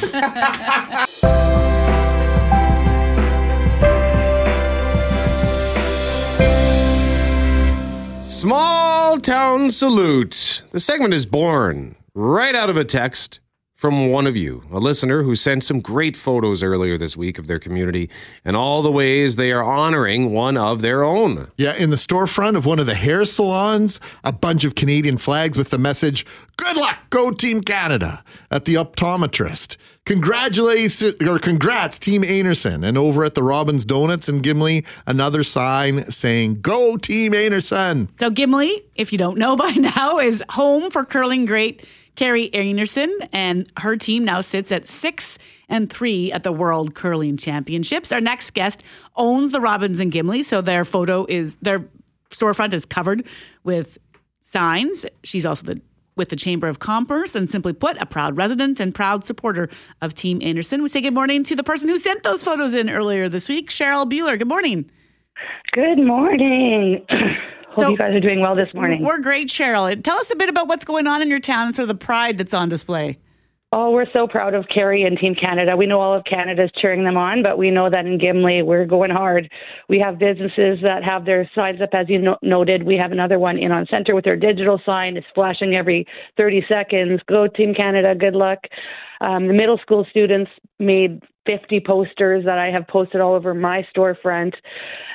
Small 8.20 9.18
town 9.18 9.70
salute. 9.70 10.62
The 10.72 10.80
segment 10.80 11.14
is 11.14 11.24
born 11.26 11.96
right 12.14 12.54
out 12.54 12.68
of 12.70 12.76
a 12.76 12.84
text 12.84 13.40
from 13.78 14.10
one 14.10 14.26
of 14.26 14.36
you, 14.36 14.64
a 14.72 14.78
listener 14.80 15.22
who 15.22 15.36
sent 15.36 15.62
some 15.62 15.78
great 15.78 16.16
photos 16.16 16.64
earlier 16.64 16.98
this 16.98 17.16
week 17.16 17.38
of 17.38 17.46
their 17.46 17.60
community 17.60 18.10
and 18.44 18.56
all 18.56 18.82
the 18.82 18.90
ways 18.90 19.36
they 19.36 19.52
are 19.52 19.62
honoring 19.62 20.32
one 20.32 20.56
of 20.56 20.82
their 20.82 21.04
own. 21.04 21.48
Yeah, 21.56 21.76
in 21.76 21.90
the 21.90 21.96
storefront 21.96 22.56
of 22.56 22.66
one 22.66 22.80
of 22.80 22.86
the 22.86 22.96
hair 22.96 23.24
salons, 23.24 24.00
a 24.24 24.32
bunch 24.32 24.64
of 24.64 24.74
Canadian 24.74 25.16
flags 25.16 25.56
with 25.56 25.70
the 25.70 25.78
message, 25.78 26.26
Good 26.56 26.76
luck, 26.76 26.98
go 27.10 27.30
Team 27.30 27.60
Canada, 27.60 28.24
at 28.50 28.64
the 28.64 28.74
optometrist. 28.74 29.76
Congratulations, 30.06 31.14
or 31.24 31.38
congrats, 31.38 32.00
Team 32.00 32.22
Einarson. 32.22 32.84
And 32.84 32.98
over 32.98 33.24
at 33.24 33.36
the 33.36 33.44
Robin's 33.44 33.84
Donuts 33.84 34.28
in 34.28 34.42
Gimli, 34.42 34.84
another 35.06 35.44
sign 35.44 36.10
saying, 36.10 36.62
Go 36.62 36.96
Team 36.96 37.30
Einarson. 37.30 38.08
So 38.18 38.28
Gimli, 38.28 38.82
if 38.96 39.12
you 39.12 39.18
don't 39.18 39.38
know 39.38 39.54
by 39.54 39.70
now, 39.76 40.18
is 40.18 40.42
home 40.50 40.90
for 40.90 41.04
curling 41.04 41.44
great 41.44 41.86
Kerri 42.18 42.50
Einarson, 42.50 43.08
and 43.32 43.70
her 43.76 43.96
team 43.96 44.24
now 44.24 44.40
sits 44.40 44.72
at 44.72 44.86
six 44.86 45.38
and 45.68 45.88
three 45.88 46.32
at 46.32 46.42
the 46.42 46.50
World 46.50 46.96
Curling 46.96 47.36
Championships. 47.36 48.10
Our 48.10 48.20
next 48.20 48.54
guest 48.54 48.82
owns 49.14 49.52
the 49.52 49.60
Robin's 49.60 50.00
and 50.00 50.10
Gimli, 50.10 50.42
so 50.42 50.60
their 50.60 50.84
photo 50.84 51.26
is 51.28 51.56
their 51.56 51.88
storefront 52.30 52.72
is 52.72 52.84
covered 52.84 53.24
with 53.62 53.98
signs. 54.40 55.06
She's 55.22 55.46
also 55.46 55.74
the 55.74 55.80
with 56.16 56.30
the 56.30 56.36
Chamber 56.36 56.66
of 56.66 56.80
Commerce, 56.80 57.36
and 57.36 57.48
simply 57.48 57.72
put, 57.72 57.96
a 58.02 58.06
proud 58.06 58.36
resident 58.36 58.80
and 58.80 58.92
proud 58.92 59.22
supporter 59.22 59.68
of 60.02 60.12
Team 60.12 60.40
Einarson. 60.40 60.82
We 60.82 60.88
say 60.88 61.00
good 61.00 61.14
morning 61.14 61.44
to 61.44 61.54
the 61.54 61.62
person 61.62 61.88
who 61.88 61.98
sent 61.98 62.24
those 62.24 62.42
photos 62.42 62.74
in 62.74 62.90
earlier 62.90 63.28
this 63.28 63.48
week, 63.48 63.70
Cheryl 63.70 64.10
Bueller. 64.10 64.36
Good 64.36 64.48
morning. 64.48 64.90
Good 65.72 66.04
morning. 66.04 67.06
Hope 67.70 67.84
So- 67.84 67.90
you 67.90 67.96
guys 67.96 68.14
are 68.14 68.20
doing 68.20 68.40
well 68.40 68.54
this 68.54 68.72
morning. 68.74 69.02
We're 69.04 69.18
great, 69.18 69.48
Cheryl. 69.48 70.02
Tell 70.02 70.18
us 70.18 70.32
a 70.32 70.36
bit 70.36 70.48
about 70.48 70.68
what's 70.68 70.84
going 70.84 71.06
on 71.06 71.22
in 71.22 71.28
your 71.28 71.40
town 71.40 71.66
and 71.66 71.76
sort 71.76 71.88
of 71.88 71.98
the 71.98 72.04
pride 72.04 72.38
that's 72.38 72.54
on 72.54 72.68
display. 72.68 73.18
Oh, 73.70 73.90
we're 73.90 74.10
so 74.14 74.26
proud 74.26 74.54
of 74.54 74.64
Kerri 74.74 75.06
and 75.06 75.18
Team 75.18 75.34
Canada. 75.34 75.76
We 75.76 75.84
know 75.84 76.00
all 76.00 76.14
of 76.14 76.24
Canada 76.24 76.64
is 76.64 76.70
cheering 76.80 77.04
them 77.04 77.18
on, 77.18 77.42
but 77.42 77.58
we 77.58 77.70
know 77.70 77.90
that 77.90 78.06
in 78.06 78.16
Gimli, 78.16 78.62
we're 78.62 78.86
going 78.86 79.10
hard. 79.10 79.50
We 79.90 79.98
have 79.98 80.18
businesses 80.18 80.78
that 80.82 81.04
have 81.04 81.26
their 81.26 81.46
signs 81.54 81.82
up, 81.82 81.90
as 81.92 82.08
you 82.08 82.18
no- 82.18 82.38
noted. 82.40 82.84
We 82.84 82.96
have 82.96 83.12
another 83.12 83.38
one 83.38 83.58
in 83.58 83.70
on 83.70 83.84
center 83.90 84.14
with 84.14 84.24
their 84.24 84.36
digital 84.36 84.80
sign. 84.86 85.18
It's 85.18 85.26
flashing 85.34 85.74
every 85.76 86.06
30 86.38 86.64
seconds. 86.66 87.20
Go, 87.28 87.46
Team 87.46 87.74
Canada. 87.74 88.14
Good 88.14 88.34
luck. 88.34 88.58
Um, 89.20 89.46
the 89.48 89.54
middle 89.54 89.78
school 89.78 90.06
students 90.10 90.50
made 90.78 91.22
50 91.46 91.80
posters 91.86 92.44
that 92.44 92.58
I 92.58 92.70
have 92.70 92.86
posted 92.86 93.20
all 93.20 93.34
over 93.34 93.54
my 93.54 93.86
storefront 93.94 94.54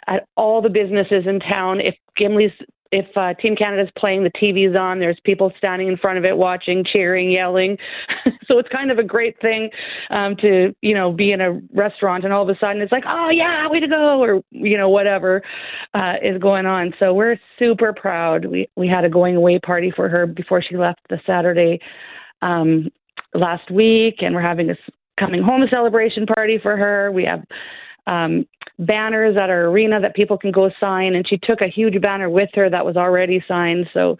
at 0.07 0.27
all 0.35 0.61
the 0.61 0.69
businesses 0.69 1.25
in 1.25 1.39
town. 1.39 1.79
If 1.79 1.95
Gimli's 2.19 2.51
if 2.93 3.07
uh, 3.17 3.33
Team 3.41 3.55
Canada's 3.55 3.91
playing, 3.97 4.23
the 4.23 4.29
TV's 4.29 4.75
on. 4.75 4.99
There's 4.99 5.19
people 5.23 5.51
standing 5.57 5.87
in 5.87 5.97
front 5.97 6.19
of 6.19 6.25
it, 6.25 6.37
watching, 6.37 6.85
cheering, 6.85 7.31
yelling. 7.31 7.79
so 8.45 8.59
it's 8.59 8.69
kind 8.69 8.91
of 8.91 8.99
a 8.99 9.03
great 9.03 9.35
thing 9.41 9.71
um, 10.11 10.35
to 10.41 10.75
you 10.81 10.93
know 10.93 11.11
be 11.11 11.31
in 11.31 11.41
a 11.41 11.59
restaurant 11.73 12.23
and 12.23 12.31
all 12.31 12.47
of 12.47 12.55
a 12.55 12.59
sudden 12.59 12.83
it's 12.83 12.91
like, 12.91 13.03
oh 13.07 13.29
yeah, 13.31 13.67
way 13.67 13.79
to 13.79 13.87
go, 13.87 14.21
or 14.21 14.43
you 14.51 14.77
know 14.77 14.89
whatever 14.89 15.41
uh, 15.95 16.13
is 16.21 16.39
going 16.39 16.67
on. 16.67 16.93
So 16.99 17.15
we're 17.15 17.37
super 17.57 17.93
proud. 17.93 18.45
We 18.45 18.69
we 18.75 18.87
had 18.87 19.05
a 19.05 19.09
going 19.09 19.35
away 19.35 19.59
party 19.59 19.91
for 19.93 20.07
her 20.07 20.27
before 20.27 20.61
she 20.61 20.77
left 20.77 20.99
the 21.09 21.19
Saturday 21.25 21.79
um, 22.43 22.89
last 23.33 23.69
week, 23.71 24.15
and 24.19 24.33
we're 24.35 24.41
having 24.41 24.69
a 24.69 24.75
coming 25.19 25.43
home 25.43 25.63
celebration 25.69 26.25
party 26.25 26.59
for 26.61 26.75
her. 26.77 27.11
We 27.11 27.25
have 27.25 27.43
um, 28.07 28.45
banners 28.79 29.37
at 29.37 29.49
our 29.49 29.65
arena 29.65 29.99
that 30.01 30.15
people 30.15 30.37
can 30.37 30.51
go 30.51 30.69
sign. 30.79 31.15
And 31.15 31.27
she 31.27 31.37
took 31.37 31.61
a 31.61 31.67
huge 31.67 31.99
banner 32.01 32.29
with 32.29 32.49
her 32.55 32.69
that 32.69 32.85
was 32.85 32.95
already 32.97 33.43
signed. 33.47 33.87
So 33.93 34.17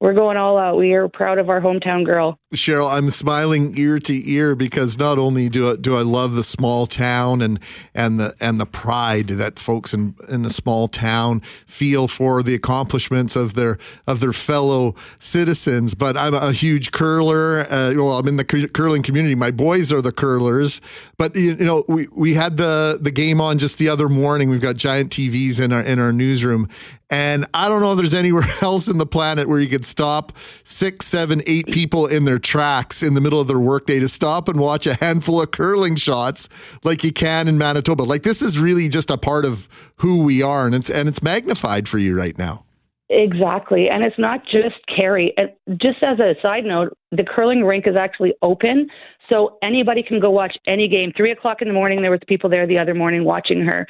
we're 0.00 0.14
going 0.14 0.38
all 0.38 0.56
out. 0.56 0.78
We 0.78 0.94
are 0.94 1.08
proud 1.08 1.38
of 1.38 1.50
our 1.50 1.60
hometown 1.60 2.06
girl. 2.06 2.38
Cheryl, 2.54 2.90
I'm 2.90 3.10
smiling 3.10 3.76
ear 3.76 3.98
to 4.00 4.28
ear 4.30 4.56
because 4.56 4.98
not 4.98 5.18
only 5.18 5.50
do 5.50 5.70
I, 5.70 5.76
do 5.76 5.94
I 5.94 6.00
love 6.00 6.34
the 6.34 6.42
small 6.42 6.86
town 6.86 7.42
and 7.42 7.60
and 7.94 8.18
the 8.18 8.34
and 8.40 8.58
the 8.58 8.66
pride 8.66 9.28
that 9.28 9.58
folks 9.58 9.92
in 9.92 10.16
in 10.28 10.42
the 10.42 10.50
small 10.50 10.88
town 10.88 11.40
feel 11.66 12.08
for 12.08 12.42
the 12.42 12.54
accomplishments 12.54 13.36
of 13.36 13.54
their 13.54 13.76
of 14.06 14.20
their 14.20 14.32
fellow 14.32 14.94
citizens, 15.18 15.94
but 15.94 16.16
I'm 16.16 16.34
a 16.34 16.52
huge 16.52 16.92
curler. 16.92 17.66
Uh, 17.70 17.92
well, 17.94 18.18
I'm 18.18 18.26
in 18.26 18.36
the 18.36 18.44
curling 18.44 19.02
community. 19.02 19.34
My 19.34 19.50
boys 19.50 19.92
are 19.92 20.00
the 20.00 20.12
curlers, 20.12 20.80
but 21.18 21.36
you 21.36 21.54
know 21.56 21.84
we 21.88 22.08
we 22.10 22.32
had 22.32 22.56
the 22.56 22.98
the 23.00 23.10
game 23.10 23.40
on 23.40 23.58
just 23.58 23.76
the 23.76 23.90
other 23.90 24.08
morning. 24.08 24.48
We've 24.48 24.62
got 24.62 24.76
giant 24.76 25.12
TVs 25.12 25.60
in 25.60 25.72
our 25.74 25.82
in 25.82 25.98
our 25.98 26.12
newsroom, 26.12 26.68
and 27.10 27.44
I 27.52 27.68
don't 27.68 27.82
know 27.82 27.90
if 27.90 27.98
there's 27.98 28.14
anywhere 28.14 28.44
else 28.62 28.88
in 28.88 28.98
the 28.98 29.06
planet 29.06 29.48
where 29.48 29.60
you 29.60 29.68
could 29.68 29.84
stop 29.84 30.32
six, 30.62 31.06
seven, 31.06 31.42
eight 31.46 31.66
people 31.66 32.06
in 32.06 32.24
their 32.24 32.38
tracks 32.38 33.02
in 33.02 33.14
the 33.14 33.20
middle 33.20 33.40
of 33.40 33.48
their 33.48 33.58
workday 33.58 33.98
to 33.98 34.08
stop 34.08 34.48
and 34.48 34.60
watch 34.60 34.86
a 34.86 34.94
handful 34.94 35.42
of 35.42 35.50
curling 35.50 35.96
shots 35.96 36.48
like 36.84 37.02
you 37.02 37.12
can 37.12 37.48
in 37.48 37.58
Manitoba. 37.58 38.02
Like 38.02 38.22
this 38.22 38.42
is 38.42 38.58
really 38.58 38.88
just 38.88 39.10
a 39.10 39.18
part 39.18 39.44
of 39.44 39.68
who 39.96 40.22
we 40.22 40.42
are, 40.42 40.66
and 40.66 40.74
it's 40.74 40.88
and 40.88 41.08
it's 41.08 41.22
magnified 41.22 41.88
for 41.88 41.98
you 41.98 42.16
right 42.16 42.38
now. 42.38 42.64
Exactly, 43.12 43.88
and 43.88 44.04
it's 44.04 44.18
not 44.18 44.44
just 44.44 44.76
Kerri. 44.88 45.32
Just 45.70 46.00
as 46.02 46.20
a 46.20 46.36
side 46.40 46.64
note, 46.64 46.96
the 47.10 47.24
curling 47.24 47.64
rink 47.64 47.88
is 47.88 47.96
actually 47.96 48.34
open, 48.40 48.88
so 49.28 49.58
anybody 49.64 50.04
can 50.04 50.20
go 50.20 50.30
watch 50.30 50.56
any 50.68 50.86
game. 50.86 51.12
Three 51.16 51.32
o'clock 51.32 51.60
in 51.60 51.66
the 51.66 51.74
morning, 51.74 52.02
there 52.02 52.12
was 52.12 52.20
people 52.28 52.48
there 52.48 52.68
the 52.68 52.78
other 52.78 52.94
morning 52.94 53.24
watching 53.24 53.62
her 53.62 53.88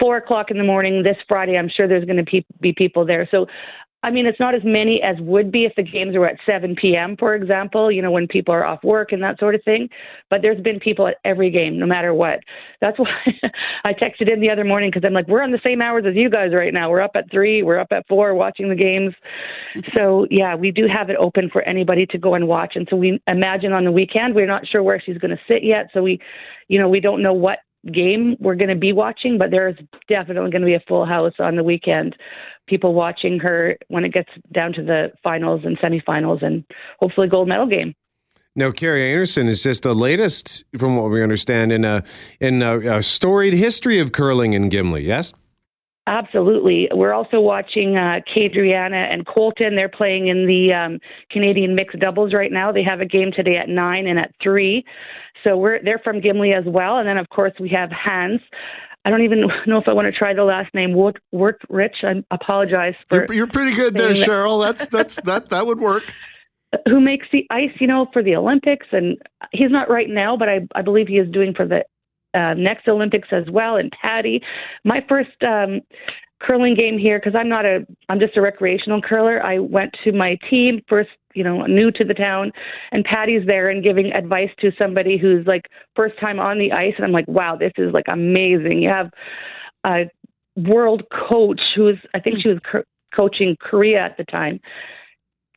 four 0.00 0.16
o'clock 0.16 0.50
in 0.50 0.58
the 0.58 0.64
morning 0.64 1.02
this 1.02 1.16
Friday. 1.26 1.56
I'm 1.56 1.68
sure 1.68 1.88
there's 1.88 2.04
going 2.04 2.24
to 2.24 2.42
be 2.60 2.72
people 2.72 3.04
there. 3.04 3.28
So 3.30 3.46
I 4.04 4.12
mean, 4.12 4.26
it's 4.26 4.38
not 4.38 4.54
as 4.54 4.62
many 4.64 5.02
as 5.02 5.16
would 5.18 5.50
be 5.50 5.64
if 5.64 5.74
the 5.74 5.82
games 5.82 6.16
were 6.16 6.28
at 6.28 6.36
7 6.46 6.76
p.m., 6.80 7.16
for 7.18 7.34
example, 7.34 7.90
you 7.90 8.00
know, 8.00 8.12
when 8.12 8.28
people 8.28 8.54
are 8.54 8.64
off 8.64 8.84
work 8.84 9.10
and 9.10 9.20
that 9.24 9.40
sort 9.40 9.56
of 9.56 9.62
thing. 9.64 9.88
But 10.30 10.40
there's 10.40 10.60
been 10.62 10.78
people 10.78 11.08
at 11.08 11.16
every 11.24 11.50
game, 11.50 11.80
no 11.80 11.86
matter 11.86 12.14
what. 12.14 12.38
That's 12.80 12.96
why 12.98 13.10
I 13.84 13.92
texted 13.92 14.32
in 14.32 14.40
the 14.40 14.50
other 14.50 14.64
morning 14.64 14.90
because 14.90 15.04
I'm 15.04 15.14
like, 15.14 15.26
we're 15.26 15.42
on 15.42 15.50
the 15.50 15.60
same 15.64 15.82
hours 15.82 16.04
as 16.08 16.14
you 16.14 16.30
guys 16.30 16.54
right 16.54 16.72
now. 16.72 16.90
We're 16.90 17.00
up 17.00 17.16
at 17.16 17.28
3, 17.32 17.64
we're 17.64 17.80
up 17.80 17.88
at 17.90 18.06
4 18.06 18.34
watching 18.34 18.68
the 18.68 18.76
games. 18.76 19.14
So, 19.94 20.26
yeah, 20.30 20.54
we 20.54 20.70
do 20.70 20.86
have 20.86 21.08
it 21.08 21.16
open 21.18 21.50
for 21.50 21.62
anybody 21.62 22.04
to 22.06 22.18
go 22.18 22.34
and 22.34 22.46
watch. 22.46 22.72
And 22.74 22.86
so 22.90 22.96
we 22.96 23.20
imagine 23.26 23.72
on 23.72 23.84
the 23.84 23.92
weekend, 23.92 24.34
we're 24.34 24.46
not 24.46 24.66
sure 24.66 24.82
where 24.82 25.00
she's 25.00 25.18
going 25.18 25.30
to 25.30 25.40
sit 25.48 25.64
yet. 25.64 25.88
So 25.94 26.02
we, 26.02 26.20
you 26.68 26.78
know, 26.78 26.88
we 26.88 27.00
don't 27.00 27.22
know 27.22 27.32
what 27.32 27.60
game 27.88 28.36
we're 28.40 28.54
going 28.54 28.68
to 28.68 28.76
be 28.76 28.92
watching, 28.92 29.38
but 29.38 29.50
there's 29.50 29.76
definitely 30.08 30.50
going 30.50 30.62
to 30.62 30.66
be 30.66 30.74
a 30.74 30.82
full 30.86 31.06
house 31.06 31.34
on 31.38 31.56
the 31.56 31.64
weekend. 31.64 32.16
People 32.66 32.94
watching 32.94 33.38
her 33.40 33.76
when 33.88 34.04
it 34.04 34.12
gets 34.12 34.30
down 34.52 34.72
to 34.74 34.82
the 34.82 35.10
finals 35.22 35.62
and 35.64 35.78
semifinals 35.78 36.44
and 36.44 36.64
hopefully 37.00 37.28
gold 37.28 37.48
medal 37.48 37.66
game. 37.66 37.94
Now, 38.54 38.70
Kerri 38.70 39.14
Einarson 39.14 39.46
is 39.46 39.62
just 39.62 39.84
the 39.84 39.94
latest, 39.94 40.64
from 40.76 40.96
what 40.96 41.10
we 41.10 41.22
understand, 41.22 41.70
in 41.70 41.84
a 41.84 42.02
in 42.40 42.60
a, 42.60 42.98
a 42.98 43.02
storied 43.02 43.54
history 43.54 44.00
of 44.00 44.10
curling 44.12 44.52
in 44.52 44.68
Gimli. 44.68 45.04
Yes. 45.04 45.32
Absolutely. 46.08 46.88
We're 46.90 47.12
also 47.12 47.38
watching 47.38 47.98
uh, 47.98 48.20
Kadriana 48.34 49.12
and 49.12 49.26
Colton. 49.26 49.76
They're 49.76 49.90
playing 49.90 50.28
in 50.28 50.46
the 50.46 50.72
um, 50.72 51.00
Canadian 51.30 51.74
mixed 51.74 51.98
doubles 51.98 52.32
right 52.32 52.50
now. 52.50 52.72
They 52.72 52.82
have 52.82 53.02
a 53.02 53.04
game 53.04 53.30
today 53.30 53.56
at 53.56 53.68
nine 53.68 54.06
and 54.06 54.18
at 54.18 54.32
three. 54.42 54.86
So 55.44 55.56
we're 55.56 55.82
they're 55.82 56.00
from 56.02 56.20
Gimli 56.20 56.52
as 56.52 56.64
well. 56.66 56.98
And 56.98 57.08
then 57.08 57.18
of 57.18 57.28
course 57.28 57.52
we 57.60 57.68
have 57.70 57.90
Hans. 57.90 58.40
I 59.04 59.10
don't 59.10 59.22
even 59.22 59.40
know 59.66 59.78
if 59.78 59.88
I 59.88 59.92
want 59.92 60.06
to 60.06 60.12
try 60.12 60.34
the 60.34 60.44
last 60.44 60.72
name. 60.74 60.94
Work, 60.94 61.20
work 61.32 61.60
Rich. 61.68 61.96
I 62.02 62.22
apologize 62.30 62.94
for. 63.08 63.26
You're, 63.26 63.34
you're 63.34 63.46
pretty 63.46 63.74
good 63.74 63.94
there, 63.94 64.10
Cheryl. 64.10 64.64
That's 64.64 64.88
that's 64.88 65.20
that 65.24 65.48
that 65.50 65.66
would 65.66 65.80
work. 65.80 66.12
Who 66.86 67.00
makes 67.00 67.26
the 67.32 67.46
ice, 67.50 67.70
you 67.80 67.86
know, 67.86 68.08
for 68.12 68.22
the 68.22 68.36
Olympics? 68.36 68.86
And 68.92 69.16
he's 69.52 69.70
not 69.70 69.88
right 69.88 70.08
now, 70.08 70.36
but 70.36 70.48
I 70.48 70.60
I 70.74 70.82
believe 70.82 71.08
he 71.08 71.16
is 71.16 71.30
doing 71.30 71.54
for 71.54 71.66
the 71.66 71.84
uh, 72.38 72.54
next 72.54 72.86
Olympics 72.88 73.28
as 73.32 73.44
well. 73.50 73.76
And 73.76 73.90
Patty, 74.02 74.42
my 74.84 75.02
first 75.08 75.42
um, 75.42 75.80
curling 76.40 76.74
game 76.74 76.98
here 76.98 77.18
because 77.18 77.34
I'm 77.34 77.48
not 77.48 77.64
a 77.64 77.86
I'm 78.08 78.20
just 78.20 78.36
a 78.36 78.40
recreational 78.40 79.00
curler. 79.00 79.42
I 79.42 79.58
went 79.58 79.96
to 80.04 80.12
my 80.12 80.38
team 80.50 80.80
first, 80.88 81.10
you 81.38 81.44
know, 81.44 81.64
new 81.66 81.90
to 81.92 82.04
the 82.04 82.14
town, 82.14 82.50
and 82.92 83.04
Patty's 83.04 83.46
there 83.46 83.70
and 83.70 83.82
giving 83.82 84.12
advice 84.12 84.50
to 84.60 84.72
somebody 84.76 85.16
who's 85.16 85.46
like 85.46 85.66
first 85.94 86.18
time 86.20 86.40
on 86.40 86.58
the 86.58 86.72
ice, 86.72 86.94
and 86.96 87.06
I'm 87.06 87.12
like, 87.12 87.28
wow, 87.28 87.56
this 87.56 87.72
is 87.78 87.92
like 87.94 88.06
amazing. 88.08 88.82
You 88.82 88.88
have 88.90 89.10
a 89.86 90.10
world 90.56 91.04
coach 91.28 91.60
who's 91.76 91.98
I 92.14 92.20
think 92.20 92.42
she 92.42 92.48
was 92.48 92.58
co- 92.70 92.84
coaching 93.14 93.56
Korea 93.60 94.00
at 94.00 94.16
the 94.16 94.24
time, 94.24 94.60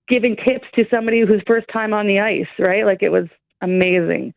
giving 0.07 0.35
tips 0.35 0.67
to 0.75 0.85
somebody 0.91 1.21
who's 1.21 1.41
first 1.47 1.67
time 1.73 1.93
on 1.93 2.07
the 2.07 2.19
ice, 2.19 2.47
right? 2.59 2.85
Like 2.85 3.01
it 3.01 3.09
was 3.09 3.25
amazing. 3.61 4.33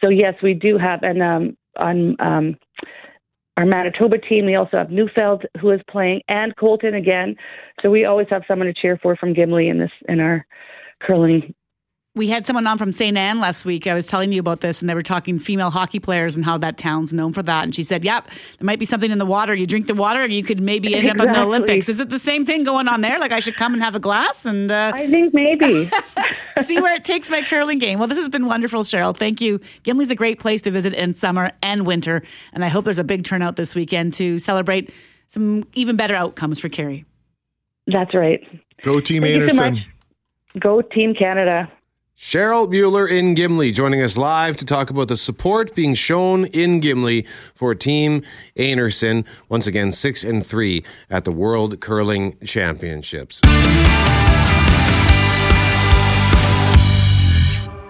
So 0.00 0.08
yes, 0.10 0.34
we 0.42 0.54
do 0.54 0.78
have 0.78 1.02
and 1.02 1.22
um 1.22 1.56
on 1.78 2.16
um 2.20 2.56
our 3.56 3.66
Manitoba 3.66 4.18
team. 4.18 4.46
We 4.46 4.54
also 4.54 4.78
have 4.78 4.90
Neufeld 4.90 5.44
who 5.60 5.70
is 5.70 5.80
playing 5.90 6.22
and 6.28 6.56
Colton 6.56 6.94
again. 6.94 7.36
So 7.82 7.90
we 7.90 8.04
always 8.04 8.26
have 8.30 8.42
someone 8.48 8.66
to 8.66 8.74
cheer 8.74 8.98
for 9.02 9.16
from 9.16 9.34
Gimli 9.34 9.68
in 9.68 9.78
this 9.78 9.90
in 10.08 10.20
our 10.20 10.46
curling 11.06 11.54
we 12.14 12.28
had 12.28 12.46
someone 12.46 12.66
on 12.66 12.76
from 12.76 12.92
St. 12.92 13.16
Anne 13.16 13.40
last 13.40 13.64
week. 13.64 13.86
I 13.86 13.94
was 13.94 14.06
telling 14.06 14.32
you 14.32 14.40
about 14.40 14.60
this, 14.60 14.82
and 14.82 14.88
they 14.88 14.94
were 14.94 15.02
talking 15.02 15.38
female 15.38 15.70
hockey 15.70 15.98
players 15.98 16.36
and 16.36 16.44
how 16.44 16.58
that 16.58 16.76
town's 16.76 17.14
known 17.14 17.32
for 17.32 17.42
that. 17.42 17.64
And 17.64 17.74
she 17.74 17.82
said, 17.82 18.04
"Yep, 18.04 18.26
there 18.26 18.66
might 18.66 18.78
be 18.78 18.84
something 18.84 19.10
in 19.10 19.16
the 19.16 19.24
water. 19.24 19.54
You 19.54 19.66
drink 19.66 19.86
the 19.86 19.94
water, 19.94 20.22
and 20.22 20.30
you 20.30 20.44
could 20.44 20.60
maybe 20.60 20.94
end 20.94 21.04
exactly. 21.04 21.28
up 21.28 21.34
in 21.34 21.40
the 21.40 21.46
Olympics. 21.46 21.88
Is 21.88 22.00
it 22.00 22.10
the 22.10 22.18
same 22.18 22.44
thing 22.44 22.64
going 22.64 22.86
on 22.86 23.00
there? 23.00 23.18
Like 23.18 23.32
I 23.32 23.38
should 23.38 23.56
come 23.56 23.72
and 23.72 23.82
have 23.82 23.94
a 23.94 24.00
glass 24.00 24.44
and 24.44 24.70
uh, 24.70 24.92
I 24.94 25.06
think 25.06 25.32
maybe 25.32 25.90
see 26.62 26.80
where 26.80 26.94
it 26.94 27.04
takes 27.04 27.30
my 27.30 27.40
curling 27.40 27.78
game. 27.78 27.98
Well, 27.98 28.08
this 28.08 28.18
has 28.18 28.28
been 28.28 28.46
wonderful, 28.46 28.82
Cheryl. 28.82 29.16
Thank 29.16 29.40
you. 29.40 29.58
Gimli's 29.82 30.10
a 30.10 30.14
great 30.14 30.38
place 30.38 30.60
to 30.62 30.70
visit 30.70 30.92
in 30.92 31.14
summer 31.14 31.52
and 31.62 31.86
winter, 31.86 32.22
and 32.52 32.62
I 32.62 32.68
hope 32.68 32.84
there's 32.84 32.98
a 32.98 33.04
big 33.04 33.24
turnout 33.24 33.56
this 33.56 33.74
weekend 33.74 34.12
to 34.14 34.38
celebrate 34.38 34.92
some 35.28 35.64
even 35.72 35.96
better 35.96 36.14
outcomes 36.14 36.60
for 36.60 36.68
Kerri. 36.68 37.06
That's 37.86 38.14
right. 38.14 38.40
Go 38.82 39.00
Team 39.00 39.22
Thank 39.22 39.50
Einarson. 39.50 39.82
Go 40.58 40.82
Team 40.82 41.14
Canada. 41.14 41.70
Cheryl 42.18 42.68
Mueller 42.68 43.08
in 43.08 43.34
Gimli 43.34 43.72
joining 43.72 44.02
us 44.02 44.16
live 44.16 44.56
to 44.58 44.64
talk 44.64 44.90
about 44.90 45.08
the 45.08 45.16
support 45.16 45.74
being 45.74 45.94
shown 45.94 46.44
in 46.46 46.78
Gimli 46.78 47.26
for 47.54 47.74
Team 47.74 48.22
Einarson. 48.56 49.26
Once 49.48 49.66
again, 49.66 49.90
six 49.90 50.22
and 50.22 50.44
three 50.46 50.84
at 51.10 51.24
the 51.24 51.32
World 51.32 51.80
Curling 51.80 52.38
Championships. 52.44 53.40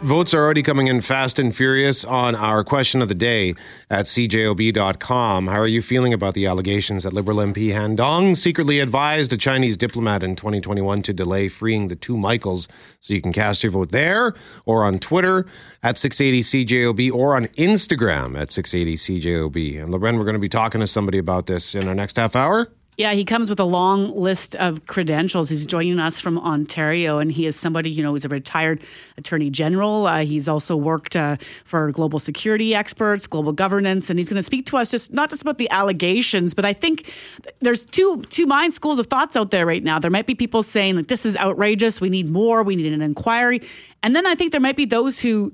Votes 0.02 0.34
are 0.34 0.42
already 0.42 0.62
coming 0.62 0.88
in 0.88 1.00
fast 1.00 1.38
and 1.38 1.54
furious 1.54 2.04
on 2.04 2.34
our 2.34 2.64
question 2.64 3.00
of 3.00 3.06
the 3.06 3.14
day 3.14 3.54
at 3.88 4.06
cjob.com. 4.06 5.46
How 5.46 5.60
are 5.60 5.66
you 5.68 5.80
feeling 5.80 6.12
about 6.12 6.34
the 6.34 6.44
allegations 6.44 7.04
that 7.04 7.12
Liberal 7.12 7.38
MP 7.38 7.72
Han 7.72 7.94
Dong 7.94 8.34
secretly 8.34 8.80
advised 8.80 9.32
a 9.32 9.36
Chinese 9.36 9.76
diplomat 9.76 10.24
in 10.24 10.34
2021 10.34 11.02
to 11.02 11.12
delay 11.12 11.46
freeing 11.46 11.86
the 11.86 11.94
two 11.94 12.16
Michaels? 12.16 12.66
So 12.98 13.14
you 13.14 13.20
can 13.20 13.32
cast 13.32 13.62
your 13.62 13.70
vote 13.70 13.92
there 13.92 14.34
or 14.64 14.82
on 14.82 14.98
Twitter 14.98 15.46
at 15.84 15.94
680cjob 15.94 17.12
or 17.12 17.36
on 17.36 17.44
Instagram 17.56 18.36
at 18.36 18.48
680cjob. 18.48 19.82
And 19.82 19.92
Loren, 19.92 20.18
we're 20.18 20.24
going 20.24 20.34
to 20.34 20.40
be 20.40 20.48
talking 20.48 20.80
to 20.80 20.88
somebody 20.88 21.18
about 21.18 21.46
this 21.46 21.76
in 21.76 21.86
our 21.86 21.94
next 21.94 22.16
half 22.16 22.34
hour. 22.34 22.72
Yeah, 23.02 23.14
he 23.14 23.24
comes 23.24 23.50
with 23.50 23.58
a 23.58 23.64
long 23.64 24.14
list 24.14 24.54
of 24.54 24.86
credentials. 24.86 25.48
He's 25.48 25.66
joining 25.66 25.98
us 25.98 26.20
from 26.20 26.38
Ontario, 26.38 27.18
and 27.18 27.32
he 27.32 27.46
is 27.46 27.56
somebody, 27.56 27.90
you 27.90 28.00
know, 28.00 28.14
he's 28.14 28.24
a 28.24 28.28
retired 28.28 28.80
attorney 29.18 29.50
general. 29.50 30.06
Uh, 30.06 30.24
he's 30.24 30.46
also 30.46 30.76
worked 30.76 31.16
uh, 31.16 31.34
for 31.64 31.90
global 31.90 32.20
security 32.20 32.76
experts, 32.76 33.26
global 33.26 33.50
governance, 33.50 34.08
and 34.08 34.20
he's 34.20 34.28
going 34.28 34.36
to 34.36 34.42
speak 34.44 34.66
to 34.66 34.76
us 34.76 34.92
just 34.92 35.12
not 35.12 35.30
just 35.30 35.42
about 35.42 35.58
the 35.58 35.68
allegations, 35.70 36.54
but 36.54 36.64
I 36.64 36.72
think 36.72 37.12
there's 37.58 37.84
two 37.84 38.22
two 38.28 38.46
mind 38.46 38.72
schools 38.72 39.00
of 39.00 39.08
thoughts 39.08 39.34
out 39.34 39.50
there 39.50 39.66
right 39.66 39.82
now. 39.82 39.98
There 39.98 40.08
might 40.08 40.26
be 40.26 40.36
people 40.36 40.62
saying 40.62 40.94
like 40.94 41.08
this 41.08 41.26
is 41.26 41.36
outrageous, 41.36 42.00
we 42.00 42.08
need 42.08 42.30
more, 42.30 42.62
we 42.62 42.76
need 42.76 42.92
an 42.92 43.02
inquiry, 43.02 43.62
and 44.04 44.14
then 44.14 44.28
I 44.28 44.36
think 44.36 44.52
there 44.52 44.60
might 44.60 44.76
be 44.76 44.84
those 44.84 45.18
who 45.18 45.52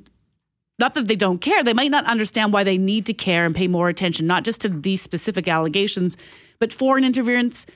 not 0.78 0.92
that 0.94 1.08
they 1.08 1.16
don't 1.16 1.40
care, 1.40 1.64
they 1.64 1.72
might 1.72 1.90
not 1.90 2.04
understand 2.04 2.52
why 2.52 2.62
they 2.62 2.76
need 2.76 3.06
to 3.06 3.14
care 3.14 3.46
and 3.46 3.54
pay 3.56 3.68
more 3.68 3.88
attention, 3.88 4.26
not 4.26 4.44
just 4.44 4.60
to 4.60 4.68
these 4.68 5.00
specific 5.00 5.48
allegations, 5.48 6.18
but 6.60 6.72
foreign 6.72 7.04
interference 7.04 7.66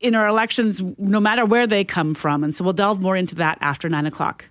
in 0.00 0.14
our 0.14 0.26
elections, 0.26 0.82
no 0.98 1.20
matter 1.20 1.44
where 1.44 1.66
they 1.66 1.84
come 1.84 2.14
from. 2.14 2.44
And 2.44 2.54
so 2.54 2.64
we'll 2.64 2.72
delve 2.72 3.00
more 3.00 3.16
into 3.16 3.34
that 3.36 3.58
after 3.60 3.88
nine 3.88 4.06
o'clock. 4.06 4.44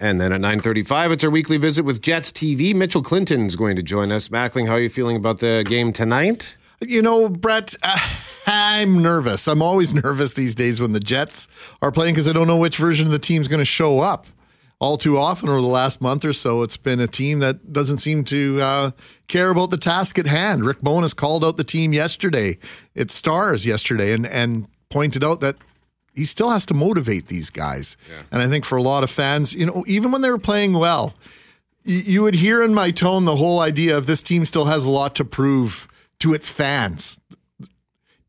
And 0.00 0.20
then 0.20 0.32
at 0.32 0.40
9.35, 0.40 1.12
it's 1.12 1.24
our 1.24 1.30
weekly 1.30 1.58
visit 1.58 1.84
with 1.84 2.02
Jets 2.02 2.32
TV. 2.32 2.74
Mitchell 2.74 3.02
Clinton's 3.02 3.54
going 3.54 3.76
to 3.76 3.82
join 3.82 4.10
us. 4.10 4.30
Mackling, 4.30 4.66
how 4.66 4.74
are 4.74 4.80
you 4.80 4.90
feeling 4.90 5.16
about 5.16 5.38
the 5.38 5.64
game 5.68 5.92
tonight? 5.92 6.56
You 6.80 7.02
know, 7.02 7.28
Brett, 7.28 7.76
uh, 7.84 7.96
I'm 8.46 9.00
nervous. 9.00 9.46
I'm 9.46 9.62
always 9.62 9.94
nervous 10.04 10.32
these 10.34 10.56
days 10.56 10.80
when 10.80 10.92
the 10.92 11.00
Jets 11.00 11.46
are 11.80 11.92
playing 11.92 12.14
because 12.14 12.28
I 12.28 12.32
don't 12.32 12.48
know 12.48 12.56
which 12.56 12.78
version 12.78 13.06
of 13.06 13.12
the 13.12 13.20
team's 13.20 13.46
going 13.46 13.60
to 13.60 13.64
show 13.64 14.00
up 14.00 14.26
all 14.82 14.98
too 14.98 15.16
often 15.16 15.48
over 15.48 15.60
the 15.60 15.66
last 15.68 16.00
month 16.02 16.24
or 16.24 16.32
so, 16.32 16.62
it's 16.62 16.76
been 16.76 16.98
a 16.98 17.06
team 17.06 17.38
that 17.38 17.72
doesn't 17.72 17.98
seem 17.98 18.24
to 18.24 18.60
uh, 18.60 18.90
care 19.28 19.50
about 19.50 19.70
the 19.70 19.76
task 19.76 20.18
at 20.18 20.26
hand. 20.26 20.64
Rick 20.64 20.80
Bowness 20.80 21.14
called 21.14 21.44
out 21.44 21.56
the 21.56 21.62
team 21.62 21.92
yesterday, 21.92 22.58
its 22.92 23.14
stars 23.14 23.64
yesterday, 23.64 24.12
and 24.12 24.26
and 24.26 24.66
pointed 24.88 25.22
out 25.22 25.40
that 25.40 25.54
he 26.14 26.24
still 26.24 26.50
has 26.50 26.66
to 26.66 26.74
motivate 26.74 27.28
these 27.28 27.48
guys. 27.48 27.96
Yeah. 28.10 28.22
And 28.32 28.42
I 28.42 28.48
think 28.48 28.64
for 28.64 28.76
a 28.76 28.82
lot 28.82 29.04
of 29.04 29.10
fans, 29.10 29.54
you 29.54 29.66
know, 29.66 29.84
even 29.86 30.10
when 30.10 30.20
they 30.20 30.30
were 30.30 30.36
playing 30.36 30.72
well, 30.72 31.14
y- 31.86 32.02
you 32.04 32.22
would 32.22 32.34
hear 32.34 32.60
in 32.64 32.74
my 32.74 32.90
tone 32.90 33.24
the 33.24 33.36
whole 33.36 33.60
idea 33.60 33.96
of 33.96 34.06
this 34.06 34.20
team 34.20 34.44
still 34.44 34.64
has 34.64 34.84
a 34.84 34.90
lot 34.90 35.14
to 35.14 35.24
prove 35.24 35.86
to 36.18 36.34
its 36.34 36.50
fans. 36.50 37.20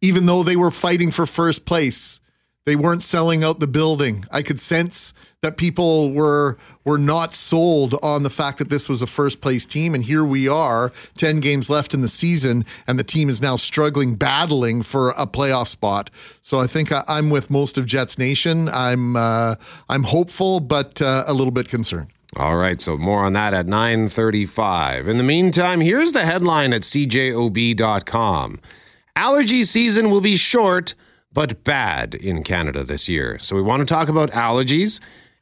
Even 0.01 0.27
though 0.27 0.43
they 0.43 0.55
were 0.55 0.71
fighting 0.71 1.09
for 1.09 1.25
first 1.25 1.65
place, 1.65 2.21
they 2.65 2.75
weren't 2.75 3.03
selling 3.03 3.43
out 3.43 3.59
the 3.59 3.67
building. 3.67 4.25
I 4.31 4.41
could 4.41 4.59
sense 4.59 5.13
that 5.41 5.57
people 5.57 6.11
were 6.11 6.57
were 6.85 6.97
not 6.97 7.33
sold 7.33 7.95
on 8.01 8.23
the 8.23 8.29
fact 8.29 8.57
that 8.57 8.69
this 8.69 8.87
was 8.87 9.01
a 9.01 9.07
first 9.07 9.41
place 9.41 9.65
team 9.65 9.93
and 9.93 10.05
here 10.05 10.23
we 10.23 10.47
are 10.47 10.91
10 11.17 11.41
games 11.41 11.69
left 11.69 11.93
in 11.93 12.01
the 12.01 12.07
season 12.07 12.65
and 12.87 12.97
the 12.97 13.03
team 13.03 13.29
is 13.29 13.41
now 13.41 13.57
struggling 13.57 14.15
battling 14.15 14.81
for 14.81 15.09
a 15.11 15.27
playoff 15.27 15.67
spot 15.67 16.09
so 16.41 16.59
i 16.59 16.67
think 16.67 16.91
I, 16.93 17.03
am 17.09 17.29
with 17.29 17.51
most 17.51 17.77
of 17.77 17.85
jets 17.85 18.17
nation 18.17 18.69
i'm 18.69 19.17
uh, 19.17 19.55
i'm 19.89 20.03
hopeful 20.03 20.61
but 20.61 21.01
uh, 21.01 21.25
a 21.27 21.33
little 21.33 21.51
bit 21.51 21.67
concerned 21.67 22.09
all 22.35 22.55
right, 22.55 22.81
so 22.81 22.97
more 22.97 23.23
on 23.25 23.33
that 23.33 23.53
at 23.53 23.67
9:35. 23.67 25.07
In 25.07 25.17
the 25.19 25.23
meantime, 25.23 25.81
here's 25.81 26.13
the 26.13 26.25
headline 26.25 26.73
at 26.73 26.81
cjob.com. 26.81 28.59
Allergy 29.15 29.63
season 29.63 30.09
will 30.09 30.19
be 30.19 30.35
short 30.35 30.95
but 31.33 31.63
bad 31.63 32.15
in 32.15 32.43
Canada 32.43 32.83
this 32.83 33.09
year. 33.09 33.39
So 33.39 33.55
we 33.55 33.61
want 33.61 33.81
to 33.81 33.85
talk 33.85 34.07
about 34.09 34.31
allergies 34.31 34.99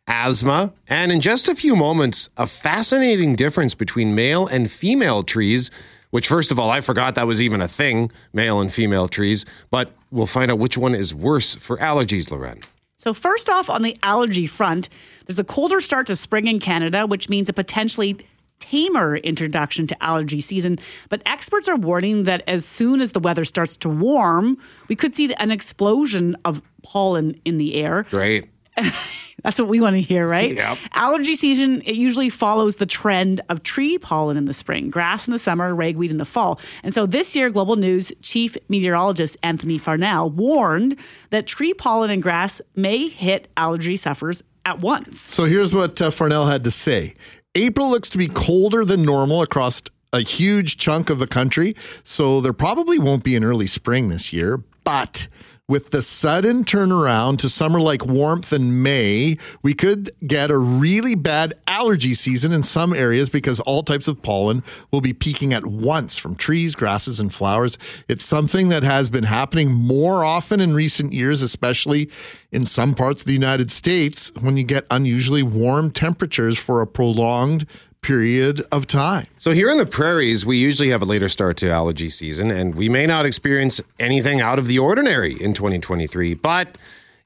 asthma, 0.08 0.74
and 0.88 1.12
in 1.12 1.22
just 1.22 1.48
a 1.48 1.56
few 1.56 1.76
moments, 1.76 2.30
a 2.36 2.48
fascinating 2.48 3.36
difference 3.36 3.76
between 3.76 4.14
male 4.14 4.48
and 4.48 4.70
female 4.70 5.24
trees. 5.24 5.72
Which, 6.10 6.28
first 6.28 6.52
of 6.52 6.60
all, 6.60 6.70
I 6.70 6.82
forgot 6.82 7.16
that 7.16 7.26
was 7.26 7.42
even 7.42 7.62
a 7.62 7.70
thing, 7.70 8.12
male 8.34 8.60
and 8.60 8.70
female 8.70 9.08
trees, 9.08 9.46
but 9.70 9.94
we'll 10.12 10.26
find 10.26 10.52
out 10.52 10.60
which 10.60 10.78
one 10.78 10.94
is 10.94 11.16
worse 11.16 11.56
for 11.56 11.78
allergies, 11.78 12.30
Loren. 12.30 12.60
So, 12.98 13.14
first 13.14 13.50
off, 13.50 13.70
on 13.70 13.82
the 13.82 13.98
allergy 14.04 14.46
front, 14.46 14.90
there's 15.26 15.40
a 15.40 15.46
colder 15.46 15.80
start 15.80 16.08
to 16.08 16.18
spring 16.18 16.48
in 16.48 16.60
Canada, 16.60 17.08
which 17.08 17.30
means 17.30 17.48
a 17.48 17.54
potentially 17.54 18.18
tamer 18.62 19.18
introduction 19.18 19.88
to 19.88 20.04
allergy 20.04 20.40
season. 20.40 20.80
But 21.10 21.22
experts 21.26 21.68
are 21.68 21.76
warning 21.76 22.24
that 22.24 22.44
as 22.48 22.66
soon 22.66 23.02
as 23.02 23.12
the 23.12 23.20
weather 23.20 23.44
starts 23.44 23.76
to 23.78 23.90
warm, 23.90 24.58
we 24.88 24.96
could 24.96 25.14
see 25.14 25.34
an 25.34 25.52
explosion 25.52 26.36
of 26.46 26.62
pollen 26.84 27.40
in 27.44 27.58
the 27.58 27.76
air. 27.76 28.04
Great. 28.10 28.50
That's 29.44 29.60
what 29.60 29.68
we 29.68 29.82
want 29.82 29.96
to 29.96 30.02
hear, 30.02 30.28
right? 30.28 30.54
Yep. 30.54 30.78
Allergy 30.94 31.36
season, 31.36 31.82
it 31.82 31.96
usually 31.96 32.30
follows 32.30 32.76
the 32.76 32.86
trend 32.86 33.42
of 33.50 33.64
tree 33.64 33.98
pollen 33.98 34.38
in 34.38 34.46
the 34.46 34.54
spring, 34.54 34.90
grass 34.90 35.28
in 35.28 35.32
the 35.32 35.40
summer, 35.40 35.74
ragweed 35.74 36.12
in 36.12 36.18
the 36.18 36.26
fall. 36.26 36.60
And 36.84 36.94
so 36.94 37.06
this 37.06 37.36
year, 37.36 37.50
Global 37.50 37.76
News 37.76 38.12
chief 38.22 38.56
meteorologist 38.70 39.38
Anthony 39.42 39.78
Farnell 39.78 40.30
warned 40.30 40.96
that 41.32 41.48
tree 41.48 41.74
pollen 41.74 42.12
and 42.12 42.22
grass 42.22 42.62
may 42.76 43.08
hit 43.08 43.48
allergy 43.58 43.96
sufferers 43.96 44.44
at 44.66 44.80
once. 44.80 45.20
So 45.20 45.46
here's 45.46 45.74
what 45.74 46.00
uh, 46.02 46.12
Farnell 46.12 46.46
had 46.46 46.64
to 46.66 46.72
say 46.72 47.16
April 47.56 47.90
looks 47.90 48.08
to 48.10 48.18
be 48.18 48.30
colder 48.30 48.86
than 48.86 49.04
normal 49.04 49.42
across 49.42 49.82
a 50.14 50.22
huge 50.22 50.78
chunk 50.78 51.10
of 51.10 51.20
the 51.20 51.28
country. 51.28 51.76
So 52.04 52.40
there 52.40 52.54
probably 52.54 52.98
won't 52.98 53.26
be 53.26 53.36
an 53.36 53.44
early 53.44 53.68
spring 53.68 54.08
this 54.08 54.32
year, 54.32 54.64
but 54.86 55.28
with 55.72 55.92
the 55.92 56.02
sudden 56.02 56.66
turnaround 56.66 57.38
to 57.38 57.48
summer 57.48 57.80
like 57.80 58.06
warmth 58.06 58.52
in 58.52 58.84
May, 58.84 59.38
we 59.64 59.74
could 59.74 60.12
get 60.28 60.52
a 60.52 60.58
really 60.58 61.16
bad 61.16 61.54
allergy 61.66 62.14
season 62.14 62.52
in 62.52 62.62
some 62.62 62.94
areas 62.94 63.30
because 63.30 63.62
all 63.62 63.82
types 63.82 64.10
of 64.10 64.22
pollen 64.22 64.64
will 64.92 65.00
be 65.00 65.14
peaking 65.14 65.54
at 65.54 65.66
once 65.66 66.18
from 66.18 66.36
trees, 66.36 66.76
grasses, 66.76 67.22
and 67.22 67.34
flowers. 67.34 67.78
It's 68.10 68.26
something 68.26 68.68
that 68.68 68.84
has 68.84 69.10
been 69.10 69.24
happening 69.24 69.72
more 69.72 70.26
often 70.26 70.60
in 70.60 70.74
recent 70.74 71.14
years, 71.14 71.42
especially 71.42 72.10
in 72.52 72.66
some 72.66 72.94
parts 72.94 73.22
of 73.22 73.28
the 73.28 73.34
United 73.34 73.72
States 73.72 74.30
when 74.42 74.58
you 74.58 74.66
get 74.66 74.86
unusually 74.92 75.42
warm 75.42 75.90
temperatures 75.90 76.60
for 76.60 76.82
a 76.82 76.86
prolonged 76.88 77.66
period 78.02 78.66
of 78.72 78.88
time. 78.88 79.28
So 79.38 79.52
here 79.52 79.70
in 79.70 79.78
the 79.78 79.86
prairies, 79.86 80.46
we 80.46 80.58
usually 80.58 80.90
have 80.90 81.02
a 81.02 81.06
later 81.06 81.30
start 81.30 81.58
to 81.58 81.70
allergy 81.70 82.10
season, 82.10 82.50
and 82.50 82.74
we 82.76 82.90
may 82.90 83.06
not 83.06 83.26
experience 83.26 83.80
anything 84.00 84.42
out 84.42 84.58
of 84.58 84.66
the 84.66 84.80
ordinary 84.80 85.34
in 85.34 85.54
2023, 85.54 86.34
but 86.34 86.78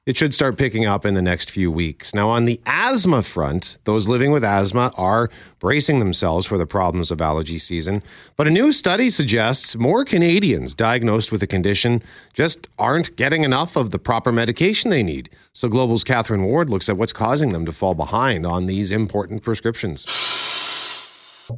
it 0.04 0.16
should 0.16 0.32
start 0.32 0.56
picking 0.56 0.84
up 0.84 1.04
in 1.04 1.14
the 1.14 1.22
next 1.22 1.50
few 1.50 1.68
weeks. 1.68 2.14
Now, 2.14 2.28
on 2.28 2.44
the 2.44 2.60
asthma 2.64 3.24
front, 3.24 3.78
those 3.84 4.06
living 4.06 4.30
with 4.30 4.44
asthma 4.44 4.92
are 4.96 5.30
bracing 5.58 5.98
themselves 5.98 6.46
for 6.46 6.58
the 6.58 6.66
problems 6.66 7.10
of 7.10 7.20
allergy 7.20 7.58
season. 7.58 8.02
But 8.36 8.46
a 8.46 8.52
new 8.52 8.70
study 8.70 9.10
suggests 9.10 9.76
more 9.76 10.04
Canadians 10.04 10.74
diagnosed 10.74 11.32
with 11.32 11.40
the 11.40 11.46
condition 11.48 12.02
just 12.34 12.68
aren't 12.78 13.16
getting 13.16 13.42
enough 13.42 13.76
of 13.76 13.90
the 13.90 13.98
proper 13.98 14.30
medication 14.30 14.90
they 14.90 15.02
need. 15.02 15.28
So, 15.52 15.68
Global's 15.68 16.04
Catherine 16.04 16.44
Ward 16.44 16.70
looks 16.70 16.88
at 16.88 16.96
what's 16.96 17.12
causing 17.12 17.52
them 17.52 17.66
to 17.66 17.72
fall 17.72 17.94
behind 17.94 18.46
on 18.46 18.66
these 18.66 18.92
important 18.92 19.42
prescriptions 19.42 20.06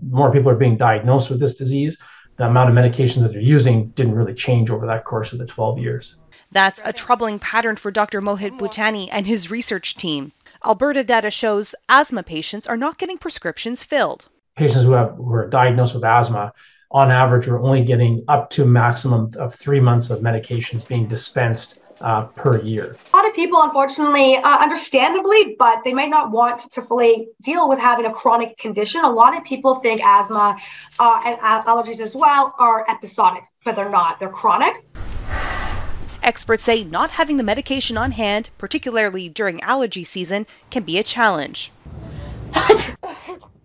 more 0.02 0.32
people 0.32 0.50
are 0.50 0.56
being 0.56 0.76
diagnosed 0.76 1.30
with 1.30 1.40
this 1.40 1.54
disease, 1.54 1.98
the 2.36 2.46
amount 2.46 2.70
of 2.70 2.76
medications 2.76 3.22
that 3.22 3.32
they're 3.32 3.40
using 3.40 3.88
didn't 3.90 4.14
really 4.14 4.34
change 4.34 4.70
over 4.70 4.86
that 4.86 5.04
course 5.04 5.32
of 5.32 5.38
the 5.38 5.46
12 5.46 5.78
years. 5.78 6.16
That's 6.52 6.80
a 6.84 6.92
troubling 6.92 7.38
pattern 7.38 7.76
for 7.76 7.90
Dr. 7.90 8.22
Mohit 8.22 8.58
Bhutani 8.58 9.08
and 9.12 9.26
his 9.26 9.50
research 9.50 9.96
team. 9.96 10.32
Alberta 10.64 11.04
data 11.04 11.30
shows 11.30 11.74
asthma 11.88 12.22
patients 12.22 12.66
are 12.66 12.76
not 12.76 12.98
getting 12.98 13.18
prescriptions 13.18 13.84
filled. 13.84 14.28
Patients 14.56 14.84
who, 14.84 14.92
have, 14.92 15.14
who 15.16 15.32
are 15.32 15.48
diagnosed 15.48 15.94
with 15.94 16.04
asthma, 16.04 16.52
on 16.90 17.10
average, 17.10 17.46
are 17.48 17.60
only 17.60 17.84
getting 17.84 18.24
up 18.28 18.50
to 18.50 18.62
a 18.62 18.66
maximum 18.66 19.30
of 19.36 19.54
three 19.54 19.80
months 19.80 20.10
of 20.10 20.20
medications 20.20 20.86
being 20.86 21.06
dispensed 21.06 21.80
uh, 22.00 22.26
per 22.26 22.60
year. 22.62 22.96
A 23.12 23.16
lot 23.16 23.26
of 23.26 23.34
people, 23.34 23.62
unfortunately, 23.62 24.36
uh, 24.36 24.58
understandably, 24.58 25.56
but 25.58 25.82
they 25.84 25.92
might 25.92 26.10
not 26.10 26.30
want 26.30 26.70
to 26.72 26.82
fully 26.82 27.28
deal 27.42 27.68
with 27.68 27.78
having 27.78 28.06
a 28.06 28.12
chronic 28.12 28.56
condition. 28.58 29.04
A 29.04 29.10
lot 29.10 29.36
of 29.36 29.44
people 29.44 29.76
think 29.76 30.00
asthma 30.02 30.56
uh, 30.98 31.22
and 31.24 31.36
allergies 31.64 32.00
as 32.00 32.14
well 32.14 32.54
are 32.58 32.84
episodic, 32.88 33.44
but 33.64 33.76
they're 33.76 33.90
not. 33.90 34.20
They're 34.20 34.28
chronic. 34.28 34.84
Experts 36.22 36.64
say 36.64 36.84
not 36.84 37.10
having 37.10 37.36
the 37.36 37.44
medication 37.44 37.96
on 37.96 38.12
hand, 38.12 38.50
particularly 38.58 39.28
during 39.28 39.60
allergy 39.62 40.04
season, 40.04 40.46
can 40.70 40.82
be 40.82 40.98
a 40.98 41.02
challenge. 41.02 41.70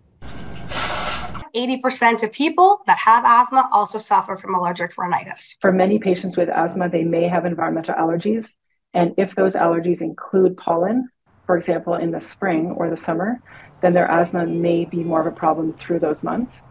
80% 1.54 2.24
of 2.24 2.32
people 2.32 2.82
that 2.86 2.98
have 2.98 3.24
asthma 3.24 3.68
also 3.72 3.98
suffer 3.98 4.36
from 4.36 4.54
allergic 4.54 4.98
rhinitis. 4.98 5.56
For 5.60 5.70
many 5.70 5.98
patients 5.98 6.36
with 6.36 6.48
asthma, 6.48 6.88
they 6.88 7.04
may 7.04 7.28
have 7.28 7.46
environmental 7.46 7.94
allergies. 7.94 8.52
And 8.92 9.14
if 9.16 9.34
those 9.34 9.54
allergies 9.54 10.00
include 10.00 10.56
pollen, 10.56 11.08
for 11.46 11.56
example, 11.56 11.94
in 11.94 12.10
the 12.10 12.20
spring 12.20 12.72
or 12.72 12.90
the 12.90 12.96
summer, 12.96 13.40
then 13.82 13.92
their 13.92 14.10
asthma 14.10 14.46
may 14.46 14.84
be 14.84 15.04
more 15.04 15.20
of 15.20 15.26
a 15.26 15.30
problem 15.30 15.72
through 15.74 16.00
those 16.00 16.22
months. 16.22 16.62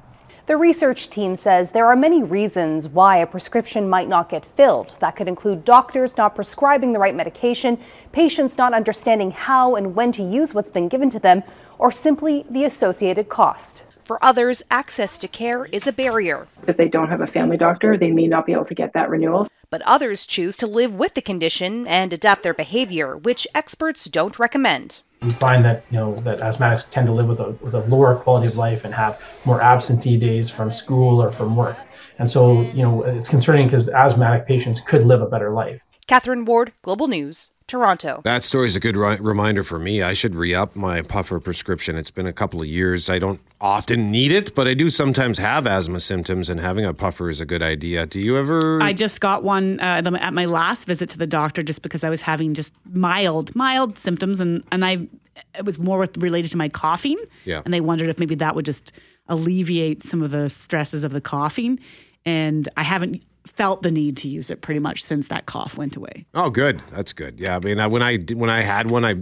The 0.46 0.58
research 0.58 1.10
team 1.10 1.38
says 1.38 1.72
there 1.72 1.86
are 1.86 1.96
many 1.96 2.22
reasons 2.22 2.90
why 2.90 3.18
a 3.18 3.28
prescription 3.28 3.88
might 3.88 4.10
not 4.10 4.30
get 4.30 4.44
filled. 4.46 4.94
That 5.00 5.16
could 5.16 5.30
include 5.30 5.64
doctors 5.64 6.18
not 6.18 6.36
prescribing 6.36 6.92
the 6.92 7.00
right 7.00 7.16
medication, 7.16 7.80
patients 8.12 8.58
not 8.58 8.74
understanding 8.74 9.32
how 9.32 9.76
and 9.76 9.96
when 9.96 10.12
to 10.14 10.24
use 10.24 10.54
what's 10.54 10.70
been 10.70 10.90
given 10.90 11.10
to 11.12 11.20
them, 11.20 11.44
or 11.78 11.94
simply 11.94 12.46
the 12.50 12.66
associated 12.66 13.30
cost. 13.30 13.84
For 14.06 14.24
others, 14.24 14.62
access 14.70 15.18
to 15.20 15.30
care 15.30 15.66
is 15.66 15.88
a 15.88 15.94
barrier. 15.94 16.48
If 16.68 16.76
they 16.76 16.90
don't 16.90 17.08
have 17.08 17.22
a 17.22 17.28
family 17.28 17.56
doctor, 17.56 17.98
they 17.98 18.12
may 18.12 18.28
not 18.28 18.46
be 18.46 18.52
able 18.52 18.66
to 18.66 18.76
get 18.76 18.92
that 18.94 19.10
renewal. 19.10 19.48
But 19.70 19.82
others 19.84 20.26
choose 20.26 20.58
to 20.58 20.68
live 20.68 20.96
with 20.96 21.14
the 21.14 21.22
condition 21.22 21.88
and 21.88 22.12
adapt 22.12 22.44
their 22.44 22.54
behavior, 22.54 23.16
which 23.16 23.48
experts 23.56 24.06
don't 24.06 24.38
recommend. 24.38 25.02
We 25.22 25.30
find 25.30 25.64
that 25.64 25.86
you 25.90 25.98
know 25.98 26.16
that 26.18 26.40
asthmatics 26.40 26.90
tend 26.90 27.08
to 27.08 27.14
live 27.14 27.28
with 27.28 27.40
a, 27.40 27.52
with 27.62 27.74
a 27.76 27.80
lower 27.80 28.16
quality 28.16 28.50
of 28.50 28.58
life 28.58 28.84
and 28.84 28.94
have 28.94 29.22
more 29.46 29.62
absentee 29.62 30.18
days 30.18 30.50
from 30.50 30.70
school 30.70 31.24
or 31.24 31.32
from 31.32 31.56
work. 31.56 31.78
And 32.20 32.30
so, 32.30 32.62
you 32.62 32.84
know, 32.84 33.04
it's 33.04 33.30
concerning 33.30 33.68
because 33.68 33.88
asthmatic 33.88 34.46
patients 34.46 34.82
could 34.82 35.06
live 35.06 35.22
a 35.22 35.28
better 35.28 35.52
life. 35.52 35.82
Catherine 36.08 36.46
Ward, 36.46 36.74
Global 36.82 37.08
News, 37.08 37.52
Toronto. 37.68 38.22
That 38.24 38.44
story 38.44 38.68
is 38.68 38.76
a 38.76 38.80
good 38.80 38.98
ri- 38.98 39.18
reminder 39.20 39.64
for 39.64 39.80
me. 39.80 40.02
I 40.02 40.14
should 40.14 40.36
re 40.36 40.54
up 40.54 40.76
my 40.76 41.02
puffer 41.02 41.40
prescription. 41.40 41.96
It's 41.96 42.12
been 42.12 42.28
a 42.28 42.34
couple 42.34 42.62
of 42.62 42.68
years. 42.68 43.10
I 43.10 43.20
don't 43.20 43.40
often 43.62 44.12
need 44.12 44.32
it, 44.32 44.54
but 44.54 44.68
I 44.68 44.74
do 44.74 44.90
sometimes 44.90 45.38
have 45.38 45.66
asthma 45.66 46.00
symptoms, 46.00 46.50
and 46.50 46.60
having 46.60 46.86
a 46.86 46.94
puffer 46.94 47.30
is 47.30 47.40
a 47.40 47.46
good 47.46 47.62
idea. 47.62 48.06
Do 48.06 48.20
you 48.20 48.38
ever? 48.38 48.82
I 48.82 48.94
just 48.94 49.22
got 49.22 49.44
one 49.44 49.80
uh, 49.80 50.02
at 50.20 50.34
my 50.34 50.46
last 50.46 50.86
visit 50.86 51.10
to 51.10 51.18
the 51.18 51.28
doctor 51.28 51.64
just 51.64 51.82
because 51.82 52.04
I 52.04 52.10
was 52.10 52.22
having 52.22 52.54
just 52.54 52.74
mild, 52.86 53.56
mild 53.56 53.98
symptoms, 53.98 54.40
and 54.40 54.64
and 54.72 54.84
I 54.84 55.08
it 55.56 55.66
was 55.66 55.80
more 55.80 56.00
with, 56.00 56.18
related 56.18 56.52
to 56.52 56.58
my 56.58 56.70
coughing. 56.70 57.18
Yeah. 57.46 57.62
and 57.66 57.74
they 57.74 57.82
wondered 57.82 58.10
if 58.10 58.20
maybe 58.20 58.36
that 58.36 58.56
would 58.56 58.66
just 58.66 58.92
alleviate 59.28 60.04
some 60.04 60.22
of 60.22 60.32
the 60.32 60.50
stresses 60.50 61.04
of 61.04 61.12
the 61.12 61.22
coughing, 61.22 61.80
and 62.26 62.68
I 62.76 62.84
haven't 62.84 63.24
felt 63.46 63.82
the 63.82 63.92
need 63.92 64.18
to 64.18 64.28
use 64.28 64.50
it 64.50 64.62
pretty 64.62 64.80
much 64.80 65.04
since 65.04 65.28
that 65.28 65.46
cough 65.46 65.78
went 65.78 65.96
away. 65.96 66.26
Oh, 66.34 66.50
good. 66.50 66.82
That's 66.92 67.14
good. 67.14 67.40
Yeah, 67.40 67.58
I 67.58 67.60
mean, 67.60 67.80
I, 67.80 67.88
when 67.88 68.02
I 68.02 68.18
when 68.18 68.50
I 68.50 68.62
had 68.62 68.90
one, 68.90 69.04
I 69.04 69.16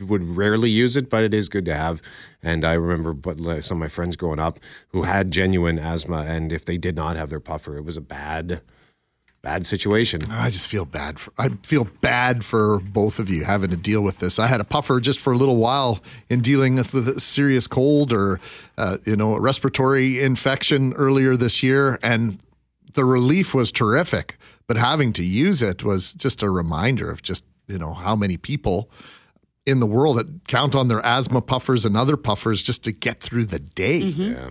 would 0.00 0.24
rarely 0.24 0.70
use 0.70 0.96
it, 0.96 1.08
but 1.08 1.22
it 1.22 1.34
is 1.34 1.48
good 1.48 1.64
to 1.66 1.74
have. 1.74 2.02
And 2.42 2.64
I 2.64 2.74
remember, 2.74 3.12
but 3.12 3.64
some 3.64 3.78
of 3.78 3.80
my 3.80 3.88
friends 3.88 4.16
growing 4.16 4.40
up 4.40 4.58
who 4.88 5.02
had 5.02 5.30
genuine 5.30 5.78
asthma, 5.78 6.24
and 6.28 6.52
if 6.52 6.64
they 6.64 6.78
did 6.78 6.96
not 6.96 7.16
have 7.16 7.30
their 7.30 7.40
puffer, 7.40 7.76
it 7.76 7.84
was 7.84 7.96
a 7.96 8.00
bad, 8.00 8.60
bad 9.42 9.66
situation. 9.66 10.22
I 10.30 10.50
just 10.50 10.68
feel 10.68 10.84
bad. 10.84 11.20
For, 11.20 11.32
I 11.38 11.50
feel 11.62 11.84
bad 12.00 12.44
for 12.44 12.80
both 12.80 13.18
of 13.18 13.30
you 13.30 13.44
having 13.44 13.70
to 13.70 13.76
deal 13.76 14.02
with 14.02 14.18
this. 14.18 14.38
I 14.38 14.46
had 14.46 14.60
a 14.60 14.64
puffer 14.64 15.00
just 15.00 15.20
for 15.20 15.32
a 15.32 15.36
little 15.36 15.58
while 15.58 16.00
in 16.28 16.40
dealing 16.40 16.76
with, 16.76 16.92
with 16.92 17.08
a 17.08 17.20
serious 17.20 17.66
cold 17.66 18.12
or, 18.12 18.40
uh, 18.76 18.98
you 19.04 19.16
know, 19.16 19.36
a 19.36 19.40
respiratory 19.40 20.22
infection 20.22 20.92
earlier 20.94 21.36
this 21.36 21.62
year, 21.62 21.98
and 22.02 22.38
the 22.94 23.04
relief 23.04 23.54
was 23.54 23.70
terrific. 23.70 24.36
But 24.66 24.76
having 24.76 25.12
to 25.14 25.22
use 25.22 25.62
it 25.62 25.84
was 25.84 26.12
just 26.12 26.42
a 26.42 26.50
reminder 26.50 27.10
of 27.10 27.22
just 27.22 27.44
you 27.68 27.78
know 27.78 27.94
how 27.94 28.16
many 28.16 28.36
people 28.36 28.90
in 29.66 29.80
the 29.80 29.86
world 29.86 30.18
that 30.18 30.46
count 30.46 30.74
on 30.74 30.88
their 30.88 31.04
asthma 31.04 31.40
puffers 31.40 31.86
and 31.86 31.96
other 31.96 32.18
puffers 32.18 32.62
just 32.62 32.84
to 32.84 32.92
get 32.92 33.18
through 33.18 33.46
the 33.46 33.58
day. 33.58 34.02
Mm-hmm. 34.02 34.32
Yeah. 34.32 34.50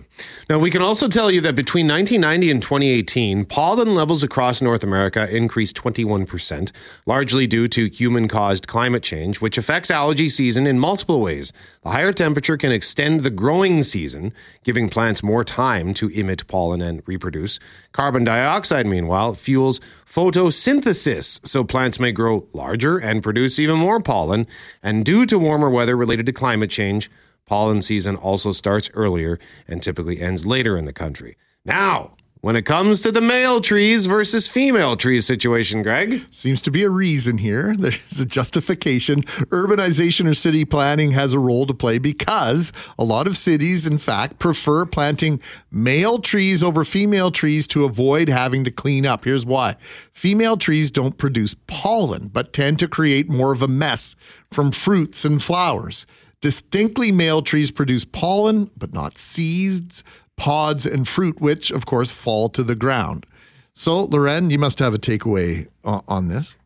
Now, 0.50 0.58
we 0.58 0.72
can 0.72 0.82
also 0.82 1.06
tell 1.06 1.30
you 1.30 1.40
that 1.42 1.54
between 1.54 1.86
1990 1.86 2.50
and 2.50 2.60
2018, 2.60 3.44
pollen 3.44 3.94
levels 3.94 4.24
across 4.24 4.60
North 4.60 4.82
America 4.82 5.28
increased 5.34 5.76
21%, 5.76 6.72
largely 7.06 7.46
due 7.46 7.68
to 7.68 7.88
human 7.88 8.26
caused 8.26 8.66
climate 8.66 9.04
change, 9.04 9.40
which 9.40 9.56
affects 9.56 9.88
allergy 9.88 10.28
season 10.28 10.66
in 10.66 10.80
multiple 10.80 11.20
ways. 11.20 11.52
The 11.84 11.90
higher 11.90 12.12
temperature 12.12 12.56
can 12.56 12.72
extend 12.72 13.20
the 13.20 13.30
growing 13.30 13.82
season, 13.82 14.32
giving 14.64 14.88
plants 14.88 15.22
more 15.22 15.44
time 15.44 15.94
to 15.94 16.08
emit 16.08 16.44
pollen 16.48 16.82
and 16.82 17.02
reproduce. 17.06 17.60
Carbon 17.92 18.24
dioxide, 18.24 18.86
meanwhile, 18.86 19.34
fuels 19.34 19.80
photosynthesis, 20.14 21.44
so 21.44 21.64
plants 21.64 21.98
may 21.98 22.12
grow 22.12 22.46
larger 22.52 22.98
and 22.98 23.20
produce 23.20 23.58
even 23.58 23.76
more 23.76 23.98
pollen. 23.98 24.46
And 24.80 25.04
due 25.04 25.26
to 25.26 25.38
warmer 25.38 25.68
weather 25.68 25.96
related 25.96 26.24
to 26.26 26.32
climate 26.32 26.70
change, 26.70 27.10
pollen 27.46 27.82
season 27.82 28.14
also 28.14 28.52
starts 28.52 28.90
earlier 28.94 29.40
and 29.66 29.82
typically 29.82 30.20
ends 30.20 30.46
later 30.46 30.76
in 30.76 30.84
the 30.84 30.92
country. 30.92 31.36
Now, 31.64 32.12
when 32.44 32.56
it 32.56 32.66
comes 32.66 33.00
to 33.00 33.10
the 33.10 33.22
male 33.22 33.58
trees 33.62 34.04
versus 34.04 34.46
female 34.46 34.98
trees 34.98 35.26
situation, 35.26 35.80
Greg, 35.80 36.20
Seems 36.30 36.60
to 36.60 36.70
be 36.70 36.82
a 36.82 36.90
reason 36.90 37.38
here. 37.38 37.74
There's 37.78 38.20
a 38.20 38.26
justification. 38.26 39.22
Urbanization 39.22 40.28
or 40.28 40.34
city 40.34 40.66
planning 40.66 41.12
has 41.12 41.32
a 41.32 41.38
role 41.38 41.64
to 41.64 41.72
play 41.72 41.96
because 41.98 42.70
a 42.98 43.04
lot 43.04 43.26
of 43.26 43.38
cities, 43.38 43.86
in 43.86 43.96
fact, 43.96 44.40
prefer 44.40 44.84
planting 44.84 45.40
male 45.70 46.18
trees 46.18 46.62
over 46.62 46.84
female 46.84 47.30
trees 47.30 47.66
to 47.68 47.86
avoid 47.86 48.28
having 48.28 48.62
to 48.64 48.70
clean 48.70 49.06
up. 49.06 49.24
Here's 49.24 49.46
why 49.46 49.76
female 50.12 50.58
trees 50.58 50.90
don't 50.90 51.16
produce 51.16 51.56
pollen, 51.66 52.28
but 52.28 52.52
tend 52.52 52.78
to 52.80 52.88
create 52.88 53.30
more 53.30 53.54
of 53.54 53.62
a 53.62 53.68
mess 53.68 54.16
from 54.50 54.70
fruits 54.70 55.24
and 55.24 55.42
flowers. 55.42 56.04
Distinctly 56.42 57.10
male 57.10 57.40
trees 57.40 57.70
produce 57.70 58.04
pollen, 58.04 58.70
but 58.76 58.92
not 58.92 59.16
seeds, 59.16 60.04
pods, 60.36 60.84
and 60.86 61.06
fruit, 61.06 61.40
which, 61.40 61.70
of 61.70 61.86
course, 61.86 62.10
fall 62.10 62.48
to 62.50 62.62
the 62.62 62.74
ground. 62.74 63.26
So, 63.72 64.04
Loren, 64.04 64.50
you 64.50 64.58
must 64.58 64.78
have 64.78 64.94
a 64.94 64.98
takeaway 64.98 65.68
on 65.84 66.28
this. 66.28 66.56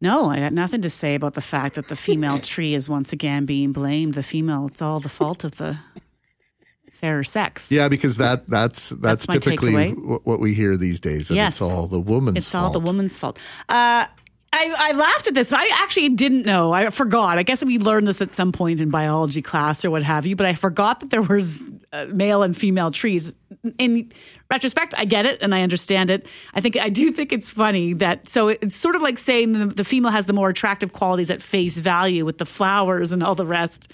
No, 0.00 0.30
I 0.30 0.38
got 0.40 0.52
nothing 0.52 0.82
to 0.82 0.90
say 0.90 1.14
about 1.14 1.34
the 1.34 1.40
fact 1.40 1.74
that 1.76 1.88
the 1.88 1.96
female 1.96 2.38
tree 2.52 2.74
is 2.74 2.88
once 2.88 3.12
again 3.12 3.46
being 3.46 3.72
blamed. 3.72 4.14
The 4.14 4.22
female, 4.22 4.66
it's 4.66 4.82
all 4.82 5.00
the 5.00 5.08
fault 5.08 5.44
of 5.44 5.56
the 5.56 5.78
fairer 6.92 7.24
sex. 7.24 7.70
Yeah, 7.72 7.88
because 7.88 8.16
that 8.18 8.46
that's 8.48 8.90
that's, 8.90 9.26
That's 9.26 9.44
typically 9.44 9.90
wh- 9.92 10.26
what 10.26 10.40
we 10.40 10.54
hear 10.54 10.76
these 10.76 11.00
days. 11.00 11.28
That 11.28 11.34
Yes. 11.34 11.54
it's 11.54 11.62
all 11.62 11.86
the 11.86 12.00
woman's 12.00 12.34
fault. 12.34 12.36
It's 12.36 12.48
fault. 12.50 12.64
all 12.64 12.72
the 12.80 12.80
woman's 12.90 13.18
fault. 13.18 13.38
Uh, 13.68 14.06
I, 14.56 14.72
I 14.78 14.92
laughed 14.92 15.26
at 15.26 15.34
this. 15.34 15.52
I 15.52 15.68
actually 15.82 16.10
didn't 16.10 16.46
know. 16.46 16.72
I 16.72 16.88
forgot. 16.90 17.38
I 17.38 17.42
guess 17.42 17.64
we 17.64 17.78
learned 17.78 18.06
this 18.06 18.22
at 18.22 18.30
some 18.30 18.52
point 18.52 18.80
in 18.80 18.88
biology 18.88 19.42
class 19.42 19.84
or 19.84 19.90
what 19.90 20.04
have 20.04 20.26
you. 20.26 20.36
But 20.36 20.46
I 20.46 20.54
forgot 20.54 21.00
that 21.00 21.10
there 21.10 21.22
was 21.22 21.64
uh, 21.92 22.06
male 22.12 22.44
and 22.44 22.56
female 22.56 22.92
trees. 22.92 23.34
In 23.78 24.12
retrospect, 24.52 24.94
I 24.96 25.06
get 25.06 25.26
it 25.26 25.42
and 25.42 25.52
I 25.56 25.62
understand 25.62 26.08
it. 26.10 26.26
I 26.54 26.60
think 26.60 26.76
I 26.76 26.88
do 26.88 27.10
think 27.10 27.32
it's 27.32 27.50
funny 27.50 27.94
that 27.94 28.28
so 28.28 28.48
it's 28.48 28.76
sort 28.76 28.94
of 28.94 29.02
like 29.02 29.18
saying 29.18 29.52
the, 29.52 29.66
the 29.66 29.84
female 29.84 30.12
has 30.12 30.26
the 30.26 30.32
more 30.32 30.50
attractive 30.50 30.92
qualities 30.92 31.30
at 31.30 31.42
face 31.42 31.76
value 31.78 32.24
with 32.24 32.38
the 32.38 32.46
flowers 32.46 33.12
and 33.12 33.24
all 33.24 33.34
the 33.34 33.46
rest. 33.46 33.92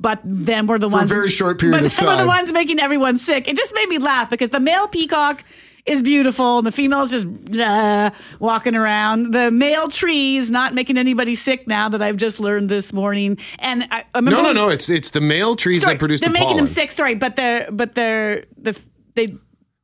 But 0.00 0.20
then 0.24 0.66
we're 0.66 0.78
the 0.78 0.88
For 0.88 0.96
a 0.96 0.98
ones 1.00 1.10
very 1.12 1.28
short 1.30 1.60
period 1.60 1.76
but 1.78 1.84
of 1.86 1.94
then 1.94 2.06
We're 2.08 2.22
the 2.22 2.26
ones 2.26 2.52
making 2.52 2.80
everyone 2.80 3.18
sick. 3.18 3.46
It 3.46 3.56
just 3.56 3.74
made 3.74 3.88
me 3.88 3.98
laugh 3.98 4.30
because 4.30 4.48
the 4.48 4.60
male 4.60 4.88
peacock 4.88 5.44
is 5.86 6.02
beautiful 6.02 6.58
and 6.58 6.66
the 6.66 6.72
female 6.72 7.02
is 7.02 7.10
just 7.10 7.26
uh, 7.58 8.10
walking 8.38 8.74
around. 8.74 9.32
The 9.32 9.50
male 9.50 9.88
tree 9.88 10.36
is 10.36 10.50
not 10.50 10.74
making 10.74 10.96
anybody 10.98 11.34
sick 11.34 11.66
now 11.68 11.88
that 11.90 12.00
I've 12.02 12.16
just 12.16 12.40
learned 12.40 12.68
this 12.70 12.92
morning. 12.92 13.36
And 13.58 13.84
I, 13.90 14.04
I 14.14 14.18
remember 14.18 14.42
no, 14.42 14.52
no, 14.52 14.52
no. 14.52 14.68
It's 14.70 14.88
it's 14.88 15.10
the 15.10 15.20
male 15.20 15.54
trees 15.54 15.82
Sorry, 15.82 15.94
that 15.94 15.98
produce 15.98 16.20
they're 16.20 16.28
the 16.28 16.32
making 16.32 16.48
pollen. 16.48 16.56
them 16.64 16.66
sick. 16.66 16.92
Sorry, 16.92 17.14
but 17.14 17.36
they're 17.36 17.68
but 17.70 17.94
they're 17.94 18.44
the 18.56 18.78
they 19.14 19.26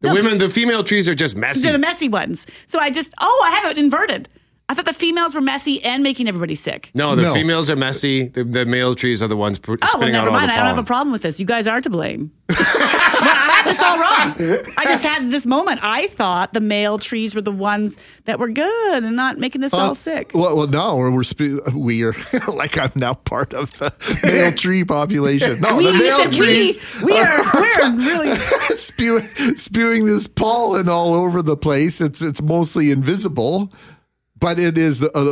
The 0.00 0.12
women, 0.14 0.38
the 0.38 0.48
female 0.48 0.82
trees 0.84 1.08
are 1.08 1.14
just 1.14 1.36
messy. 1.36 1.62
they're 1.62 1.72
the 1.72 1.78
messy 1.78 2.08
ones. 2.08 2.46
So 2.66 2.78
I 2.78 2.90
just 2.90 3.12
oh 3.20 3.42
I 3.44 3.50
have 3.50 3.70
it 3.70 3.78
inverted. 3.78 4.28
I 4.68 4.74
thought 4.74 4.84
the 4.84 4.92
females 4.92 5.32
were 5.36 5.40
messy 5.40 5.80
and 5.84 6.02
making 6.02 6.26
everybody 6.26 6.56
sick. 6.56 6.90
no, 6.92 7.14
the 7.14 7.22
No. 7.22 7.32
females 7.34 7.70
are 7.70 7.76
messy. 7.76 8.26
The, 8.26 8.42
the 8.42 8.66
male 8.66 8.96
trees 8.96 9.22
are 9.22 9.28
the 9.28 9.36
ones 9.36 9.60
pr- 9.60 9.74
Oh, 9.74 9.76
well, 9.80 9.90
spitting 9.92 10.16
out 10.16 10.24
never 10.24 10.30
all 10.30 10.32
mind. 10.32 10.48
the 10.50 10.54
I 10.54 10.56
don't 10.56 10.66
have 10.66 10.78
a 10.78 10.82
problem 10.82 11.12
with 11.12 11.22
this. 11.22 11.38
You 11.38 11.46
guys 11.46 11.68
are 11.68 11.80
to 11.80 11.88
blame. 11.88 12.32
well, 12.48 12.58
I 12.58 13.62
had 13.62 13.70
this 13.70 13.80
all 13.80 13.96
wrong. 13.96 14.34
I 14.76 14.84
just 14.84 15.04
had 15.04 15.30
this 15.30 15.46
moment. 15.46 15.80
I 15.84 16.08
thought 16.08 16.52
the 16.52 16.60
male 16.60 16.98
trees 16.98 17.34
were 17.36 17.42
the 17.42 17.52
ones 17.52 17.96
that 18.24 18.40
were 18.40 18.48
good 18.48 19.04
and 19.04 19.14
not 19.14 19.38
making 19.38 19.62
us 19.62 19.72
all 19.72 19.94
sick. 19.94 20.32
Well, 20.34 20.56
well, 20.56 20.66
no, 20.66 20.96
we're, 20.96 21.12
we're 21.12 21.22
spe- 21.22 21.72
we 21.72 22.02
are 22.02 22.14
like 22.48 22.76
I'm 22.76 22.90
now 22.96 23.14
part 23.14 23.54
of 23.54 23.70
the 23.78 23.92
male 24.24 24.50
tree 24.52 24.84
population. 24.84 25.60
No, 25.60 25.76
We- 25.76 25.84
the 25.86 25.92
you 25.92 25.98
male 26.00 26.16
said 26.16 26.30
we. 26.30 26.36
trees 26.36 27.02
We 27.04 27.12
are- 27.16 27.44
we're 27.54 27.96
really- 27.98 28.36
spewing, 28.74 29.26
spewing 29.56 30.06
this 30.06 30.26
pollen 30.26 30.88
all 30.88 31.14
over 31.14 31.40
the 31.40 31.56
place. 31.56 32.00
It's 32.00 32.20
it's 32.20 32.42
mostly 32.42 32.90
invisible. 32.90 33.72
But 34.38 34.58
it 34.58 34.76
is 34.76 35.00
the, 35.00 35.10
uh, 35.16 35.24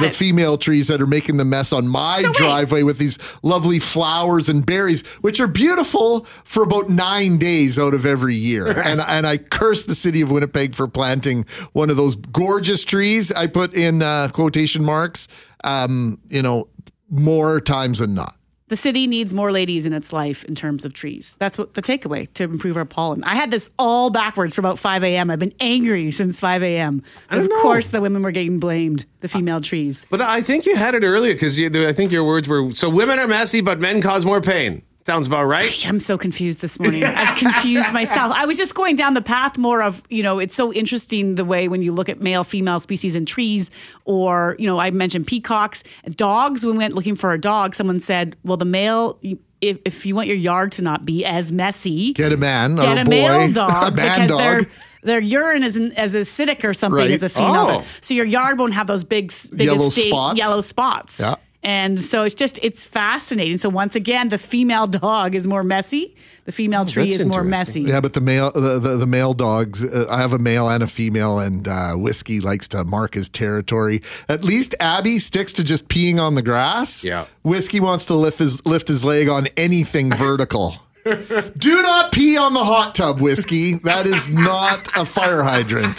the 0.00 0.06
it. 0.08 0.14
female 0.14 0.58
trees 0.58 0.88
that 0.88 1.00
are 1.00 1.06
making 1.06 1.36
the 1.36 1.44
mess 1.44 1.72
on 1.72 1.86
my 1.86 2.22
So 2.22 2.32
driveway 2.32 2.82
with 2.82 2.98
these 2.98 3.18
lovely 3.42 3.78
flowers 3.78 4.48
and 4.48 4.66
berries, 4.66 5.06
which 5.20 5.38
are 5.38 5.46
beautiful 5.46 6.24
for 6.44 6.64
about 6.64 6.88
nine 6.88 7.38
days 7.38 7.78
out 7.78 7.94
of 7.94 8.04
every 8.04 8.34
year. 8.34 8.66
and 8.66 9.00
and 9.00 9.26
I 9.26 9.38
curse 9.38 9.84
the 9.84 9.94
city 9.94 10.22
of 10.22 10.30
Winnipeg 10.30 10.74
for 10.74 10.88
planting 10.88 11.44
one 11.72 11.88
of 11.88 11.96
those 11.96 12.16
gorgeous 12.16 12.84
trees. 12.84 13.30
I 13.30 13.46
put 13.46 13.74
in 13.74 14.02
uh, 14.02 14.28
quotation 14.28 14.84
marks. 14.84 15.28
Um, 15.64 16.20
you 16.28 16.42
know, 16.42 16.68
more 17.10 17.60
times 17.60 17.98
than 17.98 18.14
not. 18.14 18.37
The 18.68 18.76
city 18.76 19.06
needs 19.06 19.32
more 19.32 19.50
ladies 19.50 19.86
in 19.86 19.92
its 19.92 20.12
life 20.12 20.44
in 20.44 20.54
terms 20.54 20.84
of 20.84 20.92
trees. 20.92 21.36
That's 21.38 21.56
what 21.56 21.74
the 21.74 21.82
takeaway 21.82 22.32
to 22.34 22.44
improve 22.44 22.76
our 22.76 22.84
pollen. 22.84 23.24
I 23.24 23.34
had 23.34 23.50
this 23.50 23.70
all 23.78 24.10
backwards 24.10 24.54
for 24.54 24.60
about 24.60 24.78
5 24.78 25.04
a.m. 25.04 25.30
I've 25.30 25.38
been 25.38 25.54
angry 25.58 26.10
since 26.10 26.38
5 26.38 26.62
a.m. 26.62 27.02
And 27.30 27.40
of 27.40 27.48
know. 27.48 27.62
course, 27.62 27.88
the 27.88 28.00
women 28.00 28.22
were 28.22 28.30
getting 28.30 28.58
blamed, 28.60 29.06
the 29.20 29.28
female 29.28 29.60
trees. 29.60 30.06
But 30.10 30.20
I 30.20 30.42
think 30.42 30.66
you 30.66 30.76
had 30.76 30.94
it 30.94 31.02
earlier 31.02 31.32
because 31.34 31.58
I 31.60 31.92
think 31.92 32.12
your 32.12 32.24
words 32.24 32.46
were 32.46 32.72
so 32.72 32.90
women 32.90 33.18
are 33.18 33.26
messy, 33.26 33.60
but 33.60 33.80
men 33.80 34.02
cause 34.02 34.24
more 34.24 34.40
pain. 34.40 34.82
Sounds 35.08 35.26
about 35.26 35.44
right. 35.44 35.86
I'm 35.88 36.00
so 36.00 36.18
confused 36.18 36.60
this 36.60 36.78
morning. 36.78 37.02
I've 37.02 37.34
confused 37.38 37.94
myself. 37.94 38.30
I 38.36 38.44
was 38.44 38.58
just 38.58 38.74
going 38.74 38.94
down 38.94 39.14
the 39.14 39.22
path 39.22 39.56
more 39.56 39.82
of, 39.82 40.02
you 40.10 40.22
know, 40.22 40.38
it's 40.38 40.54
so 40.54 40.70
interesting 40.70 41.36
the 41.36 41.46
way 41.46 41.66
when 41.66 41.80
you 41.80 41.92
look 41.92 42.10
at 42.10 42.20
male, 42.20 42.44
female 42.44 42.78
species 42.78 43.16
in 43.16 43.24
trees, 43.24 43.70
or, 44.04 44.54
you 44.58 44.66
know, 44.66 44.78
I 44.78 44.90
mentioned 44.90 45.26
peacocks, 45.26 45.82
dogs. 46.10 46.62
When 46.66 46.74
we 46.74 46.78
went 46.84 46.92
looking 46.94 47.14
for 47.16 47.32
a 47.32 47.40
dog, 47.40 47.74
someone 47.74 48.00
said, 48.00 48.36
well, 48.44 48.58
the 48.58 48.66
male, 48.66 49.18
if, 49.62 49.78
if 49.86 50.04
you 50.04 50.14
want 50.14 50.28
your 50.28 50.36
yard 50.36 50.72
to 50.72 50.82
not 50.82 51.06
be 51.06 51.24
as 51.24 51.52
messy, 51.52 52.12
Get 52.12 52.34
a 52.34 52.36
man 52.36 52.76
get 52.76 52.84
or 52.84 52.98
a 52.98 53.00
a 53.00 53.04
boy, 53.04 53.10
male 53.10 53.40
a 53.48 53.52
dog 53.52 53.96
man 53.96 54.20
because 54.20 54.30
dog. 54.30 54.38
they're 54.40 54.60
their 55.04 55.20
urine 55.20 55.62
isn't 55.62 55.92
as 55.92 56.14
acidic 56.16 56.64
or 56.64 56.74
something 56.74 56.98
Right. 57.04 57.12
as 57.12 57.22
a 57.22 57.28
female. 57.30 57.54
Oh. 57.60 57.66
does. 57.78 57.98
So 58.02 58.12
your 58.14 58.26
yard 58.26 58.58
won't 58.58 58.74
have 58.74 58.88
those 58.88 59.04
big, 59.04 59.32
big 59.56 59.66
Yellow 59.68 59.86
estate- 59.86 60.10
spots? 60.10 60.36
yellow 60.38 60.60
spots. 60.60 61.20
Yeah. 61.20 61.36
And 61.62 61.98
so 62.00 62.22
it's 62.22 62.36
just 62.36 62.58
it's 62.62 62.84
fascinating. 62.84 63.58
So 63.58 63.68
once 63.68 63.96
again, 63.96 64.28
the 64.28 64.38
female 64.38 64.86
dog 64.86 65.34
is 65.34 65.46
more 65.48 65.64
messy. 65.64 66.14
The 66.44 66.52
female 66.52 66.86
tree 66.86 67.10
is 67.10 67.26
more 67.26 67.44
messy. 67.44 67.82
Yeah, 67.82 68.00
but 68.00 68.14
the 68.14 68.20
male, 68.20 68.50
the, 68.52 68.78
the, 68.78 68.96
the 68.96 69.06
male 69.06 69.34
dogs. 69.34 69.84
Uh, 69.84 70.06
I 70.08 70.18
have 70.18 70.32
a 70.32 70.38
male 70.38 70.68
and 70.68 70.82
a 70.82 70.86
female, 70.86 71.40
and 71.40 71.66
uh, 71.68 71.94
whiskey 71.94 72.40
likes 72.40 72.68
to 72.68 72.84
mark 72.84 73.14
his 73.14 73.28
territory. 73.28 74.02
At 74.28 74.44
least 74.44 74.74
Abby 74.80 75.18
sticks 75.18 75.52
to 75.54 75.64
just 75.64 75.88
peeing 75.88 76.18
on 76.18 76.36
the 76.36 76.42
grass. 76.42 77.04
Yeah. 77.04 77.26
whiskey 77.42 77.80
wants 77.80 78.06
to 78.06 78.14
lift 78.14 78.38
his 78.38 78.64
lift 78.64 78.88
his 78.88 79.04
leg 79.04 79.28
on 79.28 79.48
anything 79.56 80.10
vertical. 80.12 80.76
Do 81.04 81.82
not 81.82 82.12
pee 82.12 82.36
on 82.36 82.54
the 82.54 82.64
hot 82.64 82.94
tub, 82.94 83.20
whiskey. 83.20 83.74
That 83.74 84.06
is 84.06 84.28
not 84.28 84.88
a 84.96 85.04
fire 85.04 85.42
hydrant. 85.42 85.98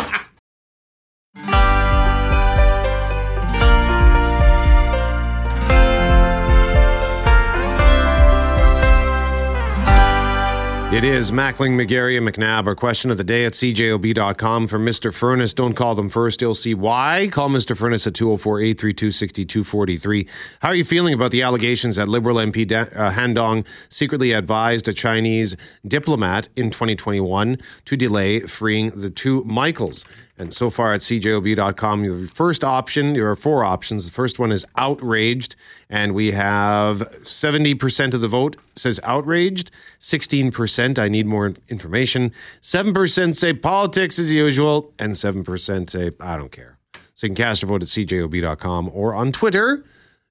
It 10.91 11.03
is 11.03 11.29
Mackling, 11.31 11.79
McGarry, 11.79 12.17
and 12.17 12.27
McNabb. 12.27 12.65
Our 12.65 12.73
question 12.73 13.11
of 13.11 13.17
the 13.17 13.23
day 13.23 13.45
at 13.45 13.53
cjob.com 13.53 14.67
for 14.67 14.79
Mr. 14.79 15.13
Furnace. 15.13 15.53
Don't 15.53 15.75
call 15.75 15.93
them 15.93 16.09
first. 16.09 16.41
You'll 16.41 16.55
see 16.55 16.73
why. 16.73 17.29
Call 17.31 17.47
Mr. 17.47 17.77
Furnace 17.77 18.07
at 18.07 18.15
204 18.15 18.59
832 18.59 19.11
6243. 19.11 20.27
How 20.61 20.69
are 20.69 20.75
you 20.75 20.83
feeling 20.83 21.13
about 21.13 21.29
the 21.29 21.43
allegations 21.43 21.97
that 21.97 22.07
Liberal 22.07 22.37
MP 22.37 22.69
uh, 22.71 23.11
Han 23.11 23.35
Dong 23.35 23.65
secretly 23.87 24.31
advised 24.31 24.87
a 24.87 24.93
Chinese 24.93 25.55
diplomat 25.87 26.49
in 26.55 26.71
2021 26.71 27.59
to 27.85 27.95
delay 27.95 28.39
freeing 28.39 28.89
the 28.89 29.11
two 29.11 29.43
Michaels? 29.43 30.05
And 30.39 30.53
so 30.53 30.69
far 30.69 30.93
at 30.93 31.01
cjob.com, 31.01 32.03
your 32.05 32.25
first 32.27 32.63
option, 32.63 33.11
there 33.13 33.29
are 33.29 33.35
four 33.35 33.65
options. 33.65 34.05
The 34.05 34.11
first 34.11 34.39
one 34.39 34.53
is 34.53 34.65
outraged, 34.77 35.57
and 35.89 36.15
we 36.15 36.31
have 36.31 36.99
70% 37.19 38.13
of 38.13 38.21
the 38.21 38.29
vote 38.29 38.55
says 38.73 39.01
outraged, 39.03 39.69
16% 39.99 40.97
I 40.97 41.09
need 41.09 41.25
more 41.25 41.53
information, 41.67 42.31
7% 42.61 43.35
say 43.35 43.53
politics 43.53 44.17
as 44.17 44.31
usual, 44.31 44.93
and 44.97 45.13
7% 45.13 45.89
say 45.89 46.11
I 46.21 46.37
don't 46.37 46.53
care. 46.53 46.77
So 47.15 47.27
you 47.27 47.29
can 47.29 47.35
cast 47.35 47.61
your 47.61 47.67
vote 47.67 47.81
at 47.81 47.89
cjob.com 47.89 48.91
or 48.93 49.13
on 49.13 49.33
Twitter 49.33 49.83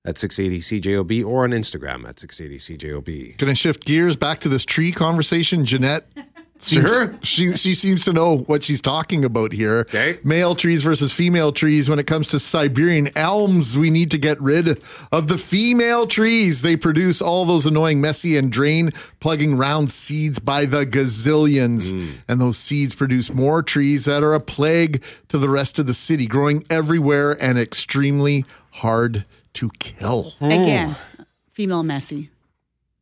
at 0.06 0.14
680cjob 0.14 1.26
or 1.26 1.44
on 1.44 1.50
Instagram 1.50 2.08
at 2.08 2.16
680cjob. 2.16 3.36
Can 3.36 3.50
I 3.50 3.52
shift 3.52 3.84
gears 3.84 4.16
back 4.16 4.38
to 4.38 4.48
this 4.48 4.64
tree 4.64 4.90
conversation? 4.90 5.66
Jeanette. 5.66 6.06
seems- 6.62 6.88
Sure. 6.90 7.14
She 7.22 7.54
she 7.54 7.74
seems 7.74 8.04
to 8.04 8.12
know 8.12 8.38
what 8.46 8.62
she's 8.62 8.80
talking 8.80 9.24
about 9.24 9.52
here. 9.52 9.80
Okay. 9.80 10.18
Male 10.24 10.54
trees 10.54 10.82
versus 10.82 11.12
female 11.12 11.52
trees. 11.52 11.88
When 11.88 11.98
it 11.98 12.06
comes 12.06 12.26
to 12.28 12.38
Siberian 12.38 13.08
elms, 13.16 13.76
we 13.76 13.90
need 13.90 14.10
to 14.10 14.18
get 14.18 14.40
rid 14.40 14.80
of 15.12 15.28
the 15.28 15.38
female 15.38 16.06
trees. 16.06 16.62
They 16.62 16.76
produce 16.76 17.20
all 17.22 17.44
those 17.44 17.66
annoying 17.66 18.00
messy 18.00 18.36
and 18.36 18.50
drain 18.50 18.90
plugging 19.20 19.56
round 19.56 19.90
seeds 19.90 20.38
by 20.38 20.64
the 20.64 20.84
gazillions. 20.86 21.90
Hmm. 21.90 22.18
And 22.28 22.40
those 22.40 22.56
seeds 22.58 22.94
produce 22.94 23.32
more 23.32 23.62
trees 23.62 24.04
that 24.06 24.22
are 24.22 24.34
a 24.34 24.40
plague 24.40 25.02
to 25.28 25.38
the 25.38 25.48
rest 25.48 25.78
of 25.78 25.86
the 25.86 25.94
city, 25.94 26.26
growing 26.26 26.64
everywhere 26.70 27.36
and 27.40 27.58
extremely 27.58 28.44
hard 28.72 29.24
to 29.54 29.70
kill. 29.78 30.34
Again, 30.40 30.92
hmm. 30.92 31.22
female 31.52 31.82
messy. 31.82 32.30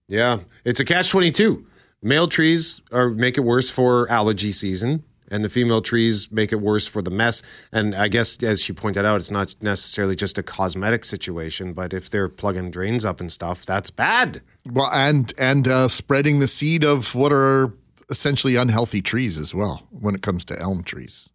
Yeah, 0.08 0.38
it's 0.64 0.78
a 0.80 0.84
catch 0.84 1.10
22. 1.10 1.66
Male 2.06 2.28
trees 2.28 2.82
are 2.92 3.10
make 3.10 3.36
it 3.36 3.40
worse 3.40 3.68
for 3.68 4.08
allergy 4.08 4.52
season, 4.52 5.02
and 5.28 5.44
the 5.44 5.48
female 5.48 5.80
trees 5.80 6.30
make 6.30 6.52
it 6.52 6.60
worse 6.60 6.86
for 6.86 7.02
the 7.02 7.10
mess. 7.10 7.42
And 7.72 7.96
I 7.96 8.06
guess, 8.06 8.40
as 8.44 8.62
she 8.62 8.72
pointed 8.72 9.04
out, 9.04 9.16
it's 9.16 9.30
not 9.32 9.56
necessarily 9.60 10.14
just 10.14 10.38
a 10.38 10.42
cosmetic 10.44 11.04
situation, 11.04 11.72
but 11.72 11.92
if 11.92 12.08
they're 12.08 12.28
plugging 12.28 12.70
drains 12.70 13.04
up 13.04 13.18
and 13.18 13.32
stuff, 13.32 13.64
that's 13.64 13.90
bad. 13.90 14.40
Well, 14.64 14.88
and 14.92 15.34
and 15.36 15.66
uh, 15.66 15.88
spreading 15.88 16.38
the 16.38 16.46
seed 16.46 16.84
of 16.84 17.12
what 17.16 17.32
are 17.32 17.72
essentially 18.08 18.54
unhealthy 18.54 19.02
trees 19.02 19.36
as 19.36 19.52
well 19.52 19.84
when 19.90 20.14
it 20.14 20.22
comes 20.22 20.44
to 20.44 20.60
elm 20.60 20.84
trees. 20.84 21.32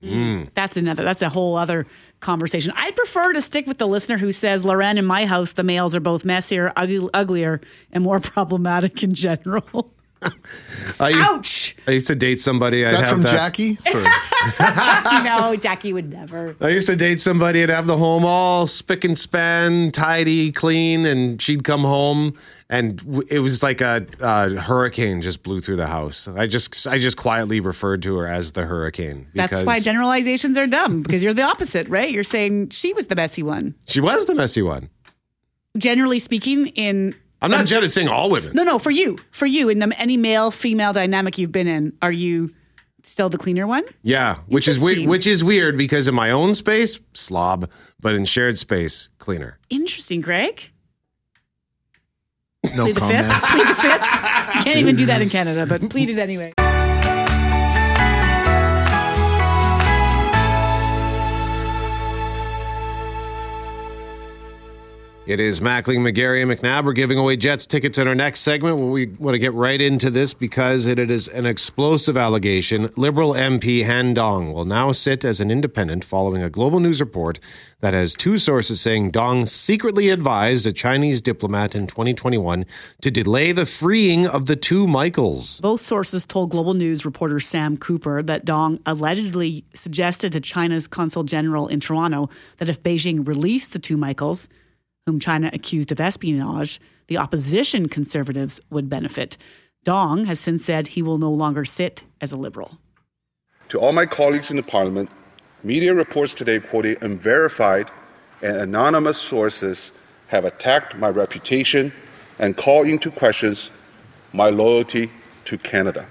That's 0.53 0.77
another. 0.77 1.03
That's 1.03 1.21
a 1.21 1.27
whole 1.27 1.57
other 1.57 1.85
conversation. 2.21 2.71
I'd 2.77 2.95
prefer 2.95 3.33
to 3.33 3.41
stick 3.41 3.67
with 3.67 3.77
the 3.77 3.89
listener 3.89 4.17
who 4.17 4.31
says, 4.31 4.63
"Loren, 4.63 4.97
in 4.97 5.05
my 5.05 5.25
house, 5.25 5.51
the 5.51 5.63
males 5.63 5.97
are 5.97 5.99
both 5.99 6.23
messier, 6.23 6.71
ugly, 6.77 7.09
uglier, 7.13 7.59
and 7.91 8.05
more 8.05 8.19
problematic 8.21 9.03
in 9.03 9.13
general." 9.13 9.93
I 10.99 11.09
used, 11.09 11.31
Ouch! 11.31 11.75
I 11.87 11.91
used 11.91 12.07
to 12.07 12.15
date 12.15 12.39
somebody. 12.39 12.81
Is 12.81 12.89
I'd 12.89 12.93
that 12.93 12.99
have 13.01 13.09
from 13.09 13.21
that- 13.23 13.31
Jackie? 13.31 13.75
Sorry. 13.77 14.03
no, 15.23 15.55
Jackie 15.55 15.93
would 15.93 16.11
never. 16.13 16.55
I 16.61 16.69
used 16.69 16.87
to 16.87 16.95
date 16.95 17.19
somebody 17.19 17.61
and 17.63 17.71
have 17.71 17.87
the 17.87 17.97
home 17.97 18.23
all 18.25 18.67
spick 18.67 19.03
and 19.03 19.17
span, 19.17 19.91
tidy, 19.91 20.51
clean, 20.51 21.05
and 21.05 21.41
she'd 21.41 21.63
come 21.63 21.81
home 21.81 22.37
and 22.69 22.97
w- 22.97 23.23
it 23.29 23.39
was 23.39 23.61
like 23.61 23.81
a, 23.81 24.05
a 24.21 24.49
hurricane 24.61 25.21
just 25.21 25.43
blew 25.43 25.59
through 25.59 25.75
the 25.75 25.87
house. 25.87 26.27
I 26.27 26.47
just 26.47 26.87
I 26.87 26.99
just 26.99 27.17
quietly 27.17 27.59
referred 27.59 28.01
to 28.03 28.15
her 28.17 28.27
as 28.27 28.53
the 28.53 28.65
hurricane. 28.65 29.27
That's 29.35 29.63
why 29.63 29.79
generalizations 29.79 30.57
are 30.57 30.67
dumb 30.67 31.01
because 31.01 31.23
you're 31.23 31.33
the 31.33 31.43
opposite, 31.43 31.87
right? 31.89 32.09
You're 32.09 32.23
saying 32.23 32.69
she 32.69 32.93
was 32.93 33.07
the 33.07 33.15
messy 33.15 33.43
one. 33.43 33.75
she 33.87 33.99
was 33.99 34.25
the 34.25 34.35
messy 34.35 34.61
one. 34.61 34.89
Generally 35.77 36.19
speaking, 36.19 36.67
in 36.67 37.15
I'm 37.41 37.51
not 37.51 37.65
jealous 37.65 37.93
saying 37.93 38.07
all 38.07 38.29
women. 38.29 38.51
no, 38.53 38.63
no, 38.63 38.77
for 38.79 38.91
you, 38.91 39.17
for 39.31 39.45
you, 39.45 39.69
in 39.69 39.79
the 39.79 39.99
any 39.99 40.15
male 40.17 40.51
female 40.51 40.93
dynamic 40.93 41.37
you've 41.37 41.51
been 41.51 41.67
in, 41.67 41.93
are 42.01 42.11
you 42.11 42.53
still 43.03 43.29
the 43.29 43.37
cleaner 43.37 43.65
one? 43.65 43.83
Yeah, 44.03 44.35
which 44.47 44.67
is 44.67 44.79
weird. 44.83 45.07
Which 45.07 45.25
is 45.25 45.43
weird 45.43 45.77
because 45.77 46.07
in 46.07 46.13
my 46.15 46.29
own 46.31 46.53
space, 46.53 46.99
slob, 47.13 47.69
but 47.99 48.13
in 48.13 48.25
shared 48.25 48.57
space, 48.59 49.09
cleaner. 49.17 49.57
Interesting, 49.69 50.21
Greg. 50.21 50.69
No 52.75 52.83
Plead 52.85 52.95
the 52.95 52.99
comment. 53.01 53.25
fifth. 53.25 53.43
Plead 53.43 53.67
the 53.67 53.75
fifth. 53.75 54.55
You 54.55 54.61
can't 54.63 54.77
even 54.77 54.95
do 54.95 55.05
that 55.07 55.21
in 55.21 55.29
Canada, 55.29 55.65
but 55.65 55.89
plead 55.89 56.11
it 56.11 56.19
anyway. 56.19 56.53
It 65.27 65.39
is 65.39 65.59
Mackling, 65.59 65.99
McGarry, 65.99 66.41
and 66.41 66.49
McNabb. 66.49 66.83
We're 66.83 66.93
giving 66.93 67.19
away 67.19 67.37
Jets 67.37 67.67
tickets 67.67 67.99
in 67.99 68.07
our 68.07 68.15
next 68.15 68.39
segment. 68.39 68.79
We 68.79 69.05
want 69.05 69.35
to 69.35 69.39
get 69.39 69.53
right 69.53 69.79
into 69.79 70.09
this 70.09 70.33
because 70.33 70.87
it 70.87 70.97
is 70.97 71.27
an 71.27 71.45
explosive 71.45 72.17
allegation. 72.17 72.89
Liberal 72.97 73.33
MP 73.33 73.85
Han 73.85 74.15
Dong 74.15 74.51
will 74.51 74.65
now 74.65 74.91
sit 74.91 75.23
as 75.23 75.39
an 75.39 75.51
independent 75.51 76.03
following 76.03 76.41
a 76.41 76.49
global 76.49 76.79
news 76.79 76.99
report 76.99 77.39
that 77.81 77.93
has 77.93 78.15
two 78.15 78.39
sources 78.39 78.81
saying 78.81 79.11
Dong 79.11 79.45
secretly 79.45 80.09
advised 80.09 80.65
a 80.65 80.71
Chinese 80.71 81.21
diplomat 81.21 81.75
in 81.75 81.85
2021 81.85 82.65
to 83.01 83.11
delay 83.11 83.51
the 83.51 83.67
freeing 83.67 84.25
of 84.25 84.47
the 84.47 84.55
two 84.55 84.87
Michaels. 84.87 85.61
Both 85.61 85.81
sources 85.81 86.25
told 86.25 86.49
Global 86.49 86.73
News 86.73 87.05
reporter 87.05 87.39
Sam 87.39 87.77
Cooper 87.77 88.23
that 88.23 88.43
Dong 88.43 88.79
allegedly 88.87 89.65
suggested 89.75 90.31
to 90.31 90.39
China's 90.39 90.87
consul 90.87 91.23
general 91.23 91.67
in 91.67 91.79
Toronto 91.79 92.27
that 92.57 92.69
if 92.69 92.81
Beijing 92.81 93.27
released 93.27 93.73
the 93.73 93.79
two 93.79 93.97
Michaels, 93.97 94.49
whom 95.05 95.19
China 95.19 95.49
accused 95.53 95.91
of 95.91 95.99
espionage, 95.99 96.79
the 97.07 97.17
opposition 97.17 97.89
conservatives 97.89 98.59
would 98.69 98.89
benefit. 98.89 99.37
Dong 99.83 100.25
has 100.25 100.39
since 100.39 100.63
said 100.63 100.87
he 100.87 101.01
will 101.01 101.17
no 101.17 101.31
longer 101.31 101.65
sit 101.65 102.03
as 102.19 102.31
a 102.31 102.37
liberal. 102.37 102.77
To 103.69 103.79
all 103.79 103.93
my 103.93 104.05
colleagues 104.05 104.51
in 104.51 104.57
the 104.57 104.63
Parliament, 104.63 105.09
media 105.63 105.93
reports 105.93 106.35
today 106.35 106.59
quoting 106.59 106.97
unverified 107.01 107.89
and 108.41 108.57
anonymous 108.57 109.17
sources 109.17 109.91
have 110.27 110.45
attacked 110.45 110.95
my 110.97 111.09
reputation 111.09 111.91
and 112.37 112.55
call 112.55 112.83
into 112.83 113.09
questions 113.11 113.71
my 114.33 114.49
loyalty 114.49 115.11
to 115.45 115.57
Canada. 115.57 116.05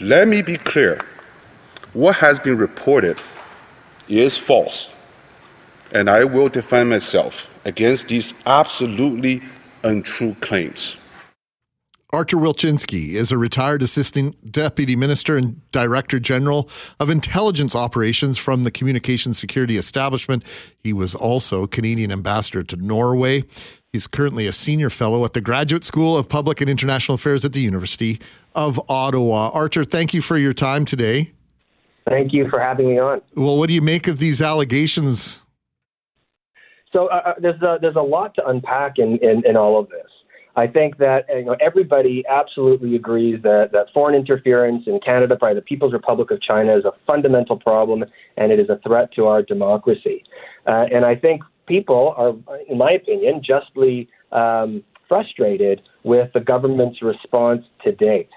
Let 0.00 0.28
me 0.28 0.42
be 0.42 0.56
clear 0.56 1.00
what 1.92 2.16
has 2.16 2.38
been 2.38 2.58
reported 2.58 3.20
is 4.08 4.36
false, 4.36 4.90
and 5.92 6.08
I 6.08 6.24
will 6.24 6.48
defend 6.48 6.90
myself 6.90 7.52
against 7.64 8.08
these 8.08 8.34
absolutely 8.46 9.42
untrue 9.82 10.34
claims. 10.40 10.96
Artur 12.10 12.38
Wilczynski 12.38 13.10
is 13.10 13.30
a 13.30 13.36
retired 13.36 13.82
assistant 13.82 14.50
deputy 14.50 14.96
minister 14.96 15.36
and 15.36 15.60
director 15.72 16.18
general 16.18 16.70
of 16.98 17.10
intelligence 17.10 17.76
operations 17.76 18.38
from 18.38 18.64
the 18.64 18.70
communications 18.70 19.38
security 19.38 19.76
establishment. 19.76 20.42
He 20.82 20.94
was 20.94 21.14
also 21.14 21.66
Canadian 21.66 22.10
ambassador 22.10 22.62
to 22.62 22.76
Norway. 22.76 23.44
He's 23.92 24.06
currently 24.06 24.46
a 24.46 24.52
senior 24.52 24.88
fellow 24.88 25.22
at 25.26 25.34
the 25.34 25.42
Graduate 25.42 25.84
School 25.84 26.16
of 26.16 26.30
Public 26.30 26.62
and 26.62 26.70
International 26.70 27.16
Affairs 27.16 27.44
at 27.44 27.52
the 27.52 27.60
University 27.60 28.20
of 28.54 28.80
Ottawa. 28.88 29.50
Artur, 29.52 29.84
thank 29.84 30.14
you 30.14 30.22
for 30.22 30.38
your 30.38 30.54
time 30.54 30.86
today. 30.86 31.32
Thank 32.08 32.32
you 32.32 32.48
for 32.48 32.58
having 32.58 32.88
me 32.88 32.98
on. 32.98 33.20
Well, 33.34 33.58
what 33.58 33.68
do 33.68 33.74
you 33.74 33.82
make 33.82 34.08
of 34.08 34.18
these 34.18 34.40
allegations? 34.40 35.44
So 36.92 37.08
uh, 37.08 37.22
uh, 37.24 37.34
there's 37.40 37.60
a, 37.62 37.78
there's 37.80 37.96
a 37.96 38.02
lot 38.02 38.34
to 38.36 38.46
unpack 38.46 38.98
in, 38.98 39.18
in, 39.22 39.42
in 39.46 39.56
all 39.56 39.78
of 39.78 39.88
this. 39.88 40.06
I 40.56 40.66
think 40.66 40.98
that 40.98 41.26
you 41.28 41.44
know 41.44 41.56
everybody 41.60 42.24
absolutely 42.28 42.96
agrees 42.96 43.40
that, 43.42 43.70
that 43.72 43.86
foreign 43.94 44.16
interference 44.16 44.84
in 44.86 44.98
Canada 44.98 45.36
by 45.40 45.54
the 45.54 45.60
People's 45.60 45.92
Republic 45.92 46.32
of 46.32 46.42
China 46.42 46.76
is 46.76 46.84
a 46.84 46.92
fundamental 47.06 47.56
problem 47.56 48.04
and 48.36 48.50
it 48.50 48.58
is 48.58 48.68
a 48.68 48.78
threat 48.78 49.12
to 49.14 49.26
our 49.26 49.42
democracy. 49.42 50.24
Uh, 50.66 50.86
and 50.92 51.04
I 51.04 51.14
think 51.14 51.42
people 51.66 52.14
are, 52.16 52.34
in 52.68 52.76
my 52.76 52.90
opinion, 52.90 53.40
justly 53.44 54.08
um, 54.32 54.82
frustrated 55.08 55.80
with 56.02 56.32
the 56.32 56.40
government's 56.40 57.02
response 57.02 57.62
to 57.84 57.92
date. 57.92 58.30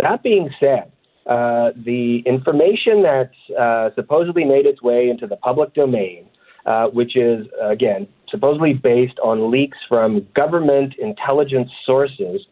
That 0.00 0.22
being 0.22 0.50
said, 0.58 0.90
uh, 1.26 1.70
the 1.76 2.22
information 2.26 3.02
that 3.02 3.30
uh, 3.56 3.90
supposedly 3.94 4.44
made 4.44 4.66
its 4.66 4.82
way 4.82 5.08
into 5.08 5.26
the 5.26 5.36
public 5.36 5.74
domain, 5.74 6.26
uh, 6.66 6.86
which 6.88 7.16
is, 7.16 7.46
again, 7.62 8.06
supposedly 8.28 8.74
based 8.74 9.18
on 9.20 9.50
leaks 9.50 9.78
from 9.88 10.26
government 10.34 10.94
intelligence 10.98 11.70
sources, 11.84 12.42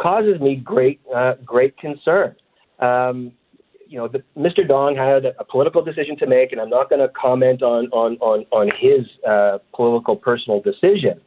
causes 0.00 0.40
me 0.40 0.56
great, 0.56 1.00
uh, 1.14 1.34
great 1.44 1.76
concern. 1.78 2.34
Um, 2.78 3.32
you 3.88 3.98
know, 3.98 4.06
the, 4.06 4.22
Mr. 4.36 4.66
Dong 4.66 4.94
had 4.96 5.24
a 5.24 5.44
political 5.44 5.82
decision 5.82 6.16
to 6.18 6.26
make, 6.26 6.52
and 6.52 6.60
I'm 6.60 6.68
not 6.68 6.90
going 6.90 7.00
to 7.00 7.08
comment 7.08 7.62
on 7.62 7.86
on 7.86 8.16
on, 8.20 8.44
on 8.52 8.70
his 8.78 9.06
uh, 9.26 9.58
political 9.74 10.14
personal 10.14 10.60
decision. 10.60 11.20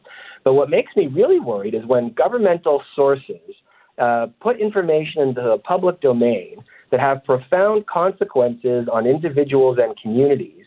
But 0.44 0.54
what 0.54 0.70
makes 0.70 0.96
me 0.96 1.08
really 1.08 1.40
worried 1.40 1.74
is 1.74 1.86
when 1.86 2.14
governmental 2.14 2.84
sources 2.96 3.56
uh, 3.98 4.28
put 4.40 4.60
information 4.60 5.22
into 5.22 5.42
the 5.42 5.58
public 5.64 6.02
domain 6.02 6.58
that 6.92 7.00
have 7.00 7.24
profound 7.24 7.88
consequences 7.88 8.88
on 8.92 9.06
individuals 9.08 9.78
and 9.82 9.96
communities, 10.02 10.61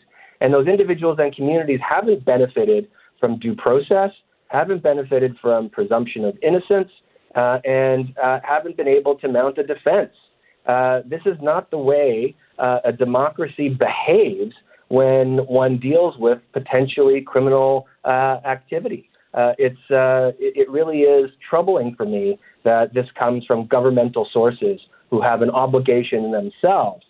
and 0.45 0.53
those 0.53 0.67
individuals 0.67 1.17
and 1.19 1.35
communities 1.35 1.79
haven't 1.81 2.23
benefited 2.23 2.87
from 3.19 3.39
due 3.39 3.55
process, 3.55 4.11
haven't 4.49 4.83
benefited 4.83 5.35
from 5.41 5.69
presumption 5.71 6.23
of 6.23 6.37
innocence, 6.43 6.91
uh, 7.33 7.57
and 7.65 8.15
uh, 8.23 8.37
haven't 8.43 8.77
been 8.77 8.87
able 8.87 9.15
to 9.15 9.27
mount 9.27 9.57
a 9.57 9.63
defense. 9.63 10.11
Uh, 10.67 10.99
this 11.03 11.21
is 11.25 11.35
not 11.41 11.71
the 11.71 11.79
way 11.79 12.35
uh, 12.59 12.77
a 12.85 12.91
democracy 12.91 13.69
behaves 13.69 14.53
when 14.89 15.37
one 15.47 15.79
deals 15.79 16.13
with 16.19 16.37
potentially 16.53 17.21
criminal 17.21 17.87
uh, 18.03 18.37
activity 18.45 19.09
uh, 19.33 19.53
it's 19.57 19.79
it, 19.89 20.69
really 20.69 20.99
is 20.99 21.31
troubling 21.49 21.95
for 21.97 22.05
me 22.05 22.39
that 22.63 22.93
this 22.93 23.07
comes 23.17 23.43
from 23.47 23.65
governmental 23.65 24.27
sources 24.31 24.79
who 25.09 25.19
have 25.23 25.41
an 25.41 25.49
obligation 25.49 26.31
themselves 26.31 27.03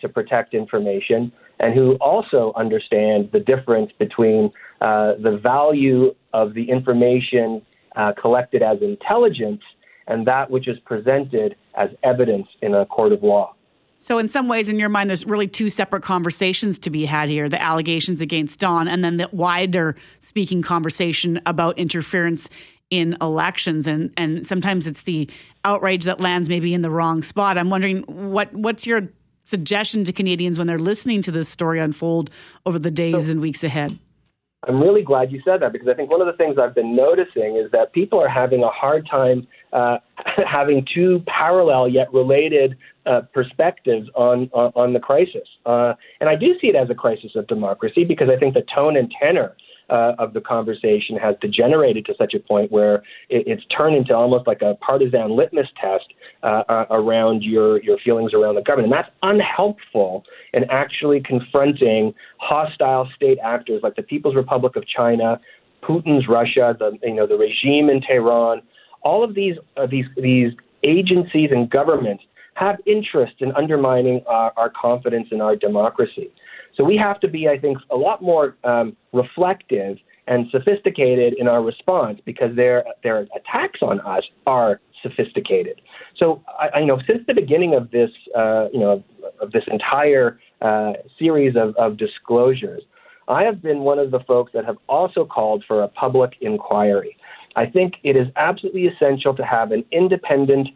to 0.00 0.08
protect 0.08 0.52
information 0.52 1.32
and 1.62 1.72
who 1.72 1.94
also 1.94 2.52
understand 2.56 3.30
the 3.32 3.40
difference 3.40 3.90
between 3.98 4.50
uh, 4.80 5.12
the 5.22 5.38
value 5.42 6.14
of 6.34 6.52
the 6.54 6.68
information 6.68 7.62
uh, 7.96 8.12
collected 8.20 8.62
as 8.62 8.82
intelligence 8.82 9.62
and 10.08 10.26
that 10.26 10.50
which 10.50 10.68
is 10.68 10.76
presented 10.80 11.54
as 11.76 11.88
evidence 12.02 12.48
in 12.60 12.74
a 12.74 12.84
court 12.86 13.12
of 13.12 13.22
law. 13.22 13.54
So, 13.98 14.18
in 14.18 14.28
some 14.28 14.48
ways, 14.48 14.68
in 14.68 14.80
your 14.80 14.88
mind, 14.88 15.08
there's 15.08 15.24
really 15.24 15.46
two 15.46 15.70
separate 15.70 16.02
conversations 16.02 16.80
to 16.80 16.90
be 16.90 17.04
had 17.04 17.28
here 17.28 17.48
the 17.48 17.62
allegations 17.62 18.20
against 18.20 18.58
Dong, 18.58 18.88
and 18.88 19.04
then 19.04 19.16
the 19.16 19.28
wider 19.30 19.94
speaking 20.18 20.60
conversation 20.60 21.40
about 21.46 21.78
interference 21.78 22.48
in 22.90 23.16
elections. 23.20 23.86
And, 23.86 24.12
and 24.16 24.44
sometimes 24.44 24.88
it's 24.88 25.02
the 25.02 25.30
outrage 25.64 26.02
that 26.04 26.20
lands 26.20 26.48
maybe 26.48 26.74
in 26.74 26.82
the 26.82 26.90
wrong 26.90 27.22
spot. 27.22 27.56
I'm 27.56 27.70
wondering 27.70 28.02
what 28.08 28.52
what's 28.52 28.88
your 28.88 29.08
suggestion 29.44 30.04
to 30.04 30.12
Canadians 30.12 30.58
when 30.58 30.66
they're 30.66 30.78
listening 30.78 31.22
to 31.22 31.30
this 31.30 31.48
story 31.48 31.80
unfold 31.80 32.30
over 32.66 32.78
the 32.78 32.90
days 32.90 33.26
so, 33.26 33.32
and 33.32 33.40
weeks 33.40 33.64
ahead? 33.64 33.98
I'm 34.68 34.80
really 34.80 35.02
glad 35.02 35.32
you 35.32 35.42
said 35.44 35.60
that 35.60 35.72
because 35.72 35.88
I 35.88 35.94
think 35.94 36.10
one 36.10 36.20
of 36.20 36.28
the 36.28 36.34
things 36.34 36.56
I've 36.56 36.74
been 36.74 36.94
noticing 36.94 37.56
is 37.56 37.70
that 37.72 37.92
people 37.92 38.20
are 38.20 38.28
having 38.28 38.62
a 38.62 38.68
hard 38.68 39.08
time 39.10 39.46
uh, 39.72 39.98
having 40.50 40.86
two 40.94 41.22
parallel 41.26 41.88
yet 41.88 42.12
related 42.12 42.76
uh, 43.04 43.22
perspectives 43.34 44.08
on, 44.14 44.48
on, 44.52 44.72
on 44.76 44.92
the 44.92 45.00
crisis. 45.00 45.48
Uh, 45.66 45.94
and 46.20 46.28
I 46.28 46.36
do 46.36 46.54
see 46.60 46.68
it 46.68 46.76
as 46.76 46.90
a 46.90 46.94
crisis 46.94 47.32
of 47.34 47.48
democracy 47.48 48.04
because 48.04 48.28
I 48.28 48.38
think 48.38 48.54
the 48.54 48.64
tone 48.72 48.96
and 48.96 49.12
tenor 49.20 49.56
uh, 49.90 50.12
of 50.18 50.32
the 50.32 50.40
conversation 50.40 51.16
has 51.16 51.34
degenerated 51.40 52.06
to 52.06 52.14
such 52.16 52.34
a 52.34 52.38
point 52.38 52.70
where 52.72 52.96
it, 53.28 53.44
it's 53.46 53.62
turned 53.76 53.96
into 53.96 54.14
almost 54.14 54.46
like 54.46 54.62
a 54.62 54.74
partisan 54.76 55.36
litmus 55.36 55.68
test 55.80 56.04
uh, 56.42 56.62
uh, 56.68 56.86
around 56.90 57.42
your, 57.42 57.82
your 57.82 57.98
feelings 57.98 58.32
around 58.34 58.54
the 58.54 58.62
government. 58.62 58.92
And 58.92 59.02
that's 59.02 59.14
unhelpful 59.22 60.24
in 60.52 60.64
actually 60.70 61.20
confronting 61.20 62.14
hostile 62.38 63.08
state 63.14 63.38
actors 63.42 63.80
like 63.82 63.96
the 63.96 64.02
People's 64.02 64.34
Republic 64.34 64.76
of 64.76 64.84
China, 64.86 65.40
Putin's 65.82 66.28
Russia, 66.28 66.76
the, 66.78 66.98
you 67.02 67.14
know, 67.14 67.26
the 67.26 67.36
regime 67.36 67.88
in 67.90 68.00
Tehran. 68.00 68.62
All 69.02 69.24
of 69.24 69.34
these, 69.34 69.56
uh, 69.76 69.86
these, 69.86 70.06
these 70.16 70.52
agencies 70.84 71.50
and 71.52 71.68
governments 71.68 72.24
have 72.54 72.76
interest 72.86 73.34
in 73.40 73.52
undermining 73.52 74.22
our, 74.26 74.52
our 74.56 74.70
confidence 74.70 75.28
in 75.30 75.40
our 75.40 75.56
democracy. 75.56 76.30
So 76.76 76.84
we 76.84 76.96
have 76.96 77.20
to 77.20 77.28
be, 77.28 77.48
I 77.48 77.58
think, 77.58 77.78
a 77.90 77.96
lot 77.96 78.22
more 78.22 78.56
um, 78.64 78.96
reflective 79.12 79.98
and 80.26 80.46
sophisticated 80.50 81.34
in 81.38 81.48
our 81.48 81.62
response 81.62 82.20
because 82.24 82.54
their 82.54 82.84
their 83.02 83.26
attacks 83.36 83.80
on 83.82 84.00
us 84.00 84.22
are 84.46 84.80
sophisticated. 85.02 85.80
So 86.16 86.42
I, 86.58 86.68
I 86.76 86.78
you 86.80 86.86
know 86.86 87.00
since 87.06 87.20
the 87.26 87.34
beginning 87.34 87.74
of 87.74 87.90
this 87.90 88.10
uh, 88.36 88.68
you 88.72 88.80
know 88.80 89.02
of 89.40 89.52
this 89.52 89.64
entire 89.66 90.38
uh, 90.60 90.92
series 91.18 91.56
of, 91.56 91.74
of 91.76 91.96
disclosures, 91.96 92.82
I 93.28 93.42
have 93.42 93.62
been 93.62 93.80
one 93.80 93.98
of 93.98 94.10
the 94.10 94.20
folks 94.20 94.52
that 94.54 94.64
have 94.64 94.78
also 94.88 95.24
called 95.24 95.64
for 95.66 95.82
a 95.82 95.88
public 95.88 96.34
inquiry. 96.40 97.16
I 97.56 97.66
think 97.66 97.94
it 98.02 98.16
is 98.16 98.28
absolutely 98.36 98.86
essential 98.86 99.34
to 99.36 99.44
have 99.44 99.72
an 99.72 99.84
independent 99.92 100.68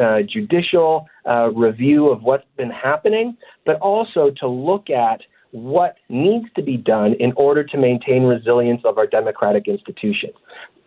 uh, 0.00 0.18
judicial 0.28 1.06
uh, 1.24 1.50
review 1.50 2.08
of 2.08 2.22
what's 2.22 2.44
been 2.56 2.70
happening, 2.70 3.36
but 3.64 3.76
also 3.76 4.30
to 4.40 4.48
look 4.48 4.90
at 4.90 5.22
what 5.52 5.96
needs 6.08 6.46
to 6.56 6.62
be 6.62 6.76
done 6.76 7.14
in 7.18 7.32
order 7.36 7.64
to 7.64 7.78
maintain 7.78 8.24
resilience 8.24 8.82
of 8.84 8.98
our 8.98 9.06
democratic 9.06 9.66
institutions. 9.66 10.34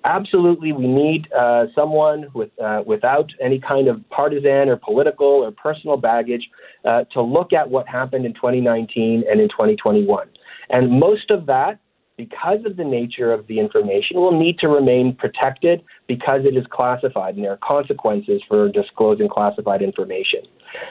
Absolutely, 0.03 0.71
we 0.71 0.87
need 0.87 1.31
uh, 1.31 1.65
someone 1.75 2.25
with, 2.33 2.49
uh, 2.59 2.81
without 2.85 3.29
any 3.39 3.59
kind 3.59 3.87
of 3.87 3.97
partisan 4.09 4.67
or 4.67 4.75
political 4.75 5.27
or 5.27 5.51
personal 5.51 5.95
baggage 5.95 6.49
uh, 6.85 7.03
to 7.13 7.21
look 7.21 7.53
at 7.53 7.69
what 7.69 7.87
happened 7.87 8.25
in 8.25 8.33
2019 8.33 9.23
and 9.29 9.39
in 9.39 9.47
2021. 9.49 10.27
And 10.69 10.99
most 10.99 11.29
of 11.29 11.45
that 11.45 11.79
because 12.17 12.59
of 12.65 12.77
the 12.77 12.83
nature 12.83 13.33
of 13.33 13.47
the 13.47 13.59
information, 13.59 14.17
will 14.17 14.37
need 14.37 14.59
to 14.59 14.67
remain 14.67 15.15
protected 15.15 15.81
because 16.07 16.41
it 16.43 16.55
is 16.55 16.63
classified 16.69 17.33
and 17.33 17.43
there 17.43 17.51
are 17.51 17.59
consequences 17.63 18.41
for 18.47 18.69
disclosing 18.69 19.27
classified 19.27 19.81
information. 19.81 20.41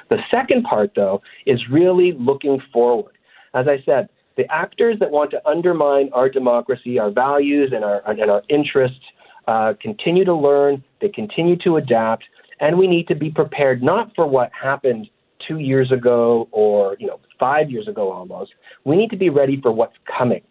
The 0.09 0.19
second 0.29 0.65
part, 0.65 0.91
though, 0.97 1.23
is 1.47 1.61
really 1.71 2.13
looking 2.19 2.59
forward. 2.73 3.15
As 3.55 3.67
I 3.69 3.83
said, 3.85 4.09
the 4.37 4.51
actors 4.51 4.97
that 5.01 5.11
want 5.11 5.31
to 5.33 5.49
undermine 5.49 6.11
our 6.13 6.29
democracy, 6.29 6.99
our 6.99 7.11
values, 7.11 7.73
and 7.75 7.85
our, 7.85 8.03
and 8.09 8.31
our 8.31 8.43
interests 8.49 9.01
uh, 9.49 9.75
continue 9.81 10.25
to 10.25 10.35
learn, 10.35 10.83
they 11.01 11.09
continue 11.09 11.57
to 11.65 11.77
adapt, 11.77 12.25
and 12.61 12.79
we 12.79 12.87
need 12.87 13.09
to 13.09 13.15
be 13.15 13.31
prepared 13.31 13.83
not 13.83 14.15
for 14.15 14.27
what 14.27 14.51
happened 14.53 15.09
two 15.49 15.59
years 15.59 15.91
ago 15.91 16.49
or 16.53 16.97
you 17.01 17.07
know 17.07 17.19
five 17.39 17.71
years 17.71 17.89
ago 17.89 18.13
almost. 18.13 18.53
We 18.85 18.97
need 18.97 19.11
to 19.11 19.17
be 19.17 19.31
ready 19.31 19.61
for 19.61 19.73
what's 19.73 19.97
coming. 20.19 20.43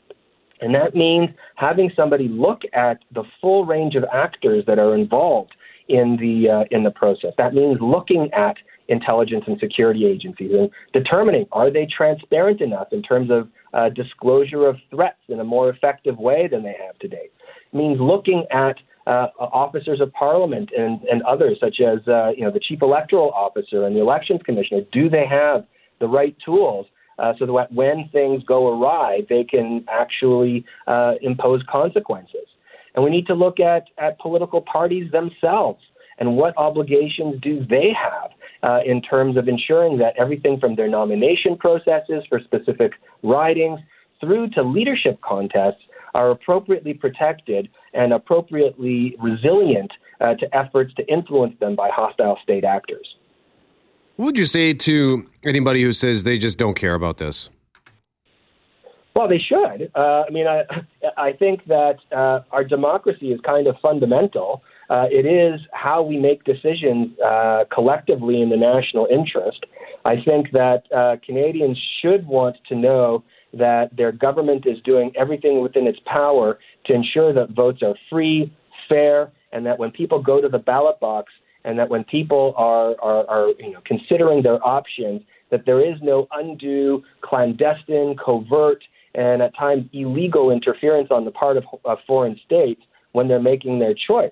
And 0.62 0.76
that 0.76 0.94
means 0.94 1.30
having 1.56 1.90
somebody 1.96 2.28
look 2.28 2.62
at 2.74 3.00
the 3.14 3.24
full 3.40 3.66
range 3.66 3.96
of 3.96 4.04
actors 4.14 4.66
that 4.68 4.78
are 4.78 4.94
involved 4.94 5.54
in 5.88 6.18
the 6.20 6.50
uh, 6.50 6.64
in 6.72 6.84
the 6.84 6.92
process. 6.92 7.34
That 7.38 7.54
means 7.54 7.78
looking 7.82 8.30
at 8.34 8.58
intelligence 8.90 9.44
and 9.48 9.58
security 9.60 10.06
agencies 10.06 10.52
and 10.52 10.70
determining 10.94 11.46
are 11.52 11.72
they 11.72 11.88
transparent 11.96 12.60
enough 12.60 12.88
in 12.92 13.02
terms 13.02 13.30
of 13.32 13.48
uh, 13.74 13.90
disclosure 13.90 14.68
of 14.68 14.76
threats 14.90 15.20
in 15.30 15.40
a 15.40 15.44
more 15.44 15.70
effective 15.70 16.18
way 16.18 16.48
than 16.52 16.64
they 16.64 16.76
have 16.86 16.98
today. 17.00 17.30
It 17.72 17.78
means 17.78 18.00
looking 18.00 18.46
at 18.52 18.76
uh, 19.06 19.28
officers 19.40 20.02
of 20.02 20.12
parliament 20.14 20.70
and, 20.78 21.02
and 21.04 21.22
others, 21.24 21.58
such 21.62 21.80
as 21.80 22.00
uh, 22.08 22.32
you 22.36 22.44
know 22.44 22.52
the 22.52 22.60
chief 22.60 22.82
electoral 22.82 23.32
officer 23.32 23.86
and 23.86 23.96
the 23.96 24.02
elections 24.02 24.42
commissioner. 24.44 24.82
Do 24.92 25.10
they 25.10 25.26
have 25.30 25.66
the 26.00 26.08
right 26.08 26.36
tools 26.44 26.88
uh, 27.20 27.34
so 27.38 27.46
that 27.46 27.72
when 27.72 28.10
things 28.12 28.44
go 28.48 28.68
awry, 28.70 29.22
they 29.30 29.44
can 29.44 29.86
actually 29.92 30.66
uh, 30.88 31.14
impose 31.22 31.62
consequences. 31.70 32.48
And 32.96 33.04
we 33.04 33.12
need 33.12 33.28
to 33.28 33.34
look 33.34 33.60
at, 33.60 33.84
at 33.98 34.20
political 34.20 34.62
parties 34.62 35.12
themselves 35.12 35.80
and 36.18 36.36
what 36.36 36.58
obligations 36.58 37.36
do 37.42 37.66
they 37.70 37.92
have 37.98 38.32
uh, 38.64 38.80
in 38.86 39.02
terms 39.02 39.38
of 39.38 39.48
ensuring 39.48 39.98
that 40.00 40.14
everything 40.18 40.60
from 40.60 40.76
their 40.76 40.88
nomination 40.88 41.58
processes 41.58 42.24
for 42.28 42.40
specific 42.40 42.94
ridings 43.24 43.80
through 44.20 44.50
to 44.50 44.64
leadership 44.64 45.20
contests 45.22 45.82
are 46.14 46.32
appropriately 46.32 46.94
protected 46.94 47.70
and 47.94 48.14
appropriately 48.14 49.16
resilient 49.22 49.92
uh, 50.20 50.34
to 50.36 50.56
efforts 50.56 50.94
to 50.96 51.08
influence 51.08 51.58
them 51.60 51.76
by 51.76 51.90
hostile 51.94 52.38
state 52.44 52.64
actors. 52.64 53.08
What 54.16 54.26
would 54.26 54.38
you 54.38 54.46
say 54.46 54.74
to 54.74 55.26
anybody 55.46 55.82
who 55.82 55.94
says 55.94 56.24
they 56.24 56.38
just 56.38 56.58
don't 56.58 56.76
care 56.76 56.94
about 56.94 57.18
this? 57.18 57.50
Well, 59.16 59.28
they 59.28 59.40
should. 59.40 59.92
Uh, 59.96 60.24
I 60.28 60.30
mean, 60.30 60.48
I, 60.48 60.64
I 61.18 61.34
think 61.34 61.66
that 61.68 61.98
uh, 62.12 62.42
our 62.52 62.64
democracy 62.64 63.32
is 63.32 63.40
kind 63.42 63.68
of 63.68 63.76
fundamental 63.82 64.64
Uh, 64.90 65.06
it 65.12 65.26
is 65.26 65.62
how 65.72 66.02
we 66.02 66.18
make 66.18 66.44
decisions 66.44 67.10
uh, 67.20 67.64
collectively 67.74 68.42
in 68.42 68.50
the 68.50 68.58
national 68.58 69.08
interest. 69.12 69.66
I 70.06 70.16
think 70.24 70.52
that 70.52 70.84
uh, 70.96 71.18
Canadians 71.24 71.80
should 72.02 72.26
want 72.26 72.56
to 72.70 72.76
know 72.76 73.24
that 73.54 73.96
their 73.96 74.12
government 74.12 74.66
is 74.66 74.78
doing 74.84 75.12
everything 75.16 75.62
within 75.62 75.86
its 75.88 76.00
power 76.06 76.60
to 76.86 76.94
ensure 76.94 77.34
that 77.34 77.52
votes 77.52 77.82
are 77.84 77.96
free, 78.10 78.52
fair, 78.88 79.32
and 79.52 79.66
that 79.66 79.78
when 79.78 79.92
people 79.92 80.22
go 80.22 80.42
to 80.42 80.48
the 80.48 80.58
ballot 80.58 81.00
box 81.00 81.32
and 81.66 81.78
that 81.78 81.90
when 81.90 82.04
people 82.06 82.54
are, 82.58 82.96
are, 83.02 83.30
are 83.30 83.48
you 83.60 83.72
know, 83.72 83.82
considering 83.86 84.42
their 84.42 84.66
options, 84.66 85.22
that 85.52 85.66
there 85.66 85.82
is 85.86 85.98
no 86.02 86.28
undue, 86.32 87.04
clandestine, 87.22 88.16
covert, 88.24 88.84
and 89.16 89.42
at 89.42 89.56
times 89.58 89.86
illegal 89.94 90.52
interference 90.52 91.10
on 91.12 91.26
the 91.26 91.32
part 91.32 91.58
of, 91.58 91.64
of 91.86 91.98
foreign 92.08 92.40
states 92.46 92.82
when 93.12 93.28
they're 93.28 93.42
making 93.42 93.80
their 93.80 93.94
choice. 93.94 94.32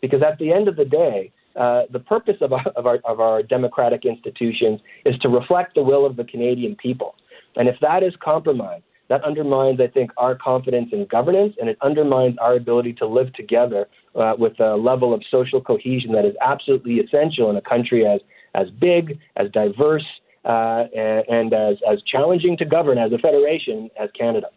Because 0.00 0.22
at 0.22 0.38
the 0.38 0.52
end 0.52 0.68
of 0.68 0.76
the 0.76 0.84
day, 0.84 1.32
uh, 1.56 1.82
the 1.90 2.00
purpose 2.00 2.36
of 2.40 2.52
our, 2.52 2.66
of, 2.76 2.86
our, 2.86 2.98
of 3.04 3.20
our 3.20 3.42
democratic 3.42 4.04
institutions 4.04 4.80
is 5.04 5.16
to 5.18 5.28
reflect 5.28 5.74
the 5.74 5.82
will 5.82 6.04
of 6.04 6.16
the 6.16 6.24
Canadian 6.24 6.76
people. 6.76 7.14
And 7.56 7.68
if 7.68 7.76
that 7.80 8.02
is 8.02 8.12
compromised, 8.22 8.84
that 9.08 9.24
undermines, 9.24 9.80
I 9.80 9.86
think, 9.86 10.10
our 10.16 10.34
confidence 10.34 10.90
in 10.92 11.06
governance 11.06 11.54
and 11.60 11.68
it 11.68 11.78
undermines 11.80 12.36
our 12.38 12.56
ability 12.56 12.92
to 12.94 13.06
live 13.06 13.32
together 13.34 13.88
uh, 14.14 14.34
with 14.38 14.58
a 14.60 14.76
level 14.76 15.14
of 15.14 15.22
social 15.30 15.60
cohesion 15.60 16.12
that 16.12 16.24
is 16.24 16.34
absolutely 16.44 16.98
essential 16.98 17.48
in 17.48 17.56
a 17.56 17.62
country 17.62 18.06
as, 18.06 18.20
as 18.54 18.68
big, 18.70 19.18
as 19.36 19.50
diverse, 19.52 20.04
uh, 20.44 20.84
and, 20.94 21.24
and 21.28 21.54
as, 21.54 21.76
as 21.90 22.02
challenging 22.02 22.56
to 22.56 22.64
govern 22.64 22.98
as 22.98 23.12
a 23.12 23.18
federation 23.18 23.88
as 23.98 24.10
Canada. 24.18 24.48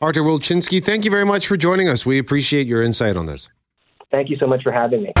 Arthur 0.00 0.22
Wilczynski, 0.22 0.82
thank 0.82 1.04
you 1.04 1.10
very 1.10 1.24
much 1.24 1.46
for 1.46 1.56
joining 1.56 1.88
us. 1.88 2.04
We 2.04 2.18
appreciate 2.18 2.66
your 2.66 2.82
insight 2.82 3.16
on 3.16 3.26
this. 3.26 3.48
Thank 4.14 4.30
you 4.30 4.36
so 4.36 4.46
much 4.46 4.62
for 4.62 4.70
having 4.70 5.02
me. 5.02 5.12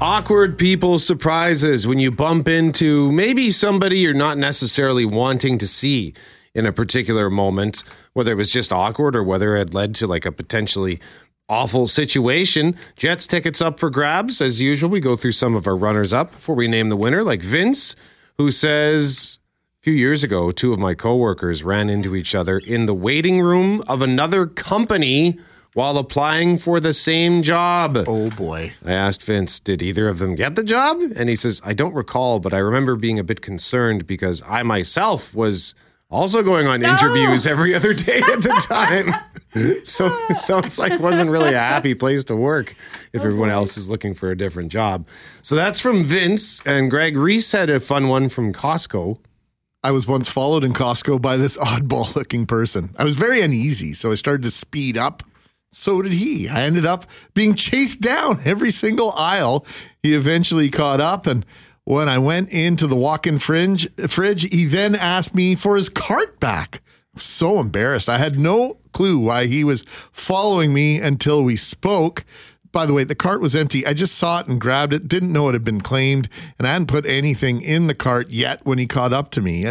Awkward 0.00 0.56
people 0.56 1.00
surprises 1.00 1.88
when 1.88 1.98
you 1.98 2.12
bump 2.12 2.46
into 2.46 3.10
maybe 3.10 3.50
somebody 3.50 3.98
you're 3.98 4.14
not 4.14 4.38
necessarily 4.38 5.04
wanting 5.04 5.58
to 5.58 5.66
see 5.66 6.14
in 6.54 6.64
a 6.64 6.72
particular 6.72 7.28
moment, 7.28 7.82
whether 8.12 8.30
it 8.30 8.36
was 8.36 8.52
just 8.52 8.72
awkward 8.72 9.16
or 9.16 9.24
whether 9.24 9.56
it 9.56 9.58
had 9.58 9.74
led 9.74 9.92
to 9.96 10.06
like 10.06 10.24
a 10.24 10.30
potentially 10.30 11.00
awful 11.48 11.88
situation. 11.88 12.76
Jets 12.94 13.26
tickets 13.26 13.60
up 13.60 13.80
for 13.80 13.90
grabs. 13.90 14.40
As 14.40 14.60
usual, 14.60 14.88
we 14.88 15.00
go 15.00 15.16
through 15.16 15.32
some 15.32 15.56
of 15.56 15.66
our 15.66 15.76
runners 15.76 16.12
up 16.12 16.30
before 16.30 16.54
we 16.54 16.68
name 16.68 16.90
the 16.90 16.96
winner, 16.96 17.24
like 17.24 17.42
Vince, 17.42 17.96
who 18.38 18.52
says 18.52 19.40
few 19.82 19.92
years 19.92 20.22
ago, 20.22 20.52
two 20.52 20.72
of 20.72 20.78
my 20.78 20.94
coworkers 20.94 21.64
ran 21.64 21.90
into 21.90 22.14
each 22.14 22.36
other 22.36 22.58
in 22.58 22.86
the 22.86 22.94
waiting 22.94 23.40
room 23.40 23.82
of 23.88 24.00
another 24.00 24.46
company 24.46 25.36
while 25.74 25.98
applying 25.98 26.56
for 26.56 26.78
the 26.78 26.92
same 26.92 27.42
job. 27.42 27.98
Oh 28.06 28.30
boy. 28.30 28.74
I 28.84 28.92
asked 28.92 29.24
Vince, 29.24 29.58
did 29.58 29.82
either 29.82 30.08
of 30.08 30.20
them 30.20 30.36
get 30.36 30.54
the 30.54 30.62
job? 30.62 31.00
And 31.16 31.28
he 31.28 31.34
says, 31.34 31.60
I 31.64 31.74
don't 31.74 31.94
recall, 31.94 32.38
but 32.38 32.54
I 32.54 32.58
remember 32.58 32.94
being 32.94 33.18
a 33.18 33.24
bit 33.24 33.40
concerned 33.40 34.06
because 34.06 34.40
I 34.46 34.62
myself 34.62 35.34
was 35.34 35.74
also 36.08 36.44
going 36.44 36.68
on 36.68 36.84
interviews 36.84 37.44
every 37.44 37.74
other 37.74 37.92
day 37.92 38.18
at 38.18 38.40
the 38.40 38.64
time. 38.68 39.14
so 39.84 40.16
it 40.30 40.38
sounds 40.38 40.78
like 40.78 40.92
it 40.92 41.00
wasn't 41.00 41.28
really 41.28 41.54
a 41.54 41.58
happy 41.58 41.94
place 41.94 42.22
to 42.24 42.36
work 42.36 42.76
if 43.12 43.22
oh, 43.22 43.24
everyone 43.24 43.50
else 43.50 43.76
is 43.76 43.90
looking 43.90 44.14
for 44.14 44.30
a 44.30 44.36
different 44.36 44.70
job. 44.70 45.08
So 45.40 45.56
that's 45.56 45.80
from 45.80 46.04
Vince 46.04 46.64
and 46.64 46.88
Greg 46.88 47.16
Reese 47.16 47.50
had 47.50 47.68
a 47.68 47.80
fun 47.80 48.06
one 48.06 48.28
from 48.28 48.52
Costco. 48.52 49.18
I 49.84 49.90
was 49.90 50.06
once 50.06 50.28
followed 50.28 50.62
in 50.62 50.72
Costco 50.72 51.20
by 51.20 51.36
this 51.36 51.56
oddball 51.58 52.14
looking 52.14 52.46
person. 52.46 52.94
I 52.96 53.04
was 53.04 53.16
very 53.16 53.40
uneasy, 53.42 53.92
so 53.92 54.12
I 54.12 54.14
started 54.14 54.44
to 54.44 54.50
speed 54.50 54.96
up. 54.96 55.22
So 55.72 56.02
did 56.02 56.12
he. 56.12 56.48
I 56.48 56.62
ended 56.62 56.84
up 56.84 57.06
being 57.34 57.54
chased 57.54 58.00
down 58.00 58.40
every 58.44 58.70
single 58.70 59.12
aisle. 59.12 59.66
He 60.02 60.14
eventually 60.14 60.70
caught 60.70 61.00
up, 61.00 61.26
and 61.26 61.44
when 61.84 62.08
I 62.08 62.18
went 62.18 62.52
into 62.52 62.86
the 62.86 62.96
walk-in 62.96 63.38
fridge, 63.38 63.88
fridge, 64.08 64.42
he 64.52 64.66
then 64.66 64.94
asked 64.94 65.34
me 65.34 65.54
for 65.56 65.76
his 65.76 65.88
cart 65.88 66.38
back. 66.38 66.80
So 67.16 67.58
embarrassed. 67.58 68.08
I 68.08 68.18
had 68.18 68.38
no 68.38 68.78
clue 68.92 69.18
why 69.18 69.46
he 69.46 69.64
was 69.64 69.82
following 70.12 70.72
me 70.72 70.98
until 70.98 71.42
we 71.42 71.56
spoke. 71.56 72.24
By 72.72 72.86
the 72.86 72.94
way, 72.94 73.04
the 73.04 73.14
cart 73.14 73.40
was 73.42 73.54
empty. 73.54 73.86
I 73.86 73.92
just 73.92 74.14
saw 74.16 74.40
it 74.40 74.46
and 74.46 74.60
grabbed 74.60 74.94
it. 74.94 75.06
Didn't 75.06 75.30
know 75.32 75.48
it 75.48 75.52
had 75.52 75.64
been 75.64 75.82
claimed, 75.82 76.28
and 76.58 76.66
I 76.66 76.72
hadn't 76.72 76.88
put 76.88 77.04
anything 77.06 77.60
in 77.62 77.86
the 77.86 77.94
cart 77.94 78.30
yet 78.30 78.64
when 78.64 78.78
he 78.78 78.86
caught 78.86 79.12
up 79.12 79.30
to 79.32 79.40
me. 79.42 79.66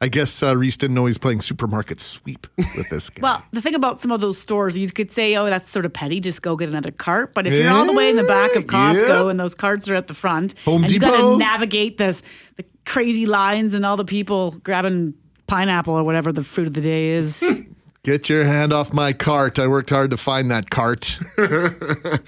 I 0.00 0.08
guess 0.08 0.42
uh, 0.42 0.54
Reese 0.56 0.76
didn't 0.76 0.94
know 0.94 1.06
he's 1.06 1.16
playing 1.16 1.40
supermarket 1.40 2.00
sweep 2.00 2.46
with 2.76 2.88
this 2.90 3.08
guy. 3.08 3.22
Well, 3.22 3.42
the 3.52 3.62
thing 3.62 3.74
about 3.74 4.00
some 4.00 4.10
of 4.10 4.20
those 4.20 4.36
stores, 4.36 4.76
you 4.76 4.90
could 4.90 5.10
say, 5.10 5.34
oh, 5.36 5.46
that's 5.46 5.70
sort 5.70 5.86
of 5.86 5.92
petty, 5.94 6.20
just 6.20 6.42
go 6.42 6.56
get 6.56 6.68
another 6.68 6.90
cart. 6.90 7.32
But 7.32 7.46
if 7.46 7.54
you're 7.54 7.72
all 7.72 7.86
the 7.86 7.92
way 7.94 8.10
in 8.10 8.16
the 8.16 8.24
back 8.24 8.54
of 8.56 8.64
Costco 8.66 9.08
Yeah. 9.08 9.30
and 9.30 9.40
those 9.40 9.54
carts 9.54 9.88
are 9.88 9.94
at 9.94 10.08
the 10.08 10.14
front, 10.14 10.58
Home 10.64 10.82
and 10.82 10.92
you 10.92 10.98
got 10.98 11.16
to 11.16 11.38
navigate 11.38 11.96
this, 11.96 12.22
the 12.56 12.64
crazy 12.84 13.24
lines 13.24 13.72
and 13.72 13.86
all 13.86 13.96
the 13.96 14.04
people 14.04 14.50
grabbing 14.62 15.14
pineapple 15.46 15.94
or 15.94 16.04
whatever 16.04 16.32
the 16.32 16.44
fruit 16.44 16.66
of 16.66 16.74
the 16.74 16.80
day 16.82 17.10
is. 17.10 17.42
Get 18.04 18.28
your 18.28 18.44
hand 18.44 18.70
off 18.70 18.92
my 18.92 19.14
cart. 19.14 19.58
I 19.58 19.66
worked 19.66 19.88
hard 19.88 20.10
to 20.10 20.18
find 20.18 20.50
that 20.50 20.68
cart. 20.70 21.18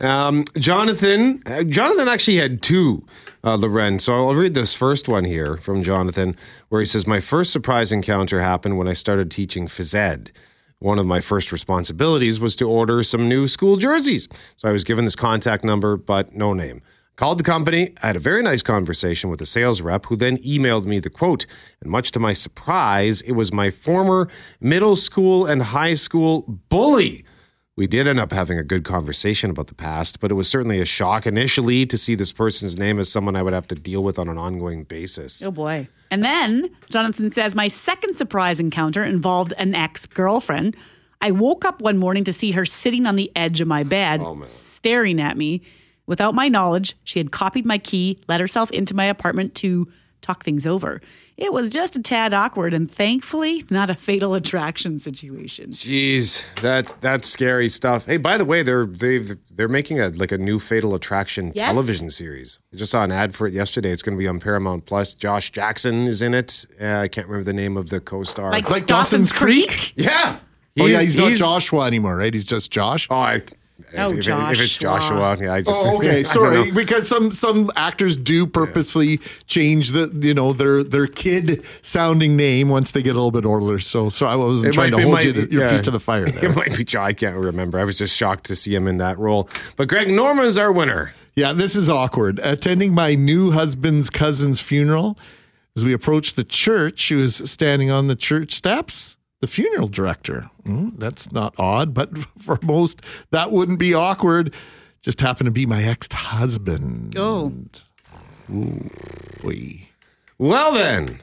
Um, 0.00 0.44
Jonathan, 0.56 1.42
uh, 1.46 1.62
Jonathan 1.64 2.08
actually 2.08 2.36
had 2.36 2.62
two, 2.62 3.04
uh, 3.44 3.56
Loren. 3.56 3.98
So 3.98 4.28
I'll 4.28 4.34
read 4.34 4.54
this 4.54 4.72
first 4.72 5.08
one 5.08 5.24
here 5.24 5.56
from 5.56 5.82
Jonathan, 5.82 6.36
where 6.68 6.80
he 6.80 6.86
says, 6.86 7.06
"My 7.06 7.20
first 7.20 7.52
surprise 7.52 7.92
encounter 7.92 8.40
happened 8.40 8.78
when 8.78 8.88
I 8.88 8.92
started 8.92 9.30
teaching 9.30 9.66
phys 9.66 9.94
ed. 9.94 10.30
One 10.78 10.98
of 10.98 11.06
my 11.06 11.20
first 11.20 11.52
responsibilities 11.52 12.40
was 12.40 12.56
to 12.56 12.68
order 12.68 13.02
some 13.02 13.28
new 13.28 13.48
school 13.48 13.76
jerseys. 13.76 14.28
So 14.56 14.68
I 14.68 14.72
was 14.72 14.84
given 14.84 15.04
this 15.04 15.16
contact 15.16 15.64
number, 15.64 15.96
but 15.96 16.34
no 16.34 16.52
name." 16.54 16.82
Called 17.20 17.36
the 17.36 17.44
company, 17.44 17.92
I 18.02 18.06
had 18.06 18.16
a 18.16 18.18
very 18.18 18.42
nice 18.42 18.62
conversation 18.62 19.28
with 19.28 19.40
the 19.40 19.44
sales 19.44 19.82
rep 19.82 20.06
who 20.06 20.16
then 20.16 20.38
emailed 20.38 20.86
me 20.86 21.00
the 21.00 21.10
quote. 21.10 21.44
And 21.82 21.90
much 21.90 22.12
to 22.12 22.18
my 22.18 22.32
surprise, 22.32 23.20
it 23.20 23.32
was 23.32 23.52
my 23.52 23.68
former 23.68 24.30
middle 24.58 24.96
school 24.96 25.44
and 25.44 25.62
high 25.62 25.92
school 25.92 26.44
bully. 26.70 27.26
We 27.76 27.86
did 27.86 28.08
end 28.08 28.18
up 28.18 28.32
having 28.32 28.58
a 28.58 28.62
good 28.62 28.84
conversation 28.84 29.50
about 29.50 29.66
the 29.66 29.74
past, 29.74 30.18
but 30.20 30.30
it 30.30 30.34
was 30.34 30.48
certainly 30.48 30.80
a 30.80 30.86
shock 30.86 31.26
initially 31.26 31.84
to 31.84 31.98
see 31.98 32.14
this 32.14 32.32
person's 32.32 32.78
name 32.78 32.98
as 32.98 33.12
someone 33.12 33.36
I 33.36 33.42
would 33.42 33.52
have 33.52 33.68
to 33.68 33.74
deal 33.74 34.02
with 34.02 34.18
on 34.18 34.30
an 34.30 34.38
ongoing 34.38 34.84
basis. 34.84 35.42
Oh 35.42 35.50
boy. 35.50 35.88
And 36.10 36.24
then 36.24 36.70
Jonathan 36.88 37.28
says, 37.30 37.54
My 37.54 37.68
second 37.68 38.16
surprise 38.16 38.58
encounter 38.60 39.04
involved 39.04 39.52
an 39.58 39.74
ex 39.74 40.06
girlfriend. 40.06 40.74
I 41.20 41.32
woke 41.32 41.66
up 41.66 41.82
one 41.82 41.98
morning 41.98 42.24
to 42.24 42.32
see 42.32 42.52
her 42.52 42.64
sitting 42.64 43.04
on 43.04 43.16
the 43.16 43.30
edge 43.36 43.60
of 43.60 43.68
my 43.68 43.82
bed, 43.82 44.22
oh, 44.22 44.40
staring 44.44 45.20
at 45.20 45.36
me. 45.36 45.60
Without 46.10 46.34
my 46.34 46.48
knowledge, 46.48 46.96
she 47.04 47.20
had 47.20 47.30
copied 47.30 47.64
my 47.64 47.78
key, 47.78 48.18
let 48.26 48.40
herself 48.40 48.68
into 48.72 48.94
my 48.94 49.04
apartment 49.04 49.54
to 49.54 49.86
talk 50.22 50.42
things 50.42 50.66
over. 50.66 51.00
It 51.36 51.52
was 51.52 51.70
just 51.72 51.94
a 51.96 52.02
tad 52.02 52.34
awkward 52.34 52.74
and 52.74 52.90
thankfully 52.90 53.62
not 53.70 53.90
a 53.90 53.94
fatal 53.94 54.34
attraction 54.34 54.98
situation. 54.98 55.70
Jeez, 55.70 56.44
that 56.62 56.96
that's 57.00 57.28
scary 57.28 57.68
stuff. 57.68 58.06
Hey, 58.06 58.16
by 58.16 58.38
the 58.38 58.44
way, 58.44 58.64
they're 58.64 58.86
they've 58.86 59.36
they're 59.54 59.68
making 59.68 60.00
a 60.00 60.08
like 60.08 60.32
a 60.32 60.36
new 60.38 60.58
Fatal 60.58 60.96
Attraction 60.96 61.52
Yes. 61.54 61.68
television 61.70 62.10
series. 62.10 62.58
I 62.74 62.76
just 62.76 62.90
saw 62.90 63.04
an 63.04 63.12
ad 63.12 63.32
for 63.36 63.46
it 63.46 63.54
yesterday. 63.54 63.92
It's 63.92 64.02
going 64.02 64.16
to 64.16 64.18
be 64.18 64.26
on 64.26 64.40
Paramount 64.40 64.86
Plus. 64.86 65.14
Josh 65.14 65.52
Jackson 65.52 66.08
is 66.08 66.22
in 66.22 66.34
it. 66.34 66.66
Uh, 66.80 66.86
I 67.02 67.08
can't 67.08 67.28
remember 67.28 67.44
the 67.44 67.52
name 67.52 67.76
of 67.76 67.88
the 67.88 68.00
co-star. 68.00 68.50
Like 68.50 68.68
Like 68.68 68.86
Dawson's 68.86 69.30
Creek? 69.32 69.92
yeah. 69.96 70.40
oh 70.80 70.86
yeah, 70.86 71.00
he's, 71.02 71.16
not 71.16 71.32
Joshua 71.34 71.86
anymore, 71.86 72.16
right? 72.16 72.34
He's 72.34 72.44
just 72.44 72.70
Josh. 72.72 73.06
Oh, 73.10 73.14
I, 73.14 73.42
Oh, 73.96 74.06
if, 74.12 74.18
if, 74.18 74.28
if 74.28 74.60
it's 74.60 74.76
Joshua. 74.76 75.16
Joshua, 75.18 75.36
yeah, 75.40 75.52
I 75.54 75.58
oh, 75.58 75.62
just 75.62 75.86
Oh, 75.86 75.96
okay. 75.98 76.06
don't 76.22 76.24
Sorry, 76.26 76.70
because 76.70 77.08
some 77.08 77.30
some 77.32 77.70
actors 77.76 78.16
do 78.16 78.46
purposely 78.46 79.18
change 79.46 79.90
the 79.90 80.10
you 80.22 80.34
know 80.34 80.52
their 80.52 80.82
their 80.84 81.06
kid 81.06 81.64
sounding 81.82 82.36
name 82.36 82.68
once 82.68 82.90
they 82.92 83.02
get 83.02 83.10
a 83.10 83.14
little 83.22 83.30
bit 83.30 83.44
older. 83.44 83.78
So 83.78 84.08
so 84.08 84.26
I 84.26 84.36
wasn't 84.36 84.70
It 84.70 84.74
trying 84.74 84.90
might 84.90 84.90
to 84.90 84.96
be- 84.96 85.02
hold 85.02 85.14
might 85.14 85.24
you 85.24 85.32
to, 85.32 85.50
your 85.52 85.62
yeah. 85.64 85.70
feet 85.70 85.82
to 85.84 85.90
the 85.90 86.00
fire. 86.00 86.26
There. 86.30 86.50
It 86.50 86.56
might 86.56 86.76
be 86.76 86.84
Joe. 86.84 87.00
I 87.02 87.12
can't 87.12 87.36
remember. 87.36 87.78
I 87.78 87.84
was 87.84 87.98
just 87.98 88.16
shocked 88.16 88.44
to 88.46 88.56
see 88.56 88.74
him 88.74 88.86
in 88.86 88.98
that 88.98 89.18
role. 89.18 89.48
But 89.76 89.88
Greg 89.88 90.08
Norman's 90.08 90.58
our 90.58 90.70
winner. 90.70 91.12
Yeah, 91.34 91.52
this 91.52 91.74
is 91.76 91.88
awkward. 91.88 92.38
Attending 92.42 92.92
my 92.92 93.14
new 93.14 93.50
husband's 93.52 94.10
cousin's 94.10 94.60
funeral, 94.60 95.16
as 95.76 95.84
we 95.84 95.92
approached 95.92 96.36
the 96.36 96.44
church, 96.44 96.98
she 97.00 97.14
was 97.14 97.36
standing 97.50 97.90
on 97.90 98.08
the 98.08 98.16
church 98.16 98.52
steps. 98.52 99.16
The 99.40 99.46
funeral 99.46 99.88
director. 99.88 100.50
Hmm, 100.64 100.90
that's 100.98 101.32
not 101.32 101.54
odd, 101.58 101.94
but 101.94 102.16
for 102.38 102.58
most, 102.62 103.02
that 103.30 103.50
wouldn't 103.52 103.78
be 103.78 103.94
awkward. 103.94 104.54
Just 105.02 105.20
happened 105.20 105.46
to 105.46 105.50
be 105.50 105.64
my 105.66 105.82
ex 105.82 106.08
husband. 106.12 107.14
Oh. 107.16 107.52
Well, 110.38 110.72
then, 110.72 111.18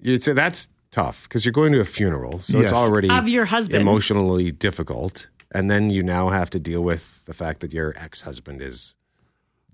you'd 0.00 0.22
say 0.22 0.32
that's 0.32 0.68
tough 0.90 1.24
because 1.24 1.44
you're 1.44 1.52
going 1.52 1.72
to 1.72 1.80
a 1.80 1.84
funeral, 1.84 2.38
so 2.38 2.58
Yes. 2.58 2.70
it's 2.70 2.80
already 2.80 3.10
Of 3.10 3.28
your 3.28 3.46
husband. 3.46 3.80
emotionally 3.82 4.50
difficult, 4.52 5.28
and 5.52 5.70
then 5.70 5.90
you 5.90 6.02
now 6.02 6.28
have 6.30 6.48
to 6.50 6.60
deal 6.60 6.82
with 6.82 7.26
the 7.26 7.34
fact 7.34 7.60
that 7.60 7.72
your 7.72 7.94
ex-husband 7.98 8.62
is 8.62 8.96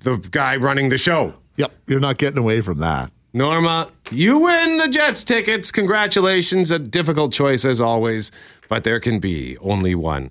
the 0.00 0.16
guy 0.16 0.56
running 0.56 0.88
the 0.88 0.98
show. 0.98 1.34
Yep, 1.56 1.72
you're 1.86 2.00
not 2.00 2.18
getting 2.18 2.38
away 2.38 2.60
from 2.60 2.78
that. 2.78 3.12
Norma, 3.34 3.90
you 4.10 4.36
win 4.36 4.76
the 4.76 4.88
Jets 4.88 5.24
tickets. 5.24 5.72
Congratulations. 5.72 6.70
A 6.70 6.78
difficult 6.78 7.32
choice 7.32 7.64
as 7.64 7.80
always, 7.80 8.30
but 8.68 8.84
there 8.84 9.00
can 9.00 9.20
be 9.20 9.56
only 9.58 9.94
one. 9.94 10.30